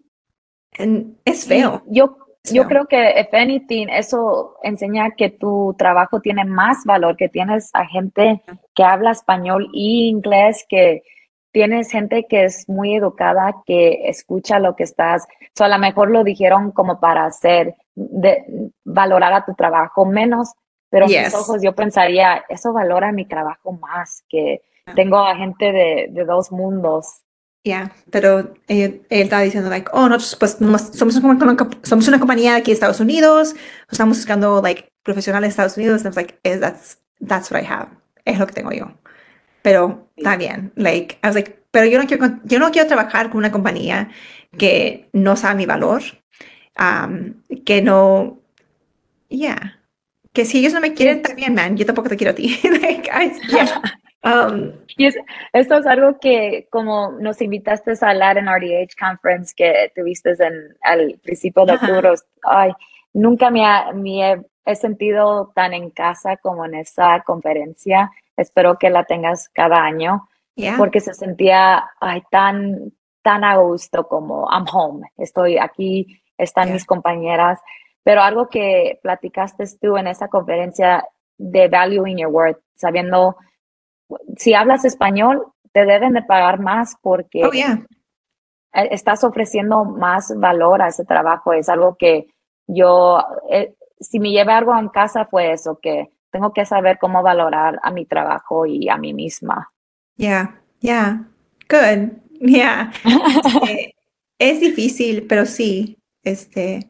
And 0.78 1.18
es 1.26 1.45
feo. 1.45 1.82
Yo, 1.88 2.18
yo 2.51 2.68
creo 2.68 2.86
que, 2.86 3.20
if 3.20 3.34
anything, 3.34 3.88
eso 3.89 4.58
enseña 4.64 5.12
que 5.16 5.30
tu 5.30 5.74
trabajo 5.78 6.20
tiene 6.20 6.45
más 6.45 6.84
valor, 6.86 7.16
que 7.16 7.30
tienes 7.30 7.70
a 7.74 7.86
gente 7.86 8.41
que 8.76 8.84
habla 8.84 9.12
español 9.12 9.70
y 9.74 10.10
inglés, 10.10 10.66
que 10.70 11.03
tienes 11.51 11.89
gente 11.89 12.26
que 12.30 12.43
es 12.43 12.68
muy 12.68 12.95
educada, 12.95 13.64
que 13.66 14.10
escucha 14.10 14.60
lo 14.60 14.76
que 14.76 14.84
estás, 14.84 15.26
o 15.58 15.64
a 15.64 15.70
lo 15.70 15.80
mejor 15.80 16.12
lo 16.12 16.24
dijeron 16.24 16.72
como 16.72 16.99
para 16.99 17.26
hacer, 17.26 17.76
de, 17.95 18.72
valorar 18.84 19.34
a 19.34 19.45
tu 19.45 19.53
trabajo 19.56 20.06
menos, 20.06 20.51
pero 20.89 21.07
mis 21.07 21.33
ojos 21.33 21.61
yo 21.61 21.73
pensaría, 21.73 22.43
eso 22.49 22.73
valora 22.73 23.11
mi 23.11 23.25
trabajo 23.25 23.73
más, 23.73 24.23
que 24.29 24.61
tengo 24.95 25.17
a 25.17 25.36
gente 25.36 25.71
de, 25.71 26.07
de 26.11 26.25
dos 26.25 26.51
mundos. 26.51 27.21
Ya, 27.63 27.91
pero 28.11 28.53
él, 28.67 29.01
estaba 29.09 29.41
diciendo, 29.41 29.71
like, 29.71 29.89
oh, 29.91 30.07
nosotros 30.07 30.36
pues 30.36 30.51
somos, 30.97 31.15
una, 31.15 31.57
somos 31.81 32.07
una 32.07 32.19
compañía 32.19 32.55
aquí 32.57 32.71
en 32.71 32.75
Estados 32.75 32.99
Unidos, 32.99 33.55
estamos 33.89 34.17
buscando, 34.17 34.61
like, 34.61 34.91
profesionales 35.01 35.47
de 35.47 35.51
Estados 35.51 35.77
Unidos, 35.77 36.05
and 36.05 36.05
I 36.05 36.09
was 36.09 36.15
like, 36.15 36.39
that's, 36.43 36.99
that's 37.27 37.49
what 37.49 37.59
I 37.59 37.65
have, 37.65 37.89
es 38.23 38.38
lo 38.38 38.45
que 38.45 38.53
tengo 38.53 38.71
yo. 38.71 38.91
Pero 39.63 40.07
está 40.15 40.38
bien, 40.38 40.73
like, 40.75 41.17
I 41.23 41.27
was 41.27 41.36
like, 41.36 41.59
pero 41.71 41.88
yo 41.88 41.99
no 41.99 42.07
quiero, 42.07 42.39
yo 42.43 42.59
no 42.59 42.71
quiero 42.71 42.88
trabajar 42.88 43.29
con 43.29 43.39
una 43.39 43.51
compañía 43.51 44.09
que 44.57 45.09
no 45.11 45.36
sabe 45.36 45.55
mi 45.55 45.65
valor, 45.65 46.03
um, 46.79 47.33
que 47.65 47.81
no, 47.81 48.39
yeah, 49.27 49.79
que 50.36 50.45
si 50.45 50.59
ellos 50.59 50.73
no 50.73 50.81
me 50.81 50.93
quieren 50.93 51.23
también, 51.23 51.55
man, 51.55 51.75
yo 51.75 51.86
tampoco 51.86 52.09
te 52.09 52.17
quiero 52.17 52.31
a 52.31 52.36
ti. 52.36 52.59
Um, 54.25 54.71
y 54.97 55.05
esto 55.05 55.77
es 55.77 55.86
algo 55.86 56.17
que 56.19 56.67
como 56.71 57.11
nos 57.11 57.43
invitaste 57.43 57.93
a 58.01 58.09
hablar 58.09 58.39
en 58.39 58.47
RDH 58.47 58.95
Conference 58.99 59.53
que 59.55 59.91
tuviste 59.95 60.31
en, 60.39 60.75
al 60.81 61.19
principio 61.21 61.63
de 61.63 61.73
octubre, 61.73 62.09
ay, 62.41 62.71
nunca 63.13 63.51
me, 63.51 63.61
me 63.93 64.43
he, 64.65 64.75
sentido 64.75 65.51
tan 65.53 65.75
en 65.75 65.91
casa 65.91 66.38
como 66.38 66.65
en 66.65 66.73
esa 66.73 67.21
conferencia. 67.23 68.09
Espero 68.36 68.79
que 68.79 68.89
la 68.89 69.03
tengas 69.03 69.47
cada 69.49 69.83
año 69.83 70.27
porque 70.75 71.01
se 71.01 71.13
sentía 71.13 71.91
ay, 71.99 72.23
tan, 72.31 72.93
tan 73.21 73.43
a 73.43 73.57
gusto 73.57 74.07
como 74.07 74.47
I'm 74.49 74.65
home, 74.73 75.07
estoy 75.17 75.59
aquí, 75.59 76.19
están 76.36 76.73
mis 76.73 76.86
compañeras. 76.86 77.59
Pero 78.06 78.22
algo 78.22 78.49
que 78.49 78.99
platicaste 79.01 79.64
tú 79.82 79.97
en 79.97 80.06
esa 80.06 80.28
conferencia 80.28 81.03
de 81.39 81.68
Valuing 81.68 82.18
Your 82.18 82.32
Worth, 82.32 82.60
sabiendo, 82.76 83.36
si 84.38 84.53
hablas 84.53 84.86
español, 84.86 85.43
te 85.74 85.86
deben 85.86 86.14
de 86.14 86.22
pagar 86.22 86.60
más 86.60 86.95
porque 87.01 87.43
oh, 87.43 87.51
e, 87.51 87.88
estás 88.91 89.24
ofreciendo 89.24 89.86
más 89.86 90.32
valor 90.38 90.84
a 90.84 90.89
ese 90.89 91.03
trabajo. 91.03 91.51
Es 91.51 91.68
algo 91.68 91.95
que 91.95 92.28
yo, 92.68 93.18
eh, 93.49 93.74
si 93.99 94.20
me 94.20 94.30
llevé 94.30 94.53
algo 94.53 94.78
en 94.78 94.89
casa 94.89 95.26
fue 95.26 95.51
eso, 95.51 95.80
que 95.82 96.12
tengo 96.30 96.53
que 96.53 96.66
saber 96.66 96.99
cómo 96.99 97.24
valorar 97.24 97.80
a 97.82 97.89
mi 97.89 98.06
trabajo 98.06 98.68
y 98.68 98.88
a 98.88 98.97
mí 98.97 99.16
misma. 99.16 99.72
Yeah, 100.16 100.62
yeah, 100.80 101.26
good, 101.68 102.12
yeah. 102.39 102.91
Este, 103.43 103.95
es 104.38 104.60
difícil, 104.60 105.26
pero 105.26 105.47
sí, 105.47 105.97
este, 106.22 106.88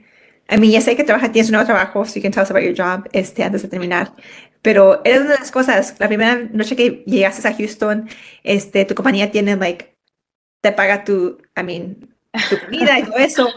a 0.47 0.57
mí 0.57 0.71
ya 0.71 0.81
sé 0.81 0.95
que 0.95 1.03
trabajas, 1.03 1.31
tienes 1.31 1.49
un 1.49 1.53
nuevo 1.53 1.65
trabajo, 1.65 2.05
so 2.05 2.15
you 2.15 2.21
can 2.21 2.31
tell 2.31 2.43
us 2.43 2.51
about 2.51 2.63
your 2.63 2.75
job 2.75 3.07
este, 3.13 3.43
antes 3.43 3.61
de 3.63 3.67
terminar. 3.69 4.11
Pero 4.61 5.01
es 5.03 5.19
una 5.19 5.31
de 5.33 5.39
las 5.39 5.51
cosas, 5.51 5.95
la 5.99 6.07
primera 6.07 6.35
noche 6.51 6.75
que 6.75 7.03
llegaste 7.05 7.47
a 7.47 7.53
Houston, 7.53 8.09
este, 8.43 8.85
tu 8.85 8.95
compañía 8.95 9.31
tiene, 9.31 9.55
like, 9.55 9.95
te 10.61 10.71
paga 10.71 11.03
tu, 11.03 11.37
I 11.55 11.63
mean, 11.63 12.15
tu 12.49 12.59
comida 12.59 12.97
y 12.99 13.03
todo 13.03 13.17
eso. 13.17 13.47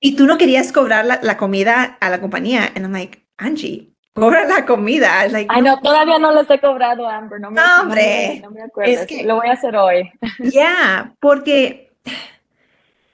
Y 0.00 0.16
tú 0.16 0.26
no 0.26 0.36
querías 0.36 0.70
cobrar 0.72 1.04
la, 1.06 1.18
la 1.22 1.36
comida 1.38 1.96
a 2.00 2.10
la 2.10 2.20
compañía. 2.20 2.70
And 2.74 2.84
I'm 2.84 2.92
like, 2.92 3.24
Angie, 3.38 3.94
cobra 4.12 4.46
la 4.46 4.66
comida. 4.66 5.26
Like, 5.28 5.48
Ay, 5.50 5.62
no, 5.62 5.78
todavía 5.80 6.18
no 6.18 6.30
les 6.32 6.50
he 6.50 6.60
cobrado, 6.60 7.08
Amber. 7.08 7.40
No, 7.40 7.50
me, 7.50 7.60
No, 7.60 7.80
hombre. 7.82 8.26
No 8.26 8.34
me, 8.34 8.40
no 8.40 8.50
me 8.50 8.62
acuerdo. 8.62 8.92
Es 8.92 9.06
que- 9.06 9.24
Lo 9.24 9.36
voy 9.36 9.48
a 9.48 9.52
hacer 9.52 9.74
hoy. 9.76 10.10
Yeah, 10.52 11.14
porque 11.20 11.90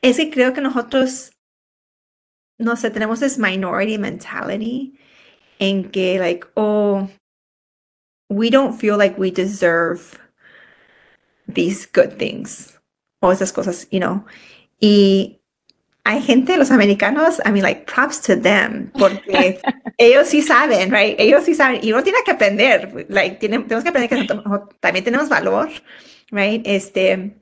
es 0.03 0.17
que 0.17 0.31
creo 0.31 0.53
que 0.53 0.61
nosotros, 0.61 1.33
no 2.59 2.77
sé, 2.77 2.91
tenemos 2.91 3.21
this 3.21 3.39
minority 3.39 3.99
mentality 3.99 4.99
en 5.61 5.91
que, 5.91 6.19
like, 6.19 6.47
oh, 6.57 7.09
we 8.29 8.51
don't 8.51 8.79
feel 8.79 8.97
like 8.97 9.19
we 9.19 9.31
deserve 9.31 10.19
these 11.49 11.87
good 11.87 12.19
things 12.19 12.79
o 13.23 13.29
esas 13.33 13.53
cosas, 13.53 13.87
you 13.91 14.01
know. 14.01 14.25
Y 14.81 15.41
hay 16.05 16.23
gente, 16.23 16.57
los 16.59 16.71
americanos, 16.71 17.41
I 17.45 17.53
mean, 17.53 17.63
like, 17.65 17.87
props 17.87 18.21
to 18.23 18.37
them, 18.37 18.93
porque 18.97 19.67
ellos 19.99 20.29
sí 20.29 20.43
saben, 20.43 20.91
right? 20.93 21.17
Ellos 21.19 21.45
sí 21.45 21.55
saben, 21.55 21.81
y 21.85 21.93
uno 21.93 22.03
tiene 22.03 22.19
que 22.25 22.33
aprender, 22.33 23.07
like, 23.11 23.39
tiene- 23.39 23.61
tenemos 23.65 23.85
que 23.85 23.91
aprender 23.91 24.11
que 24.11 24.27
también 24.81 25.05
tenemos 25.05 25.29
valor, 25.29 25.69
right? 26.31 26.63
Este, 26.67 27.37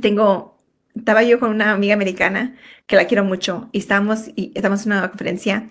tengo, 0.00 0.55
estaba 0.96 1.22
yo 1.22 1.38
con 1.38 1.50
una 1.50 1.72
amiga 1.72 1.94
americana 1.94 2.56
que 2.86 2.96
la 2.96 3.06
quiero 3.06 3.24
mucho 3.24 3.68
y 3.72 3.78
estamos, 3.78 4.28
y 4.36 4.52
estamos 4.54 4.86
en 4.86 4.92
una 4.92 5.08
conferencia 5.08 5.68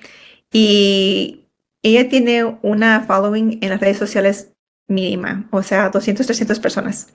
y 0.51 1.45
ella 1.83 2.09
tiene 2.09 2.57
una 2.61 3.01
following 3.01 3.59
en 3.61 3.69
las 3.69 3.79
redes 3.79 3.97
sociales 3.97 4.51
mínima, 4.87 5.47
o 5.51 5.63
sea, 5.63 5.89
200, 5.89 6.25
300 6.25 6.59
personas. 6.59 7.13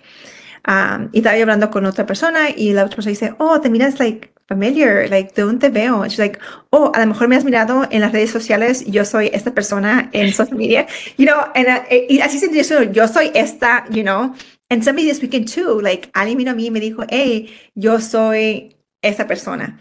Um, 0.68 1.08
y 1.12 1.18
estaba 1.18 1.36
yo 1.36 1.42
hablando 1.42 1.70
con 1.70 1.86
otra 1.86 2.04
persona 2.04 2.50
y 2.50 2.72
la 2.72 2.84
otra 2.84 2.96
persona 2.96 3.10
dice, 3.10 3.34
oh, 3.38 3.60
te 3.60 3.70
miras 3.70 3.98
like 3.98 4.32
familiar, 4.46 5.08
like, 5.08 5.32
¿de 5.34 5.42
dónde 5.42 5.68
te 5.68 5.72
veo? 5.72 6.04
She's 6.04 6.18
like, 6.18 6.38
oh, 6.70 6.90
a 6.94 7.00
lo 7.00 7.06
mejor 7.06 7.28
me 7.28 7.36
has 7.36 7.44
mirado 7.44 7.86
en 7.90 8.00
las 8.00 8.12
redes 8.12 8.30
sociales, 8.30 8.84
yo 8.86 9.04
soy 9.04 9.30
esta 9.32 9.54
persona 9.54 10.10
en 10.12 10.32
social 10.32 10.58
media, 10.58 10.86
you 11.16 11.24
know, 11.24 11.38
and, 11.54 11.68
uh, 11.68 11.94
y 12.08 12.20
así 12.20 12.38
se 12.38 12.48
dice, 12.48 12.90
yo 12.92 13.06
soy 13.08 13.30
esta, 13.34 13.86
you 13.90 14.02
know, 14.02 14.34
and 14.70 14.82
somebody 14.84 15.06
this 15.08 15.20
weekend 15.20 15.48
too, 15.48 15.80
like, 15.80 16.10
alguien 16.14 16.38
vino 16.38 16.52
a 16.52 16.54
mí 16.54 16.66
y 16.66 16.70
me 16.70 16.80
dijo, 16.80 17.04
hey, 17.10 17.50
yo 17.74 17.98
soy 18.00 18.76
esa 19.02 19.26
persona, 19.26 19.78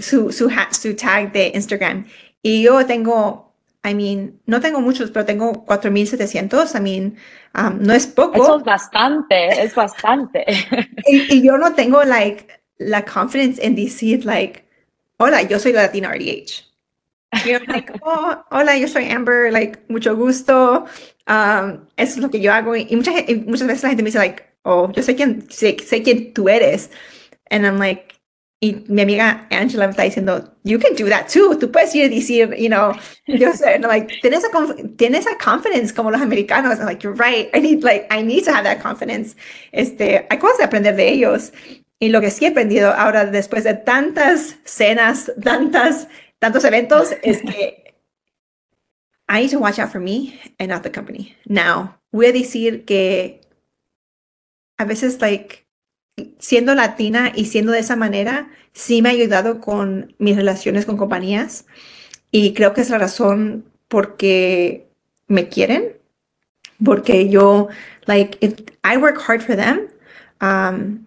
su, 0.00 0.32
su, 0.32 0.48
ha- 0.48 0.72
su 0.72 0.94
tag 0.94 1.32
de 1.32 1.52
Instagram. 1.54 2.06
Y 2.42 2.62
yo 2.62 2.84
tengo, 2.86 3.54
I 3.84 3.94
mean, 3.94 4.40
no 4.46 4.60
tengo 4.60 4.80
muchos, 4.80 5.10
pero 5.10 5.24
tengo 5.26 5.64
4,700, 5.64 6.74
I 6.74 6.80
mean, 6.80 7.16
um, 7.54 7.78
no 7.80 7.92
es 7.92 8.06
poco. 8.06 8.42
Eso 8.42 8.56
es 8.58 8.64
bastante, 8.64 9.62
es 9.62 9.74
bastante. 9.74 10.44
Y, 11.06 11.34
y 11.38 11.42
yo 11.42 11.58
no 11.58 11.74
tengo, 11.74 12.02
like, 12.04 12.46
la 12.78 13.04
confidence 13.04 13.64
en 13.64 13.74
decir, 13.74 14.24
like, 14.24 14.64
hola, 15.18 15.42
yo 15.42 15.58
soy 15.58 15.72
la 15.72 15.82
Latina 15.82 16.10
RDH. 16.12 16.71
Yo, 17.44 17.58
like, 17.66 17.90
oh, 18.02 18.44
hola, 18.50 18.76
yo 18.76 18.86
soy 18.86 19.08
Amber, 19.10 19.50
like, 19.52 19.78
mucho 19.88 20.14
gusto. 20.14 20.84
Um, 21.26 21.86
eso 21.96 22.16
es 22.16 22.18
lo 22.18 22.30
que 22.30 22.40
yo 22.40 22.52
hago. 22.52 22.76
Y 22.76 22.94
mucha, 22.94 23.12
gen- 23.12 23.24
y 23.28 23.34
muchas 23.48 23.66
veces 23.66 23.82
la 23.84 23.88
gente 23.90 24.02
me 24.02 24.08
dice, 24.08 24.18
like, 24.18 24.42
oh, 24.64 24.92
yo 24.92 25.02
sé 25.02 25.16
quién, 25.16 25.50
sé, 25.50 25.76
sé 25.84 26.02
quién 26.02 26.34
tú 26.34 26.48
eres. 26.48 26.90
And 27.50 27.66
I'm 27.66 27.78
like, 27.78 28.14
y 28.60 28.84
mi 28.88 29.02
amiga 29.02 29.46
Angela 29.50 29.86
me 29.86 29.92
está 29.92 30.04
diciendo, 30.04 30.54
you 30.64 30.78
can 30.78 30.94
do 30.94 31.08
that 31.08 31.28
too. 31.28 31.56
Tú 31.58 31.70
puedes 31.72 31.94
ir 31.94 32.12
y 32.12 32.16
decir, 32.20 32.54
you 32.56 32.68
know, 32.68 32.94
yo 33.26 33.52
sé, 33.54 33.74
and 33.74 33.84
I'm 33.84 33.90
like, 33.90 34.08
tienes 34.22 34.44
esa, 34.44 34.50
tienes 34.96 35.26
esa 35.26 35.36
confidence 35.38 35.92
como 35.94 36.10
los 36.10 36.20
americanos. 36.20 36.78
I'm 36.80 36.86
like, 36.86 37.02
you're 37.02 37.14
right. 37.16 37.48
I 37.54 37.60
need, 37.60 37.82
like, 37.82 38.06
I 38.10 38.22
need 38.22 38.44
to 38.44 38.52
have 38.52 38.64
that 38.64 38.82
confidence. 38.82 39.36
Este, 39.72 40.26
hay 40.30 40.38
cosas 40.38 40.58
de 40.58 40.64
aprender 40.64 40.96
de 40.96 41.08
ellos. 41.08 41.52
Y 41.98 42.08
lo 42.08 42.20
que 42.20 42.30
sí 42.30 42.44
he 42.44 42.48
aprendido 42.48 42.92
ahora, 42.92 43.26
después 43.26 43.64
de 43.64 43.74
tantas 43.74 44.56
cenas, 44.64 45.32
tantas, 45.42 46.08
tantos 46.42 46.64
eventos, 46.64 47.12
es 47.22 47.40
que 47.40 47.94
I 49.28 49.42
need 49.42 49.52
to 49.52 49.60
watch 49.60 49.78
out 49.78 49.92
for 49.92 50.00
me 50.00 50.40
and 50.58 50.70
not 50.70 50.82
the 50.82 50.90
company. 50.90 51.36
Now, 51.46 52.00
voy 52.10 52.26
a 52.26 52.32
decir 52.32 52.84
que 52.84 53.40
a 54.76 54.84
veces, 54.84 55.20
like, 55.20 55.64
siendo 56.40 56.74
latina 56.74 57.30
y 57.32 57.44
siendo 57.44 57.70
de 57.70 57.78
esa 57.78 57.94
manera, 57.94 58.50
sí 58.72 59.02
me 59.02 59.10
ha 59.10 59.12
ayudado 59.12 59.60
con 59.60 60.16
mis 60.18 60.34
relaciones 60.34 60.84
con 60.84 60.96
compañías. 60.96 61.64
Y 62.32 62.54
creo 62.54 62.74
que 62.74 62.80
es 62.80 62.90
la 62.90 62.98
razón 62.98 63.64
porque 63.86 64.88
me 65.28 65.48
quieren, 65.48 65.96
porque 66.84 67.28
yo, 67.28 67.68
like, 68.06 68.36
if 68.40 68.54
I 68.82 68.96
work 68.96 69.16
hard 69.16 69.42
for 69.42 69.54
them. 69.54 69.88
Um, 70.40 71.06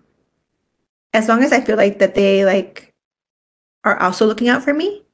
as 1.14 1.28
long 1.28 1.44
as 1.44 1.52
I 1.52 1.60
feel 1.60 1.76
like 1.76 2.00
that 2.00 2.16
they 2.16 2.46
like 2.46 2.94
are 3.84 4.02
also 4.02 4.26
looking 4.26 4.48
out 4.48 4.64
for 4.64 4.74
me. 4.74 5.05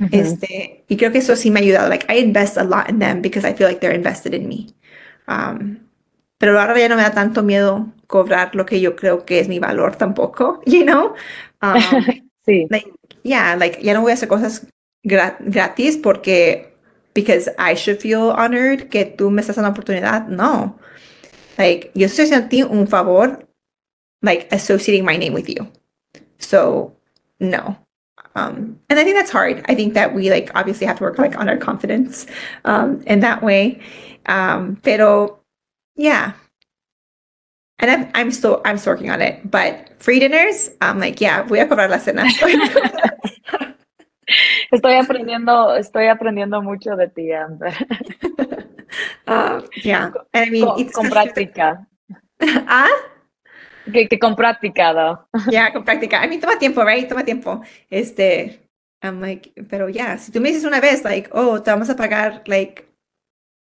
Ujú. 0.00 0.08
Este, 0.12 0.84
y 0.88 0.96
creo 0.96 1.12
que 1.12 1.18
eso 1.18 1.36
sí 1.36 1.50
me 1.50 1.60
ha 1.60 1.62
ayudado. 1.62 1.88
Like 1.88 2.06
I 2.12 2.18
invest 2.18 2.56
a 2.56 2.64
lot 2.64 2.88
in 2.88 2.98
them 2.98 3.22
because 3.22 3.48
I 3.48 3.54
feel 3.54 3.68
like 3.68 3.80
they're 3.80 3.94
invested 3.94 4.34
in 4.34 4.48
me. 4.48 4.68
Um, 5.26 5.80
pero 6.38 6.58
ahora 6.58 6.78
ya 6.78 6.88
no 6.88 6.96
me 6.96 7.02
da 7.02 7.12
tanto 7.12 7.42
miedo 7.42 7.92
cobrar 8.06 8.54
lo 8.54 8.64
que 8.64 8.80
yo 8.80 8.96
creo 8.96 9.24
que 9.26 9.40
es 9.40 9.48
mi 9.48 9.58
valor 9.58 9.96
tampoco, 9.96 10.60
you 10.66 10.84
know? 10.84 11.14
Um, 11.62 12.04
Sí, 12.48 12.66
like, 12.70 12.90
yeah, 13.24 13.56
like 13.56 13.78
ya 13.82 13.92
no 13.92 14.00
voy 14.00 14.12
a 14.12 14.14
hacer 14.14 14.26
cosas 14.28 14.66
gra- 15.04 15.36
gratis 15.38 15.98
porque 15.98 16.72
because 17.12 17.50
I 17.58 17.74
should 17.74 18.00
feel 18.00 18.30
honored 18.30 18.88
que 18.88 19.04
tú 19.04 19.30
me 19.30 19.42
estás 19.42 19.56
dando 19.56 19.68
la 19.68 19.72
oportunidad. 19.72 20.28
No. 20.28 20.78
Like, 21.58 21.90
yo 21.94 22.06
estoy 22.06 22.24
haciendo 22.24 22.46
a 22.46 22.48
ti 22.48 22.62
un 22.62 22.86
favor, 22.86 23.46
like 24.22 24.48
associating 24.50 25.04
my 25.04 25.18
name 25.18 25.34
with 25.34 25.46
you. 25.48 25.66
So, 26.38 26.96
no. 27.38 27.76
Um, 28.38 28.78
and 28.88 28.98
I 28.98 29.04
think 29.04 29.16
that's 29.16 29.30
hard. 29.30 29.64
I 29.68 29.74
think 29.74 29.94
that 29.94 30.14
we 30.14 30.30
like 30.30 30.50
obviously 30.54 30.86
have 30.86 30.98
to 30.98 31.04
work 31.04 31.18
like 31.18 31.36
on 31.38 31.48
our 31.48 31.56
confidence 31.56 32.26
um, 32.64 33.02
in 33.06 33.20
that 33.20 33.42
way. 33.42 33.80
Um, 34.26 34.76
pero 34.82 35.38
yeah. 35.96 36.32
And 37.80 37.90
I'm, 37.90 38.10
I'm 38.14 38.30
still 38.30 38.60
I'm 38.64 38.78
still 38.78 38.94
working 38.94 39.10
on 39.10 39.20
it. 39.20 39.50
But 39.50 40.00
free 40.02 40.18
dinners, 40.20 40.70
I'm 40.80 40.98
like, 40.98 41.20
yeah, 41.20 41.42
voy 41.42 41.60
a 41.60 41.66
cobrar 41.66 41.88
la 41.88 41.98
cena. 41.98 42.24
estoy 44.72 44.94
aprendiendo, 44.94 45.76
estoy 45.76 46.08
aprendiendo 46.08 46.62
mucho 46.62 46.96
de 46.96 47.08
ti, 47.08 47.32
Amber. 47.32 47.74
um, 49.26 49.66
yeah. 49.82 50.10
And 50.34 50.46
I 50.46 50.50
mean, 50.50 50.64
Con, 50.64 50.80
it's 50.80 50.94
con 50.94 51.06
práctica. 51.06 51.86
ah, 52.40 52.90
Que, 53.92 54.08
que 54.08 54.18
con 54.18 54.34
práctica, 54.36 54.92
¿no? 54.92 55.28
yeah, 55.50 55.72
con 55.72 55.84
práctica. 55.84 56.24
I 56.24 56.28
mean, 56.28 56.40
toma 56.40 56.58
tiempo, 56.58 56.84
right? 56.84 57.08
Toma 57.08 57.24
tiempo. 57.24 57.62
Este, 57.90 58.60
I'm 59.02 59.20
like, 59.20 59.52
pero 59.68 59.88
yeah, 59.88 60.18
si 60.18 60.32
tú 60.32 60.40
me 60.40 60.48
dices 60.50 60.64
una 60.64 60.80
vez, 60.80 61.04
like, 61.04 61.28
oh, 61.32 61.60
te 61.62 61.70
vamos 61.70 61.88
a 61.90 61.96
pagar, 61.96 62.42
like, 62.46 62.84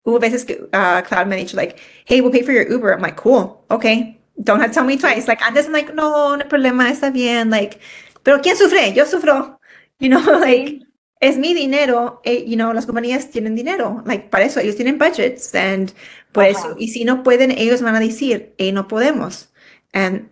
hubo 0.06 0.20
veces 0.20 0.46
que 0.46 0.56
uh, 0.74 1.02
Cloud 1.08 1.28
me 1.28 1.36
ha 1.36 1.40
dicho, 1.40 1.56
like, 1.56 1.78
hey, 2.06 2.22
we'll 2.22 2.32
pay 2.32 2.44
for 2.44 2.52
your 2.54 2.68
Uber. 2.70 2.92
I'm 2.94 3.02
like, 3.02 3.16
cool, 3.18 3.64
okay. 3.70 4.18
Don't 4.42 4.60
have 4.62 4.72
to 4.72 4.74
tell 4.74 4.86
me 4.86 4.98
twice. 4.98 5.28
Like, 5.28 5.42
antes 5.42 5.66
I'm 5.68 5.74
like, 5.74 5.94
no, 5.94 6.36
no 6.36 6.44
hay 6.44 6.50
problema, 6.50 6.90
está 6.90 7.12
bien. 7.12 7.50
Like, 7.50 7.80
pero 8.24 8.40
¿quién 8.42 8.56
sufre? 8.56 8.94
Yo 8.94 9.06
sufro. 9.06 9.60
You 10.00 10.10
know, 10.10 10.22
like, 10.40 10.82
es 11.22 11.38
mi 11.38 11.54
dinero. 11.54 12.22
eh, 12.24 12.46
you 12.48 12.56
know, 12.56 12.74
las 12.74 12.86
compañías 12.86 13.30
tienen 13.32 13.56
dinero. 13.56 14.02
Like, 14.06 14.30
para 14.30 14.46
eso 14.46 14.60
ellos 14.62 14.76
tienen 14.78 14.98
budgets. 14.98 15.54
And 15.54 15.92
por 16.32 16.44
Ajá. 16.46 16.52
eso, 16.52 16.76
y 16.80 16.90
si 16.90 17.04
no 17.06 17.22
pueden, 17.24 17.52
ellos 17.52 17.82
van 17.82 17.96
a 17.96 18.00
decir, 18.00 18.54
hey, 18.58 18.72
no 18.72 18.88
podemos. 18.88 19.49
And, 19.94 20.30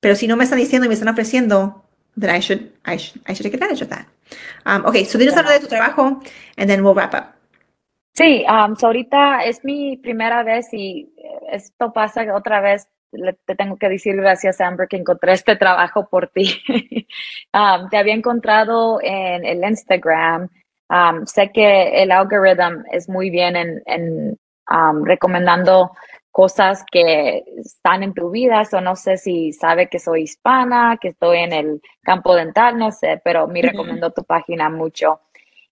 pero 0.00 0.14
si 0.14 0.26
no 0.26 0.36
me 0.36 0.44
están 0.44 0.58
diciendo 0.58 0.86
y 0.86 0.88
me 0.88 0.94
están 0.94 1.08
ofreciendo, 1.08 1.84
then 2.18 2.34
I 2.34 2.40
should, 2.40 2.72
I 2.84 2.96
should, 2.96 3.22
I 3.26 3.34
should 3.34 3.44
take 3.44 3.54
advantage 3.54 3.82
of 3.82 3.88
that. 3.90 4.06
Um, 4.64 4.84
okay, 4.84 5.04
so 5.04 5.18
dinos 5.18 5.36
algo 5.36 5.50
de 5.50 5.60
tu 5.60 5.68
trabajo, 5.68 6.20
and 6.56 6.68
then 6.68 6.82
we'll 6.82 6.94
wrap 6.94 7.14
up. 7.14 7.34
Sí, 8.14 8.44
um, 8.48 8.74
so 8.76 8.86
ahorita 8.86 9.44
es 9.44 9.62
mi 9.62 9.98
primera 9.98 10.42
vez 10.42 10.72
y 10.72 11.12
eh, 11.18 11.38
esto 11.52 11.92
pasa 11.92 12.24
otra 12.34 12.60
vez. 12.60 12.88
Le- 13.12 13.34
te 13.44 13.54
tengo 13.54 13.76
que 13.76 13.88
decir 13.88 14.16
gracias, 14.16 14.60
Amber, 14.60 14.88
que 14.88 14.96
encontré 14.96 15.32
este 15.32 15.56
trabajo 15.56 16.08
por 16.08 16.28
ti. 16.28 16.62
Um, 17.52 17.88
te 17.88 17.96
había 17.96 18.12
encontrado 18.12 18.98
en 19.02 19.44
el 19.46 19.64
Instagram. 19.64 20.48
Um, 20.90 21.24
sé 21.24 21.50
que 21.52 22.02
el 22.02 22.10
algoritmo 22.10 22.84
es 22.92 23.08
muy 23.08 23.30
bien 23.30 23.56
en, 23.56 23.82
en, 23.86 24.38
um, 24.70 25.04
recomendando 25.04 25.92
cosas 26.36 26.84
que 26.92 27.44
están 27.56 28.02
en 28.02 28.12
tu 28.12 28.28
vida. 28.28 28.62
O 28.70 28.80
no 28.82 28.94
sé 28.94 29.16
si 29.16 29.54
sabe 29.54 29.88
que 29.88 29.98
soy 29.98 30.24
hispana, 30.24 30.98
que 31.00 31.08
estoy 31.08 31.38
en 31.38 31.54
el 31.54 31.80
campo 32.02 32.34
dental, 32.34 32.76
no 32.76 32.92
sé, 32.92 33.22
pero 33.24 33.46
me 33.48 33.60
Ujú. 33.60 33.68
recomendó 33.68 34.10
tu 34.10 34.22
página 34.22 34.68
mucho. 34.68 35.20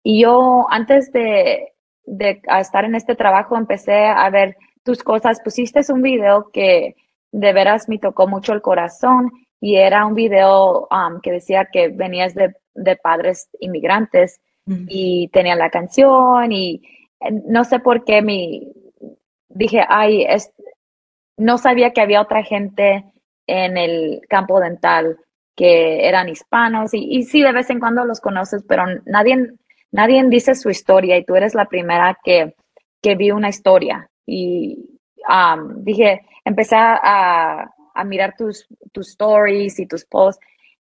Y 0.03 0.21
yo 0.21 0.67
antes 0.69 1.11
de, 1.11 1.73
de 2.05 2.43
estar 2.59 2.85
en 2.85 2.93
este 2.93 3.15
trabajo 3.15 3.57
empecé 3.57 4.05
a 4.05 4.29
ver 4.29 4.55
tus 4.83 5.01
cosas. 5.01 5.41
Pusiste 5.43 5.81
un 5.91 6.03
video 6.03 6.51
que 6.53 6.95
de 7.31 7.53
veras 7.53 7.89
me 7.89 7.97
tocó 7.97 8.27
mucho 8.27 8.53
el 8.53 8.61
corazón 8.61 9.31
y 9.59 9.77
era 9.77 10.05
un 10.05 10.13
video 10.13 10.87
um, 10.91 11.21
que 11.21 11.31
decía 11.31 11.69
que 11.73 11.87
venías 11.87 12.35
de, 12.35 12.53
de 12.75 12.95
padres 12.97 13.49
inmigrantes 13.59 14.39
y 14.87 15.27
tenía 15.29 15.55
la 15.55 15.71
canción 15.71 16.51
y 16.51 16.83
eh, 17.19 17.31
no 17.47 17.63
sé 17.63 17.79
por 17.79 18.05
qué 18.05 18.21
me 18.21 18.61
dije, 19.53 19.83
ay, 19.87 20.23
es, 20.23 20.51
no 21.37 21.57
sabía 21.57 21.91
que 21.91 22.01
había 22.01 22.21
otra 22.21 22.43
gente 22.43 23.05
en 23.47 23.77
el 23.77 24.21
campo 24.29 24.59
dental 24.59 25.17
que 25.55 26.07
eran 26.07 26.29
hispanos 26.29 26.93
y, 26.93 27.23
sí, 27.23 27.41
de 27.41 27.51
vez 27.51 27.69
en 27.69 27.79
cuando 27.79 28.05
los 28.05 28.21
conoces, 28.21 28.63
pero 28.67 28.85
nadie, 29.05 29.53
nadie 29.91 30.23
dice 30.27 30.55
su 30.55 30.69
historia 30.69 31.17
y 31.17 31.25
tú 31.25 31.35
eres 31.35 31.53
la 31.55 31.65
primera 31.65 32.17
que, 32.23 32.55
que 33.01 33.15
vi 33.15 33.31
una 33.31 33.49
historia. 33.49 34.09
Y 34.25 34.77
um, 35.27 35.83
dije, 35.83 36.21
empecé 36.45 36.75
a, 36.77 37.69
a 37.93 38.03
mirar 38.03 38.35
tus, 38.37 38.67
tus 38.91 39.09
stories 39.09 39.79
y 39.79 39.87
tus 39.87 40.05
posts 40.05 40.43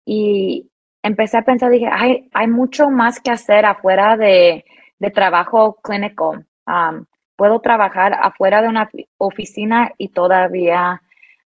y 0.05 0.69
empecé 1.03 1.37
a 1.37 1.43
pensar, 1.43 1.71
dije, 1.71 1.89
hay, 1.91 2.29
hay 2.33 2.47
mucho 2.47 2.89
más 2.89 3.19
que 3.19 3.31
hacer 3.31 3.65
afuera 3.65 4.17
de, 4.17 4.65
de 4.99 5.11
trabajo 5.11 5.79
clínico. 5.81 6.43
Um, 6.67 7.05
puedo 7.39 7.61
trabajar 7.61 8.19
afuera 8.21 8.61
de 8.61 8.67
una 8.67 8.89
oficina 9.17 9.93
y 9.97 10.09
todavía 10.09 11.01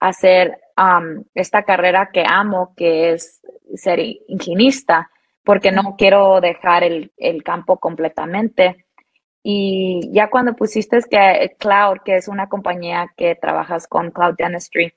hacer 0.01 0.59
um, 0.75 1.23
esta 1.33 1.63
carrera 1.63 2.09
que 2.11 2.25
amo, 2.27 2.73
que 2.75 3.13
es 3.13 3.39
ser 3.73 3.99
higienista, 4.01 5.09
porque 5.45 5.71
no 5.71 5.95
quiero 5.97 6.41
dejar 6.41 6.83
el, 6.83 7.13
el 7.15 7.41
campo 7.41 7.77
completamente. 7.77 8.85
Y 9.41 10.09
ya 10.11 10.29
cuando 10.29 10.57
pusiste 10.57 10.99
que 11.09 11.55
Cloud, 11.57 11.99
que 12.03 12.17
es 12.17 12.27
una 12.27 12.49
compañía 12.49 13.13
que 13.15 13.35
trabajas 13.35 13.88
con 13.88 14.11
Cloud 14.11 14.35
Dentistry, 14.38 14.93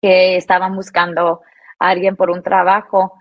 que 0.00 0.36
estaban 0.36 0.74
buscando 0.74 1.42
a 1.78 1.88
alguien 1.90 2.16
por 2.16 2.30
un 2.30 2.42
trabajo, 2.42 3.12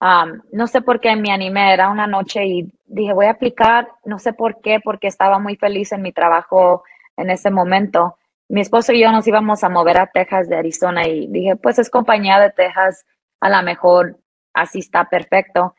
um, 0.00 0.40
no 0.52 0.66
sé 0.66 0.82
por 0.82 1.00
qué 1.00 1.14
me 1.16 1.32
animé, 1.32 1.72
era 1.72 1.88
una 1.88 2.06
noche 2.06 2.46
y 2.46 2.72
dije, 2.86 3.12
voy 3.12 3.26
a 3.26 3.30
aplicar, 3.30 3.88
no 4.04 4.18
sé 4.18 4.32
por 4.32 4.60
qué, 4.60 4.80
porque 4.80 5.06
estaba 5.06 5.38
muy 5.38 5.56
feliz 5.56 5.92
en 5.92 6.02
mi 6.02 6.12
trabajo 6.12 6.82
en 7.16 7.30
ese 7.30 7.50
momento 7.50 8.16
mi 8.48 8.62
esposo 8.62 8.92
y 8.92 9.00
yo 9.00 9.12
nos 9.12 9.26
íbamos 9.26 9.62
a 9.62 9.68
mover 9.68 9.98
a 9.98 10.06
Texas 10.06 10.48
de 10.48 10.56
Arizona 10.56 11.06
y 11.06 11.26
dije, 11.28 11.56
pues 11.56 11.78
es 11.78 11.90
compañía 11.90 12.40
de 12.40 12.50
Texas, 12.50 13.04
a 13.40 13.50
lo 13.50 13.62
mejor 13.62 14.18
así 14.54 14.78
está 14.78 15.04
perfecto. 15.08 15.74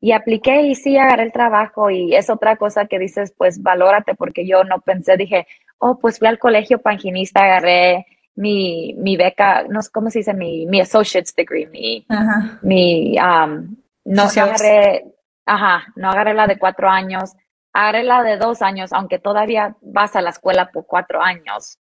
Y 0.00 0.12
apliqué 0.12 0.62
y 0.62 0.74
sí, 0.74 0.96
agarré 0.96 1.24
el 1.24 1.32
trabajo 1.32 1.90
y 1.90 2.14
es 2.14 2.30
otra 2.30 2.56
cosa 2.56 2.86
que 2.86 2.98
dices, 2.98 3.32
pues 3.36 3.62
valórate, 3.62 4.14
porque 4.14 4.46
yo 4.46 4.64
no 4.64 4.80
pensé, 4.80 5.16
dije, 5.16 5.46
oh, 5.78 5.98
pues 5.98 6.18
fui 6.18 6.28
al 6.28 6.38
colegio 6.38 6.80
panginista, 6.80 7.44
agarré 7.44 8.06
mi, 8.38 8.94
mi 8.94 9.16
beca, 9.16 9.64
no 9.68 9.82
sé 9.82 9.90
cómo 9.92 10.10
se 10.10 10.20
dice, 10.20 10.34
mi, 10.34 10.66
mi 10.66 10.80
associate's 10.80 11.34
degree, 11.34 11.66
mi, 11.66 12.06
mi 12.62 13.16
um, 13.18 13.76
no 14.04 14.22
agarré, 14.22 15.04
ajá, 15.44 15.86
no 15.96 16.10
agarré 16.10 16.34
la 16.34 16.46
de 16.46 16.58
cuatro 16.58 16.88
años, 16.88 17.34
Haré 17.80 18.02
la 18.02 18.22
de 18.22 18.38
dos 18.38 18.62
años, 18.62 18.92
aunque 18.92 19.18
todavía 19.18 19.76
vas 19.82 20.16
a 20.16 20.20
la 20.20 20.30
escuela 20.30 20.70
por 20.72 20.86
cuatro 20.86 21.22
años. 21.22 21.78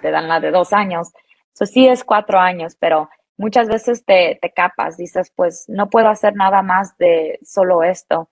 Te 0.00 0.10
dan 0.10 0.28
la 0.28 0.38
de 0.38 0.50
dos 0.50 0.72
años. 0.72 1.12
Eso 1.54 1.66
sí 1.66 1.88
es 1.88 2.04
cuatro 2.04 2.38
años, 2.38 2.76
pero 2.78 3.08
muchas 3.36 3.66
veces 3.66 4.04
te, 4.04 4.38
te 4.40 4.52
capas, 4.52 4.96
dices, 4.96 5.32
pues 5.34 5.64
no 5.68 5.88
puedo 5.90 6.08
hacer 6.08 6.36
nada 6.36 6.62
más 6.62 6.96
de 6.98 7.38
solo 7.42 7.82
esto. 7.82 8.30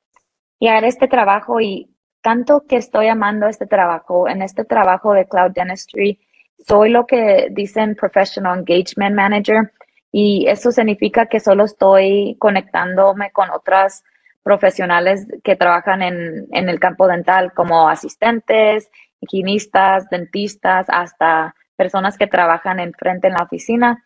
Y 0.60 0.68
haré 0.68 0.88
este 0.88 1.08
trabajo 1.08 1.60
y 1.60 1.90
tanto 2.20 2.66
que 2.68 2.76
estoy 2.76 3.08
amando 3.08 3.48
este 3.48 3.66
trabajo, 3.66 4.28
en 4.28 4.42
este 4.42 4.64
trabajo 4.64 5.12
de 5.12 5.26
Cloud 5.26 5.52
Dentistry, 5.52 6.20
soy 6.66 6.90
lo 6.90 7.06
que 7.06 7.48
dicen 7.50 7.94
Professional 7.94 8.58
Engagement 8.58 9.14
Manager 9.14 9.72
y 10.10 10.46
eso 10.48 10.72
significa 10.72 11.26
que 11.26 11.40
solo 11.40 11.64
estoy 11.64 12.36
conectándome 12.38 13.30
con 13.30 13.50
otras 13.50 14.04
profesionales 14.42 15.26
que 15.44 15.56
trabajan 15.56 16.02
en, 16.02 16.46
en 16.52 16.68
el 16.68 16.80
campo 16.80 17.06
dental, 17.06 17.52
como 17.52 17.88
asistentes, 17.88 18.90
higienistas, 19.20 20.08
dentistas, 20.08 20.86
hasta 20.88 21.54
personas 21.76 22.16
que 22.16 22.26
trabajan 22.26 22.80
enfrente 22.80 23.28
en 23.28 23.34
la 23.34 23.44
oficina. 23.44 24.04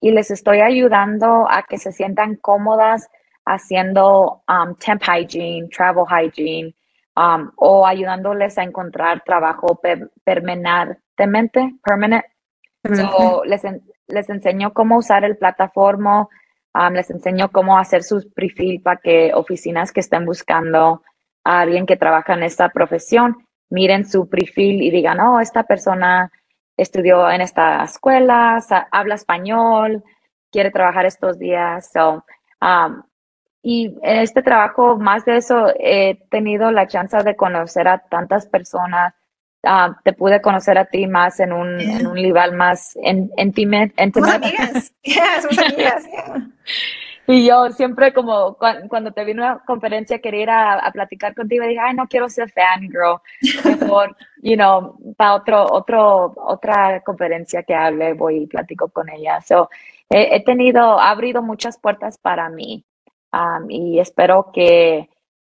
Y 0.00 0.10
les 0.10 0.30
estoy 0.30 0.60
ayudando 0.60 1.46
a 1.48 1.62
que 1.62 1.78
se 1.78 1.92
sientan 1.92 2.36
cómodas 2.36 3.08
haciendo 3.44 4.42
um, 4.48 4.74
temp 4.76 5.02
hygiene, 5.02 5.68
travel 5.68 6.04
hygiene, 6.06 6.74
um, 7.16 7.50
o 7.56 7.86
ayudándoles 7.86 8.58
a 8.58 8.62
encontrar 8.62 9.22
trabajo 9.24 9.80
permanentemente, 11.16 11.78
permanent. 11.82 12.24
les, 13.44 13.62
les 14.08 14.30
enseño 14.30 14.72
cómo 14.72 14.98
usar 14.98 15.24
el 15.24 15.36
plataforma, 15.36 16.28
les 16.92 17.10
enseño 17.10 17.50
cómo 17.50 17.78
hacer 17.78 18.02
su 18.02 18.30
perfil 18.32 18.82
para 18.82 19.00
que 19.00 19.32
oficinas 19.34 19.92
que 19.92 20.00
estén 20.00 20.24
buscando 20.24 21.02
a 21.44 21.60
alguien 21.60 21.86
que 21.86 21.96
trabaja 21.96 22.34
en 22.34 22.42
esta 22.42 22.68
profesión 22.70 23.46
miren 23.72 24.04
su 24.04 24.28
perfil 24.28 24.82
y 24.82 24.90
digan, 24.90 25.18
oh, 25.20 25.40
esta 25.40 25.62
persona 25.64 26.30
estudió 26.76 27.30
en 27.30 27.40
esta 27.40 27.82
escuela, 27.82 28.62
habla 28.90 29.14
español, 29.14 30.04
quiere 30.50 30.70
trabajar 30.70 31.06
estos 31.06 31.38
días. 31.38 31.90
So, 31.90 32.22
y 33.62 33.86
en 34.02 34.18
este 34.18 34.42
trabajo, 34.42 34.98
más 34.98 35.24
de 35.24 35.38
eso, 35.38 35.68
he 35.78 36.18
tenido 36.30 36.70
la 36.70 36.86
chance 36.86 37.16
de 37.22 37.34
conocer 37.34 37.88
a 37.88 37.98
tantas 37.98 38.46
personas. 38.46 39.14
Te 40.04 40.12
pude 40.12 40.40
conocer 40.42 40.78
a 40.78 40.86
ti 40.86 41.06
más 41.06 41.40
en 41.40 41.52
un, 41.52 41.80
en 41.80 42.06
un 42.06 42.14
nivel 42.22 42.52
más 42.52 42.96
íntimo. 43.02 43.86
Somos 44.12 44.30
amigas. 44.30 44.92
somos 45.42 45.58
amigas. 45.58 46.08
Y 47.26 47.46
yo 47.46 47.70
siempre 47.70 48.12
como 48.12 48.56
cuando 48.56 49.12
te 49.12 49.24
vino 49.24 49.44
a 49.44 49.52
una 49.52 49.64
conferencia 49.64 50.18
quería 50.18 50.42
ir 50.42 50.50
a, 50.50 50.90
platicar 50.92 51.34
contigo 51.34 51.64
y 51.64 51.68
dije, 51.68 51.80
ay, 51.80 51.94
no 51.94 52.08
quiero 52.08 52.28
ser 52.28 52.50
fangirl, 52.50 53.20
mejor, 53.64 54.16
you 54.42 54.56
know, 54.56 54.98
para 55.16 55.34
otro, 55.34 55.64
otro, 55.70 56.34
otra 56.36 57.00
conferencia 57.02 57.62
que 57.62 57.74
hable 57.74 58.14
voy 58.14 58.42
y 58.42 58.46
platico 58.48 58.88
con 58.88 59.08
ella. 59.08 59.40
So, 59.40 59.70
he, 60.10 60.42
tenido, 60.44 60.98
ha 60.98 61.10
abrido 61.10 61.42
muchas 61.42 61.78
puertas 61.78 62.18
para 62.18 62.50
mí 62.50 62.84
um, 63.32 63.70
y 63.70 64.00
espero 64.00 64.50
que 64.52 65.08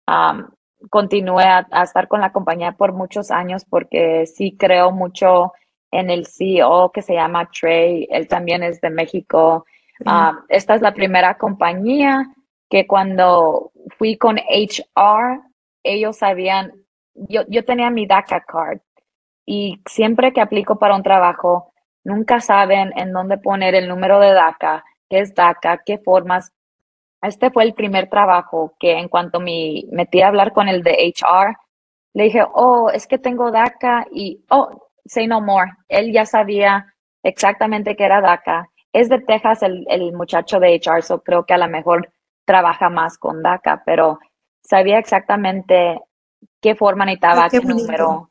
um, 0.07 0.47
continúe 0.91 1.41
a, 1.41 1.67
a, 1.71 1.83
estar 1.83 2.09
con 2.09 2.21
la 2.21 2.33
compañía 2.33 2.73
por 2.73 2.93
muchos 2.93 3.31
años 3.31 3.65
porque 3.65 4.27
sí 4.27 4.57
creo 4.59 4.91
mucho 4.93 5.53
en 5.91 6.11
el 6.11 6.27
CEO 6.27 6.91
que 6.93 7.03
se 7.03 7.15
llama 7.15 7.49
Trey, 7.51 8.07
él 8.11 8.29
también 8.29 8.63
es 8.63 8.81
de 8.81 8.91
México 8.91 9.65
Ah, 10.05 10.45
esta 10.49 10.75
es 10.75 10.83
la 10.83 10.93
primera 10.93 11.39
compañía 11.39 12.27
que 12.69 12.87
cuando 12.87 13.73
fui 13.97 14.17
con 14.19 14.37
HR, 14.37 15.41
ellos 15.83 16.19
sabían, 16.19 16.73
yo, 17.15 17.43
yo 17.49 17.65
tenía 17.65 17.91
mi 17.91 18.07
DACA 18.07 18.45
card 18.45 18.81
y 19.47 19.81
siempre 19.87 20.33
que 20.33 20.41
aplico 20.41 20.79
para 20.79 20.97
un 20.97 21.03
trabajo, 21.03 21.73
nunca 22.05 22.41
saben 22.41 22.93
en 22.97 23.13
dónde 23.13 23.39
poner 23.39 23.75
el 23.75 23.89
número 23.89 24.21
de 24.21 24.33
DACA, 24.33 24.85
qué 25.09 25.21
es 25.21 25.35
DACA, 25.35 25.83
qué 25.87 25.99
formas. 25.99 26.53
Este 27.27 27.51
fue 27.51 27.65
el 27.65 27.75
primer 27.75 28.09
trabajo 28.09 28.75
que 28.79 28.93
en 28.99 29.09
cuanto 29.09 29.41
me 29.41 29.85
metí 29.91 30.21
a 30.21 30.29
hablar 30.29 30.53
con 30.53 30.69
el 30.69 30.83
de 30.83 31.13
HR, 31.15 31.57
le 32.15 32.25
dije, 32.25 32.45
oh, 32.55 32.91
es 32.91 33.07
que 33.07 33.19
tengo 33.19 33.51
DACA 33.51 34.07
y, 34.11 34.45
oh, 34.51 34.91
say 35.05 35.27
no 35.27 35.41
more. 35.41 35.73
Él 35.89 36.13
ya 36.13 36.25
sabía 36.25 36.87
exactamente 37.23 37.97
qué 37.97 38.05
era 38.05 38.21
DACA 38.21 38.71
es 38.97 39.11
de 39.11 39.21
Texas 39.21 39.63
el, 39.63 39.87
el 39.91 40.15
muchacho 40.15 40.59
de 40.59 40.81
HR, 40.83 41.03
so 41.03 41.23
creo 41.23 41.45
que 41.45 41.53
a 41.53 41.59
lo 41.59 41.69
mejor 41.69 42.11
trabaja 42.47 42.89
más 42.89 43.19
con 43.19 43.43
DACA, 43.43 43.83
pero 43.85 44.19
sabía 44.63 44.99
exactamente 44.99 46.01
qué 46.63 46.75
forma 46.75 47.05
necesitaba, 47.05 47.45
ah, 47.45 47.49
qué, 47.51 47.61
número. 47.61 48.31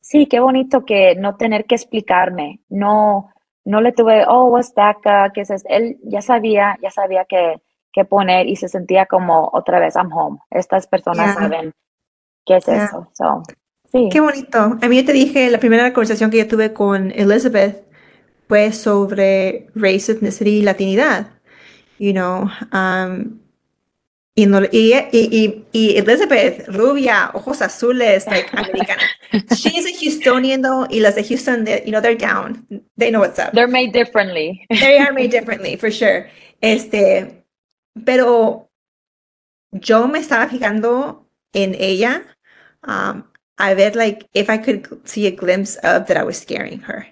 Sí, 0.00 0.26
qué 0.26 0.40
bonito 0.40 0.86
que 0.86 1.14
no 1.16 1.36
tener 1.36 1.66
que 1.66 1.74
explicarme, 1.74 2.60
no, 2.70 3.32
no 3.66 3.82
le 3.82 3.92
tuve, 3.92 4.24
oh, 4.26 4.46
what's 4.46 4.74
DACA, 4.74 5.30
qué 5.34 5.42
es 5.42 5.50
eso. 5.50 5.66
Él 5.68 5.98
ya 6.04 6.22
sabía, 6.22 6.78
ya 6.80 6.90
sabía 6.90 7.26
qué, 7.26 7.60
qué 7.92 8.04
poner 8.04 8.46
y 8.46 8.56
se 8.56 8.68
sentía 8.68 9.06
como 9.06 9.50
otra 9.52 9.78
vez, 9.78 9.94
I'm 9.96 10.12
home. 10.12 10.38
Estas 10.50 10.86
personas 10.86 11.34
saben 11.34 11.72
qué 12.46 12.56
es 12.56 12.68
eso. 12.68 13.08
So, 13.12 13.42
sí. 13.90 14.08
Qué 14.10 14.20
bonito. 14.20 14.78
A 14.80 14.88
mí 14.88 15.02
te 15.02 15.12
dije 15.12 15.50
la 15.50 15.58
primera 15.58 15.92
conversación 15.92 16.30
que 16.30 16.38
yo 16.38 16.48
tuve 16.48 16.72
con 16.72 17.10
Elizabeth, 17.12 17.84
fue 18.48 18.70
sobre 18.72 19.68
race, 19.74 20.12
ethnicity 20.12 20.58
y 20.58 20.62
latinidad. 20.62 21.28
You 21.98 22.12
know, 22.12 22.50
um, 22.72 23.40
y, 24.34 24.44
y, 24.44 25.64
y, 25.72 25.96
Elizabeth, 25.96 26.66
rubia, 26.68 27.30
ojos 27.34 27.62
azules, 27.62 28.26
like 28.26 28.48
americana. 28.56 29.02
She's 29.54 29.86
a 29.86 29.92
Houstonian 29.98 30.62
though, 30.62 30.86
y 30.90 31.00
las 31.00 31.14
de 31.14 31.24
Houston, 31.24 31.64
they, 31.64 31.82
you 31.86 31.92
know, 31.92 32.00
they're 32.00 32.14
down. 32.14 32.66
They 32.96 33.10
know 33.10 33.20
what's 33.20 33.38
up. 33.38 33.52
They're 33.52 33.66
made 33.66 33.92
differently. 33.92 34.66
they 34.68 34.98
are 34.98 35.12
made 35.12 35.30
differently, 35.30 35.76
for 35.76 35.90
sure. 35.90 36.28
Este, 36.62 37.41
pero 38.04 38.70
yo 39.72 40.08
me 40.08 40.18
estaba 40.18 40.48
fijando 40.48 41.26
en 41.52 41.74
ella, 41.74 42.22
um, 42.86 43.24
a 43.58 43.74
ver, 43.74 43.96
like, 43.96 44.28
if 44.34 44.50
I 44.50 44.58
could 44.58 45.06
see 45.06 45.26
a 45.26 45.30
glimpse 45.30 45.76
of 45.76 46.06
that 46.06 46.16
I 46.16 46.24
was 46.24 46.38
scaring 46.38 46.80
her 46.80 47.06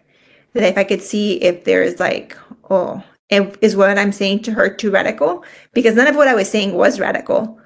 that 0.54 0.64
if 0.64 0.78
I 0.78 0.84
could 0.84 1.02
see 1.02 1.34
if 1.42 1.64
there's 1.64 2.00
like, 2.00 2.36
oh, 2.68 3.02
is 3.28 3.76
what 3.76 3.96
I'm 3.96 4.12
saying 4.12 4.42
to 4.42 4.52
her 4.52 4.68
too 4.68 4.90
radical? 4.90 5.44
Because 5.72 5.94
none 5.94 6.08
of 6.08 6.16
what 6.16 6.28
I 6.28 6.34
was 6.34 6.50
saying 6.50 6.74
was 6.74 6.98
radical. 6.98 7.58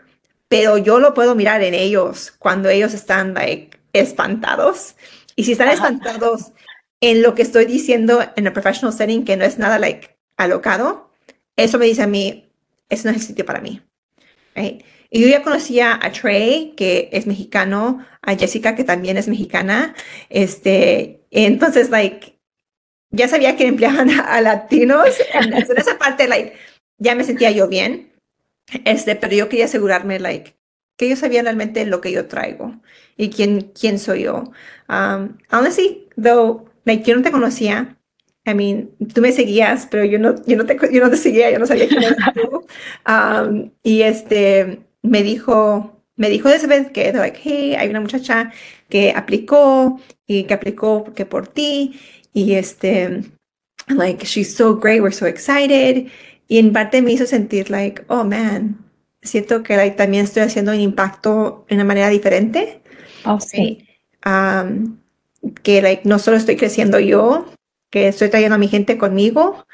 Pero 0.51 0.77
yo 0.77 0.99
lo 0.99 1.15
puedo 1.15 1.35
mirar 1.35 1.63
en 1.63 1.75
ellos 1.75 2.31
cuando 2.39 2.69
ellos 2.69 2.93
están 2.93 3.35
like 3.35 3.79
espantados. 3.95 4.95
Y 5.37 5.45
si 5.45 5.53
están 5.53 5.69
espantados 5.69 6.53
en 7.01 7.23
lo 7.23 7.35
que 7.35 7.43
estoy 7.43 7.65
diciendo 7.65 8.21
en 8.37 8.47
el 8.47 8.53
professional 8.53 8.93
setting, 8.93 9.25
que 9.25 9.37
no 9.37 9.45
es 9.45 9.59
nada 9.59 9.79
like 9.79 10.17
alocado, 10.37 11.11
eso 11.57 11.79
me 11.79 11.87
dice 11.87 12.03
a 12.03 12.07
mí, 12.07 12.44
eso 12.95 13.09
no 13.09 13.11
es 13.11 13.21
el 13.23 13.27
sitio 13.27 13.45
para 13.45 13.61
mí. 13.61 13.83
Y 15.11 15.21
yo 15.21 15.29
ya 15.29 15.43
conocía 15.43 15.99
a 16.03 16.11
Trey, 16.13 16.75
que 16.77 17.09
es 17.13 17.27
mexicano, 17.27 18.05
a 18.23 18.37
Jessica, 18.37 18.75
que 18.75 18.85
también 18.85 19.17
es 19.17 19.29
mexicana, 19.29 19.95
este, 20.29 21.25
entonces, 21.31 21.91
like, 21.91 22.39
ya 23.11 23.29
sabía 23.29 23.57
que 23.57 23.67
empleaban 23.67 24.11
a, 24.11 24.41
latinos, 24.41 25.09
en, 25.35 25.53
esa 25.53 25.99
parte, 25.99 26.27
like, 26.29 26.55
ya 26.99 27.15
me 27.15 27.25
sentía 27.25 27.51
yo 27.51 27.69
bien, 27.69 28.13
este, 28.85 29.15
pero 29.17 29.35
yo 29.35 29.49
quería 29.49 29.67
asegurarme, 29.67 30.19
like, 30.19 30.57
que 30.97 31.07
ellos 31.07 31.21
sabían 31.21 31.45
realmente 31.45 31.87
lo 31.87 32.01
que 32.01 32.13
yo 32.13 32.27
traigo 32.27 32.81
y 33.17 33.31
quién, 33.31 33.73
quién 33.79 33.99
soy 33.99 34.23
yo. 34.25 34.53
Um, 34.89 35.39
así, 35.51 36.09
though, 36.21 36.71
like, 36.85 37.05
yo 37.05 37.17
no 37.17 37.23
te 37.23 37.33
conocía, 37.33 37.99
I 38.47 38.55
mean, 38.55 38.91
tú 39.15 39.21
me 39.21 39.33
seguías, 39.33 39.87
pero 39.91 40.05
yo 40.05 40.19
no, 40.19 40.35
yo 40.47 40.57
no, 40.57 40.67
te, 40.67 40.77
yo 40.93 41.03
no 41.03 41.11
te 41.11 41.17
seguía, 41.17 41.51
yo 41.51 41.59
no 41.59 41.67
sabía 41.67 41.89
quién 41.89 42.03
eras 42.03 42.17
tú. 42.35 42.67
Um, 43.07 43.71
y 43.83 44.03
este, 44.03 44.81
me 45.03 45.23
dijo, 45.23 46.03
me 46.17 46.29
dijo 46.29 46.49
de 46.49 46.57
esa 46.57 46.67
vez 46.67 46.91
que, 46.91 47.13
like, 47.13 47.39
hey, 47.43 47.75
hay 47.75 47.89
una 47.89 48.01
muchacha 48.01 48.53
que 48.89 49.13
aplicó 49.15 50.01
y 50.27 50.45
que 50.45 50.55
aplicó 50.55 51.05
porque 51.05 51.27
por 51.27 51.47
ti. 51.47 52.01
Y 52.33 52.55
este, 52.55 53.23
like, 53.89 54.25
she's 54.25 54.55
so 54.55 54.77
great, 54.77 55.01
we're 55.01 55.15
so 55.15 55.27
excited. 55.27 56.09
Y 56.49 56.59
en 56.59 56.73
parte 56.73 57.03
me 57.03 57.13
hizo 57.13 57.27
sentir, 57.27 57.71
like, 57.71 58.03
oh 58.09 58.25
man, 58.25 58.85
siento 59.23 59.63
que 59.63 59.77
like, 59.77 59.97
también 59.97 60.25
estoy 60.25 60.43
haciendo 60.43 60.73
un 60.73 60.81
impacto 60.81 61.65
de 61.69 61.75
una 61.77 61.85
manera 61.85 62.09
diferente. 62.09 62.81
Oh, 63.25 63.41
sí. 63.41 63.87
Um, 64.27 64.99
que 65.63 65.83
like, 65.83 66.03
no 66.09 66.19
solo 66.19 66.37
estoy 66.37 66.57
creciendo 66.57 66.99
yo, 67.01 67.47
que 67.95 68.09
estoy 68.09 68.29
trayendo 68.29 68.57
a 68.57 68.59
mi 68.59 68.67
gente 68.67 68.99
conmigo, 68.99 69.65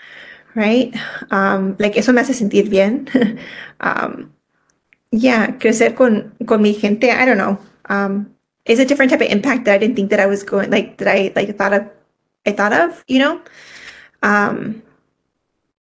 right? 0.55 0.95
Um, 1.31 1.75
like, 1.79 1.99
eso 1.99 2.13
me 2.13 2.21
hace 2.21 2.35
sentir 2.35 2.69
bien. 2.69 3.09
um, 3.81 4.31
yeah, 5.11 5.57
crecer 5.59 5.95
con, 5.95 6.35
con 6.45 6.61
mi 6.61 6.75
gente, 6.75 7.11
I 7.11 7.25
don't 7.25 7.39
know. 7.39 7.59
Um, 7.89 8.27
it's 8.67 8.79
a 8.79 8.85
different 8.85 9.11
type 9.11 9.23
of 9.23 9.33
impact 9.33 9.65
that 9.65 9.75
I 9.75 9.79
didn't 9.79 9.97
think 9.97 10.11
that 10.11 10.21
I 10.21 10.27
was 10.27 10.45
going, 10.45 10.71
like, 10.71 10.99
that 10.99 11.09
I 11.09 11.33
like 11.35 11.57
thought 11.57 11.73
of, 11.73 11.87
I 12.45 12.53
thought 12.53 12.75
of, 12.75 13.03
you 13.09 13.21
know? 13.21 13.41
Um, 14.23 14.83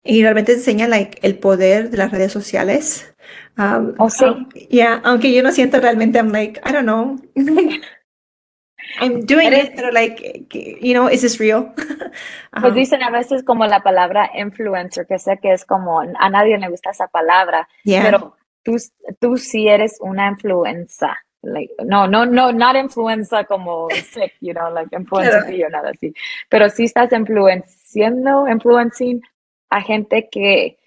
y 0.04 0.24
realmente 0.24 0.54
enseña 0.54 0.90
like, 0.90 1.20
el 1.22 1.36
poder 1.36 1.92
de 1.92 1.98
las 1.98 2.12
redes 2.12 2.32
sociales. 2.32 3.14
Um, 3.60 3.94
oh, 4.00 4.10
sí. 4.10 4.26
um, 4.26 4.50
yeah, 4.72 5.02
aunque 5.04 5.32
yo 5.32 5.44
no 5.44 5.52
siento 5.52 5.80
realmente, 5.80 6.18
I'm 6.18 6.32
like, 6.32 6.60
I 6.64 6.72
don't 6.72 6.88
know. 6.88 7.20
I'm 9.02 9.26
doing 9.26 9.48
Eres- 9.48 9.70
it, 9.70 9.76
pero 9.76 9.92
like, 9.92 10.48
you 10.82 10.94
know, 10.94 11.08
is 11.10 11.22
this 11.22 11.40
real? 11.40 11.74
Pues 12.62 12.76
dicen 12.76 13.02
a 13.02 13.10
veces 13.10 13.44
como 13.44 13.66
la 13.66 13.82
palabra 13.82 14.30
influencer, 14.36 15.08
que 15.08 15.18
sé 15.18 15.40
que 15.40 15.52
es 15.54 15.66
como 15.66 16.02
a 16.02 16.30
nadie 16.30 16.58
le 16.60 16.70
gusta 16.70 16.92
esa 16.92 17.08
palabra, 17.08 17.68
yeah. 17.84 18.04
pero 18.04 18.36
tú, 18.64 18.76
tú 19.20 19.38
sí 19.38 19.68
eres 19.68 19.98
una 20.00 20.28
influenza. 20.28 21.18
Like, 21.42 21.74
no, 21.84 22.08
no, 22.08 22.26
no, 22.26 22.52
not 22.54 22.76
influenza 22.76 23.44
como 23.44 23.90
sick, 23.90 24.34
you 24.40 24.54
know, 24.54 24.72
like 24.72 24.96
influenza 24.96 25.42
Claro. 25.46 25.68
o 25.68 25.70
nada 25.70 25.90
así. 25.90 26.14
Pero 26.48 26.70
sí 26.70 26.84
estás 26.86 27.12
influenciando, 27.12 28.48
influencing 28.48 29.22
a 29.70 29.82
gente 29.82 30.30
que 30.32 30.78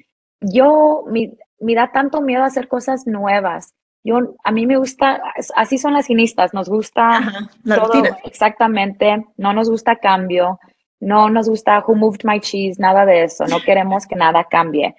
yo, 0.41 1.05
me, 1.11 1.33
me 1.61 1.75
da 1.75 1.91
tanto 1.93 2.21
miedo 2.21 2.45
hacer 2.45 2.69
cosas 2.69 3.07
nuevas. 3.07 3.75
Yo, 4.07 4.37
a 4.45 4.53
mí 4.53 4.67
me 4.67 4.77
gusta, 4.77 5.21
así 5.57 5.79
son 5.79 5.93
las 5.95 6.07
guinistas, 6.09 6.55
nos 6.55 6.69
gusta 6.69 7.17
Ajá, 7.17 7.51
la 7.65 7.77
todo, 7.77 7.87
rutina. 7.87 8.19
exactamente, 8.25 9.27
no 9.37 9.53
nos 9.53 9.69
gusta 9.69 9.97
cambio, 9.97 10.59
no 11.01 11.29
nos 11.29 11.49
gusta 11.49 11.83
who 11.87 11.95
moved 11.97 12.21
my 12.25 12.39
cheese, 12.41 12.79
nada 12.81 13.05
de 13.05 13.25
eso, 13.25 13.47
no 13.49 13.61
queremos 13.63 14.07
que 14.07 14.15
nada 14.17 14.45
cambie. 14.45 14.95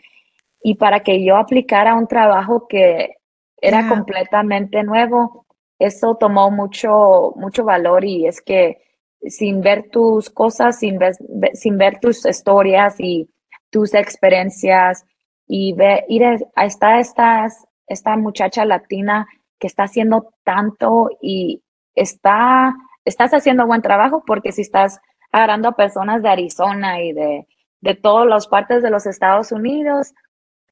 Y 0.61 0.75
para 0.75 0.99
que 0.99 1.23
yo 1.23 1.37
aplicara 1.37 1.95
un 1.95 2.07
trabajo 2.07 2.67
que 2.67 3.15
era 3.61 3.79
Yeah. 3.79 3.89
completamente 3.89 4.83
nuevo, 4.83 5.45
eso 5.79 6.15
tomó 6.15 6.51
mucho, 6.51 7.33
mucho 7.37 7.63
valor 7.63 8.03
y 8.03 8.27
es 8.27 8.41
que 8.41 8.77
sin 9.21 9.61
ver 9.61 9.89
tus 9.89 10.29
cosas, 10.29 10.79
sin 10.79 10.97
ver, 10.99 11.13
ve- 11.29 11.51
sin 11.55 11.77
ver 11.77 11.99
tus 11.99 12.25
historias 12.25 12.95
y 12.99 13.29
tus 13.69 13.93
experiencias 13.93 15.05
y 15.47 15.73
ver, 15.73 16.03
ir 16.09 16.25
a, 16.25 16.37
a 16.55 16.65
esta, 16.65 16.99
estas, 16.99 17.66
esta 17.87 18.15
muchacha 18.17 18.65
latina 18.65 19.27
que 19.59 19.67
está 19.67 19.83
haciendo 19.83 20.33
tanto 20.43 21.09
y 21.21 21.63
está, 21.95 22.75
estás 23.05 23.33
haciendo 23.33 23.65
buen 23.65 23.81
trabajo 23.81 24.23
porque 24.25 24.51
si 24.51 24.61
estás 24.61 24.99
agarrando 25.31 25.69
a 25.69 25.75
personas 25.75 26.21
de 26.21 26.29
Arizona 26.29 27.01
y 27.01 27.13
de, 27.13 27.47
de 27.81 27.95
todas 27.95 28.27
las 28.27 28.47
partes 28.47 28.83
de 28.83 28.89
los 28.89 29.05
Estados 29.05 29.51
Unidos, 29.51 30.13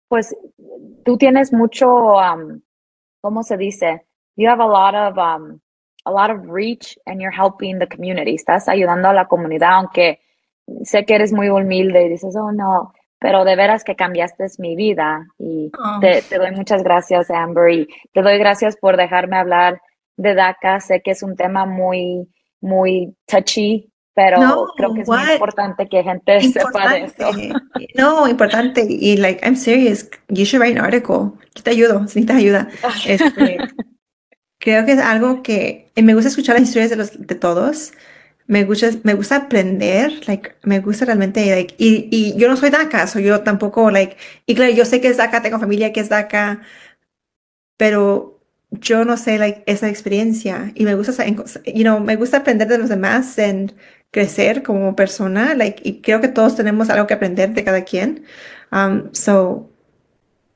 pues 0.08 0.36
tú 1.04 1.18
tienes 1.18 1.52
mucho, 1.52 2.16
um, 2.16 2.62
¿cómo 3.22 3.44
se 3.44 3.58
dice? 3.58 4.06
You 4.36 4.50
have 4.50 4.62
a 4.62 4.68
lot 4.68 4.96
of, 4.96 5.18
um, 5.18 5.60
a 6.06 6.12
lot 6.12 6.30
of 6.30 6.48
reach 6.48 6.98
and 7.06 7.20
you're 7.20 7.36
helping 7.36 7.80
the 7.80 7.88
community. 7.88 8.36
Estás 8.36 8.68
ayudando 8.68 9.10
a 9.10 9.14
la 9.14 9.28
comunidad, 9.28 9.74
aunque 9.74 10.20
sé 10.84 11.06
que 11.06 11.16
eres 11.16 11.34
muy 11.34 11.50
humilde 11.50 12.06
y 12.06 12.10
dices, 12.10 12.36
oh 12.36 12.52
no, 12.52 12.94
pero 13.26 13.44
de 13.44 13.56
veras 13.56 13.84
que 13.84 13.96
cambiaste 13.96 14.46
mi 14.60 14.76
vida 14.76 15.26
y 15.40 15.72
Oh. 15.80 16.00
te, 16.00 16.22
te 16.22 16.38
doy 16.38 16.52
muchas 16.52 16.84
gracias, 16.84 17.32
Amber, 17.32 17.72
y 17.72 17.88
te 18.14 18.22
doy 18.22 18.38
gracias 18.38 18.78
por 18.78 18.98
dejarme 18.98 19.36
hablar 19.36 19.82
de 20.16 20.36
DACA. 20.36 20.80
Sé 20.80 21.02
que 21.02 21.10
es 21.10 21.24
un 21.24 21.36
tema 21.36 21.66
muy, 21.66 22.28
muy 22.62 23.16
touchy, 23.26 23.92
pero 24.14 24.38
No, 24.38 24.68
creo 24.78 24.94
que 24.94 25.02
es 25.02 25.08
what? 25.08 25.24
muy 25.26 25.34
importante 25.34 25.88
que 25.90 26.04
gente 26.04 26.40
sepa 26.54 26.94
de 26.94 27.06
eso. 27.06 27.30
Importante. 27.36 27.88
No, 27.96 28.28
importante. 28.28 28.86
Y 28.88 29.18
like, 29.18 29.44
I'm 29.44 29.56
serious. 29.56 30.08
You 30.28 30.46
should 30.46 30.62
write 30.64 30.78
an 30.78 30.86
article. 30.86 31.32
Yo 31.56 31.64
te 31.64 31.72
ayudo, 31.72 32.08
si 32.08 32.20
necesitas 32.22 32.38
ayuda. 32.38 32.68
Este, 33.08 33.58
creo 34.60 34.86
que 34.86 34.92
es 34.92 35.00
algo 35.00 35.42
que 35.42 35.92
me 35.96 36.14
gusta 36.14 36.30
escuchar 36.30 36.60
las 36.60 36.66
historias 36.68 36.92
de 36.92 36.96
los 36.98 37.26
de 37.28 37.34
todos. 37.34 37.92
Me 38.48 38.64
gusta, 38.64 38.92
me 39.04 39.16
gusta 39.16 39.38
aprender, 39.38 40.28
like, 40.28 40.56
me 40.64 40.80
gusta 40.80 41.06
realmente, 41.06 41.50
like, 41.50 41.74
y, 41.80 42.08
y 42.12 42.38
yo 42.38 42.48
no 42.48 42.56
soy 42.58 42.70
DACA, 42.70 43.08
so 43.08 43.20
yo 43.20 43.42
tampoco, 43.42 43.90
like, 43.90 44.18
y 44.46 44.54
claro, 44.54 44.72
yo 44.72 44.86
sé 44.86 45.02
que 45.02 45.08
es 45.08 45.18
DACA, 45.18 45.42
tengo 45.42 45.60
familia 45.60 45.92
que 45.92 46.00
es 46.02 46.10
DACA, 46.10 46.62
pero 47.78 48.40
yo 48.72 49.06
no 49.06 49.18
sé, 49.18 49.38
like, 49.38 49.64
esa 49.66 49.90
experiencia, 49.90 50.72
y 50.76 50.86
me 50.86 50.96
gusta, 50.96 51.26
you 51.26 51.84
know, 51.84 52.00
me 52.00 52.16
gusta 52.18 52.38
aprender 52.38 52.68
de 52.68 52.78
los 52.78 52.90
demás, 52.90 53.38
en 53.40 53.74
crecer 54.12 54.64
como 54.64 54.96
persona, 54.96 55.56
like, 55.56 55.82
y 55.84 56.02
creo 56.02 56.22
que 56.22 56.28
todos 56.30 56.56
tenemos 56.56 56.90
algo 56.90 57.08
que 57.08 57.16
aprender 57.16 57.54
de 57.54 57.64
cada 57.64 57.84
quien. 57.84 58.26
Um, 58.72 59.10
so, 59.14 59.70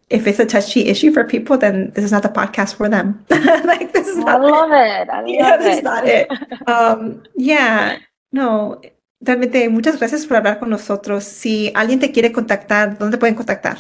if 0.09 0.27
it's 0.27 0.39
a 0.39 0.45
touchy 0.45 0.87
issue 0.87 1.11
for 1.11 1.23
people, 1.23 1.57
then 1.57 1.91
this 1.93 2.03
is 2.03 2.11
not 2.11 2.23
the 2.23 2.29
podcast 2.29 2.75
for 2.75 2.89
them. 2.89 3.23
Like, 3.65 3.93
this 3.93 4.07
is 4.07 4.17
I 4.17 4.23
not 4.23 4.41
love 4.41 4.71
it. 4.71 5.09
I 5.09 5.23
Yeah, 5.27 5.49
love 5.51 5.59
that's 5.61 5.77
it. 5.77 5.83
not 5.83 6.05
it. 6.07 6.27
Um, 6.67 7.23
yeah, 7.35 7.97
no, 8.31 8.81
realmente 9.21 9.69
muchas 9.69 9.97
gracias 9.99 10.25
por 10.25 10.37
hablar 10.37 10.59
con 10.59 10.69
nosotros. 10.69 11.23
Si 11.23 11.71
alguien 11.75 11.99
te 11.99 12.11
quiere 12.11 12.31
contactar, 12.31 12.97
¿dónde 12.97 13.17
pueden 13.17 13.35
contactar? 13.35 13.77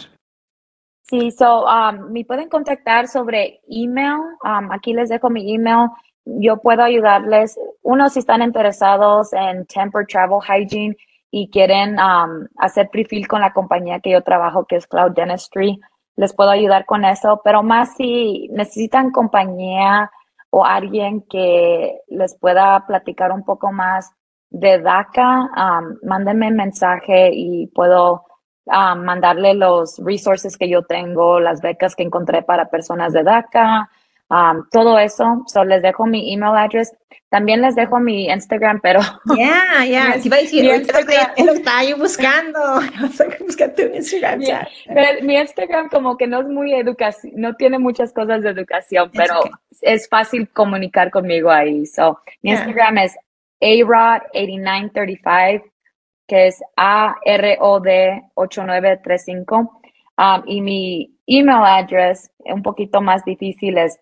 Sí, 1.03 1.31
so, 1.31 1.65
um, 1.65 2.11
me 2.11 2.23
pueden 2.23 2.49
contactar 2.49 3.07
sobre 3.07 3.61
email. 3.67 4.19
Um, 4.43 4.71
aquí 4.71 4.93
les 4.93 5.09
dejo 5.09 5.29
mi 5.31 5.55
email. 5.55 5.89
Yo 6.25 6.57
puedo 6.57 6.83
ayudarles. 6.83 7.57
Uno, 7.81 8.09
si 8.09 8.19
están 8.19 8.43
interesados 8.43 9.33
en 9.33 9.65
Temper 9.65 10.05
Travel 10.05 10.39
Hygiene 10.47 10.95
y 11.31 11.49
quieren 11.49 11.97
um, 11.99 12.45
hacer 12.57 12.89
perfil 12.91 13.27
con 13.27 13.41
la 13.41 13.51
compañía 13.53 13.99
que 13.99 14.11
yo 14.11 14.21
trabajo, 14.21 14.65
que 14.65 14.75
es 14.75 14.85
Cloud 14.85 15.13
Dentistry, 15.13 15.79
les 16.19 16.33
puedo 16.33 16.49
ayudar 16.49 16.85
con 16.85 17.05
eso. 17.05 17.39
Pero 17.45 17.63
más 17.63 17.95
si 17.95 18.49
necesitan 18.51 19.11
compañía 19.11 20.11
o 20.49 20.65
alguien 20.65 21.21
que 21.21 22.01
les 22.07 22.37
pueda 22.37 22.85
platicar 22.85 23.31
un 23.31 23.45
poco 23.45 23.71
más 23.71 24.11
de 24.49 24.81
DACA, 24.81 25.49
um, 25.55 25.95
mándenme 26.03 26.51
mensaje 26.51 27.31
y 27.33 27.67
puedo 27.67 28.25
a 28.67 28.95
mandarle 28.95 29.53
los 29.53 29.97
resources 30.03 30.57
que 30.57 30.67
yo 30.67 30.83
tengo, 30.83 31.39
las 31.39 31.61
becas 31.61 31.95
que 31.95 32.03
encontré 32.03 32.41
para 32.41 32.69
personas 32.69 33.13
de 33.13 33.23
DACA, 33.23 33.89
um, 34.29 34.67
todo 34.71 34.99
eso. 34.99 35.43
So 35.47 35.63
les 35.63 35.81
dejo 35.81 36.05
mi 36.05 36.33
email 36.33 36.57
address. 36.57 36.93
También 37.29 37.61
les 37.61 37.75
dejo 37.75 37.99
mi 37.99 38.27
Instagram, 38.27 38.79
pero 38.81 39.01
Yeah, 39.37 39.85
yeah. 39.85 40.13
Te 40.19 40.27
iba 40.27 40.37
a 40.37 40.39
decir, 40.39 40.63
mi 40.63 40.71
Instagram. 40.71 41.27
lo 41.45 41.53
estaba 41.53 41.83
yo 41.83 41.97
buscando. 41.97 42.59
Tu 43.75 43.81
Instagram. 43.93 44.39
Mi- 45.21 45.35
Instagram 45.37 45.89
como 45.89 46.17
que 46.17 46.25
no 46.25 46.41
es 46.41 46.47
muy 46.47 46.73
educación, 46.73 47.33
no 47.35 47.53
tiene 47.55 47.77
muchas 47.77 48.11
cosas 48.13 48.41
de 48.41 48.49
educación, 48.49 49.11
It's 49.13 49.17
pero 49.17 49.39
okay. 49.41 49.51
es 49.81 50.07
fácil 50.09 50.49
comunicar 50.49 51.11
conmigo 51.11 51.51
ahí. 51.51 51.85
So, 51.85 52.19
mi 52.41 52.49
Yeah. 52.51 52.59
Instagram 52.61 52.97
es 52.99 53.15
arod8935, 53.61 55.63
que 56.27 56.47
es 56.47 56.61
A-R-O-D 56.77 58.23
8935. 58.35 59.81
Um, 60.17 60.43
y 60.45 60.61
mi 60.61 61.15
email 61.27 61.63
address, 61.63 62.31
un 62.39 62.63
poquito 62.63 63.01
más 63.01 63.23
difícil, 63.23 63.77
es 63.77 63.99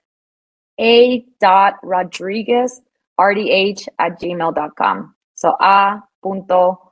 a.rodriguez, 0.78 2.84
rdh 3.18 3.90
at 3.98 4.20
gmail.com. 4.20 5.16
So, 5.34 5.58
a.rodriguez 5.60 6.84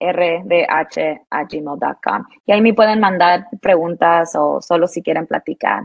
rdh.gmail.com. 0.00 2.24
Y 2.46 2.52
ahí 2.52 2.62
me 2.62 2.74
pueden 2.74 3.00
mandar 3.00 3.48
preguntas 3.60 4.34
o 4.34 4.62
solo 4.62 4.88
si 4.88 5.02
quieren 5.02 5.26
platicar. 5.26 5.82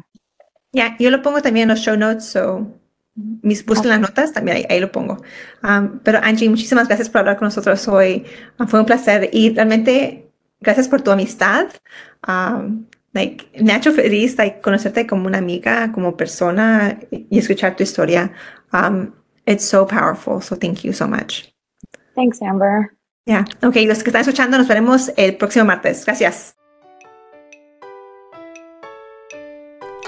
Ya, 0.72 0.96
yo 0.98 1.10
lo 1.10 1.22
pongo 1.22 1.41
también 1.41 1.64
en 1.64 1.70
los 1.70 1.80
show 1.80 1.98
notes, 1.98 2.26
so 2.26 2.68
mis, 3.16 3.66
busquen 3.66 3.89
las 3.89 4.00
notas, 4.00 4.32
también 4.34 4.66
ahí, 4.70 4.80
lo 4.80 4.91
pongo. 4.91 5.18
Um, 5.64 6.00
pero 6.00 6.20
Angie, 6.22 6.50
muchísimas 6.50 6.88
gracias 6.88 7.10
por 7.10 7.20
hablar 7.20 7.38
con 7.38 7.46
nosotros 7.46 7.88
hoy. 7.88 8.26
Um, 8.60 8.68
fue 8.68 8.80
un 8.80 8.86
placer 8.86 9.30
y 9.32 9.54
realmente 9.54 10.32
gracias 10.60 10.89
por 10.89 11.02
tu 11.02 11.12
amistad. 11.12 11.68
Um, 12.28 12.86
like, 13.16 13.47
hecho 13.53 13.91
feliz 13.91 14.38
like, 14.38 14.61
conocerte 14.61 15.07
como 15.07 15.26
una 15.26 15.39
amiga, 15.39 15.91
como 15.91 16.16
persona 16.16 16.99
y 17.09 17.39
escuchar 17.39 17.76
tu 17.76 17.84
historia. 17.84 18.32
Um, 18.74 19.13
it's 19.47 19.66
so 19.66 19.88
powerful, 19.88 20.41
so 20.41 20.55
thank 20.55 20.84
you 20.84 20.93
so 20.93 21.07
much. 21.07 21.45
Thanks, 22.16 22.41
Amber. 22.41 22.91
Yeah. 23.26 23.45
ok, 23.63 23.78
los 23.88 24.03
que 24.03 24.09
están 24.09 24.22
escuchando, 24.22 24.57
nos 24.57 24.68
veremos 24.68 25.11
el 25.18 25.38
próximo 25.38 25.66
martes. 25.66 26.05
Gracias. 26.05 26.55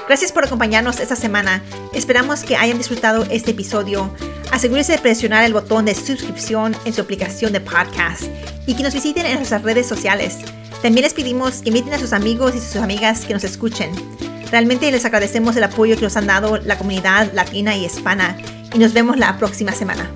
Gracias 0.07 0.31
por 0.31 0.45
acompañarnos 0.45 0.99
esta 0.99 1.15
semana. 1.15 1.61
Esperamos 1.93 2.43
que 2.43 2.55
hayan 2.55 2.77
disfrutado 2.77 3.25
este 3.29 3.51
episodio. 3.51 4.09
Asegúrese 4.51 4.93
de 4.93 4.99
presionar 4.99 5.43
el 5.43 5.53
botón 5.53 5.85
de 5.85 5.95
suscripción 5.95 6.75
en 6.85 6.93
su 6.93 7.01
aplicación 7.01 7.51
de 7.51 7.59
podcast 7.59 8.23
y 8.65 8.75
que 8.75 8.83
nos 8.83 8.93
visiten 8.93 9.25
en 9.25 9.35
nuestras 9.35 9.63
redes 9.63 9.85
sociales. 9.85 10.37
También 10.81 11.03
les 11.03 11.13
pedimos 11.13 11.61
que 11.61 11.69
inviten 11.69 11.93
a 11.93 11.99
sus 11.99 12.13
amigos 12.13 12.55
y 12.55 12.59
sus 12.59 12.75
amigas 12.77 13.25
que 13.25 13.33
nos 13.33 13.43
escuchen. 13.43 13.91
Realmente 14.51 14.91
les 14.91 15.05
agradecemos 15.05 15.55
el 15.55 15.63
apoyo 15.63 15.95
que 15.95 16.03
nos 16.03 16.15
han 16.15 16.27
dado 16.27 16.57
la 16.57 16.77
comunidad 16.77 17.33
latina 17.33 17.75
y 17.75 17.85
hispana 17.85 18.37
y 18.73 18.77
nos 18.77 18.93
vemos 18.93 19.17
la 19.17 19.37
próxima 19.37 19.71
semana. 19.71 20.09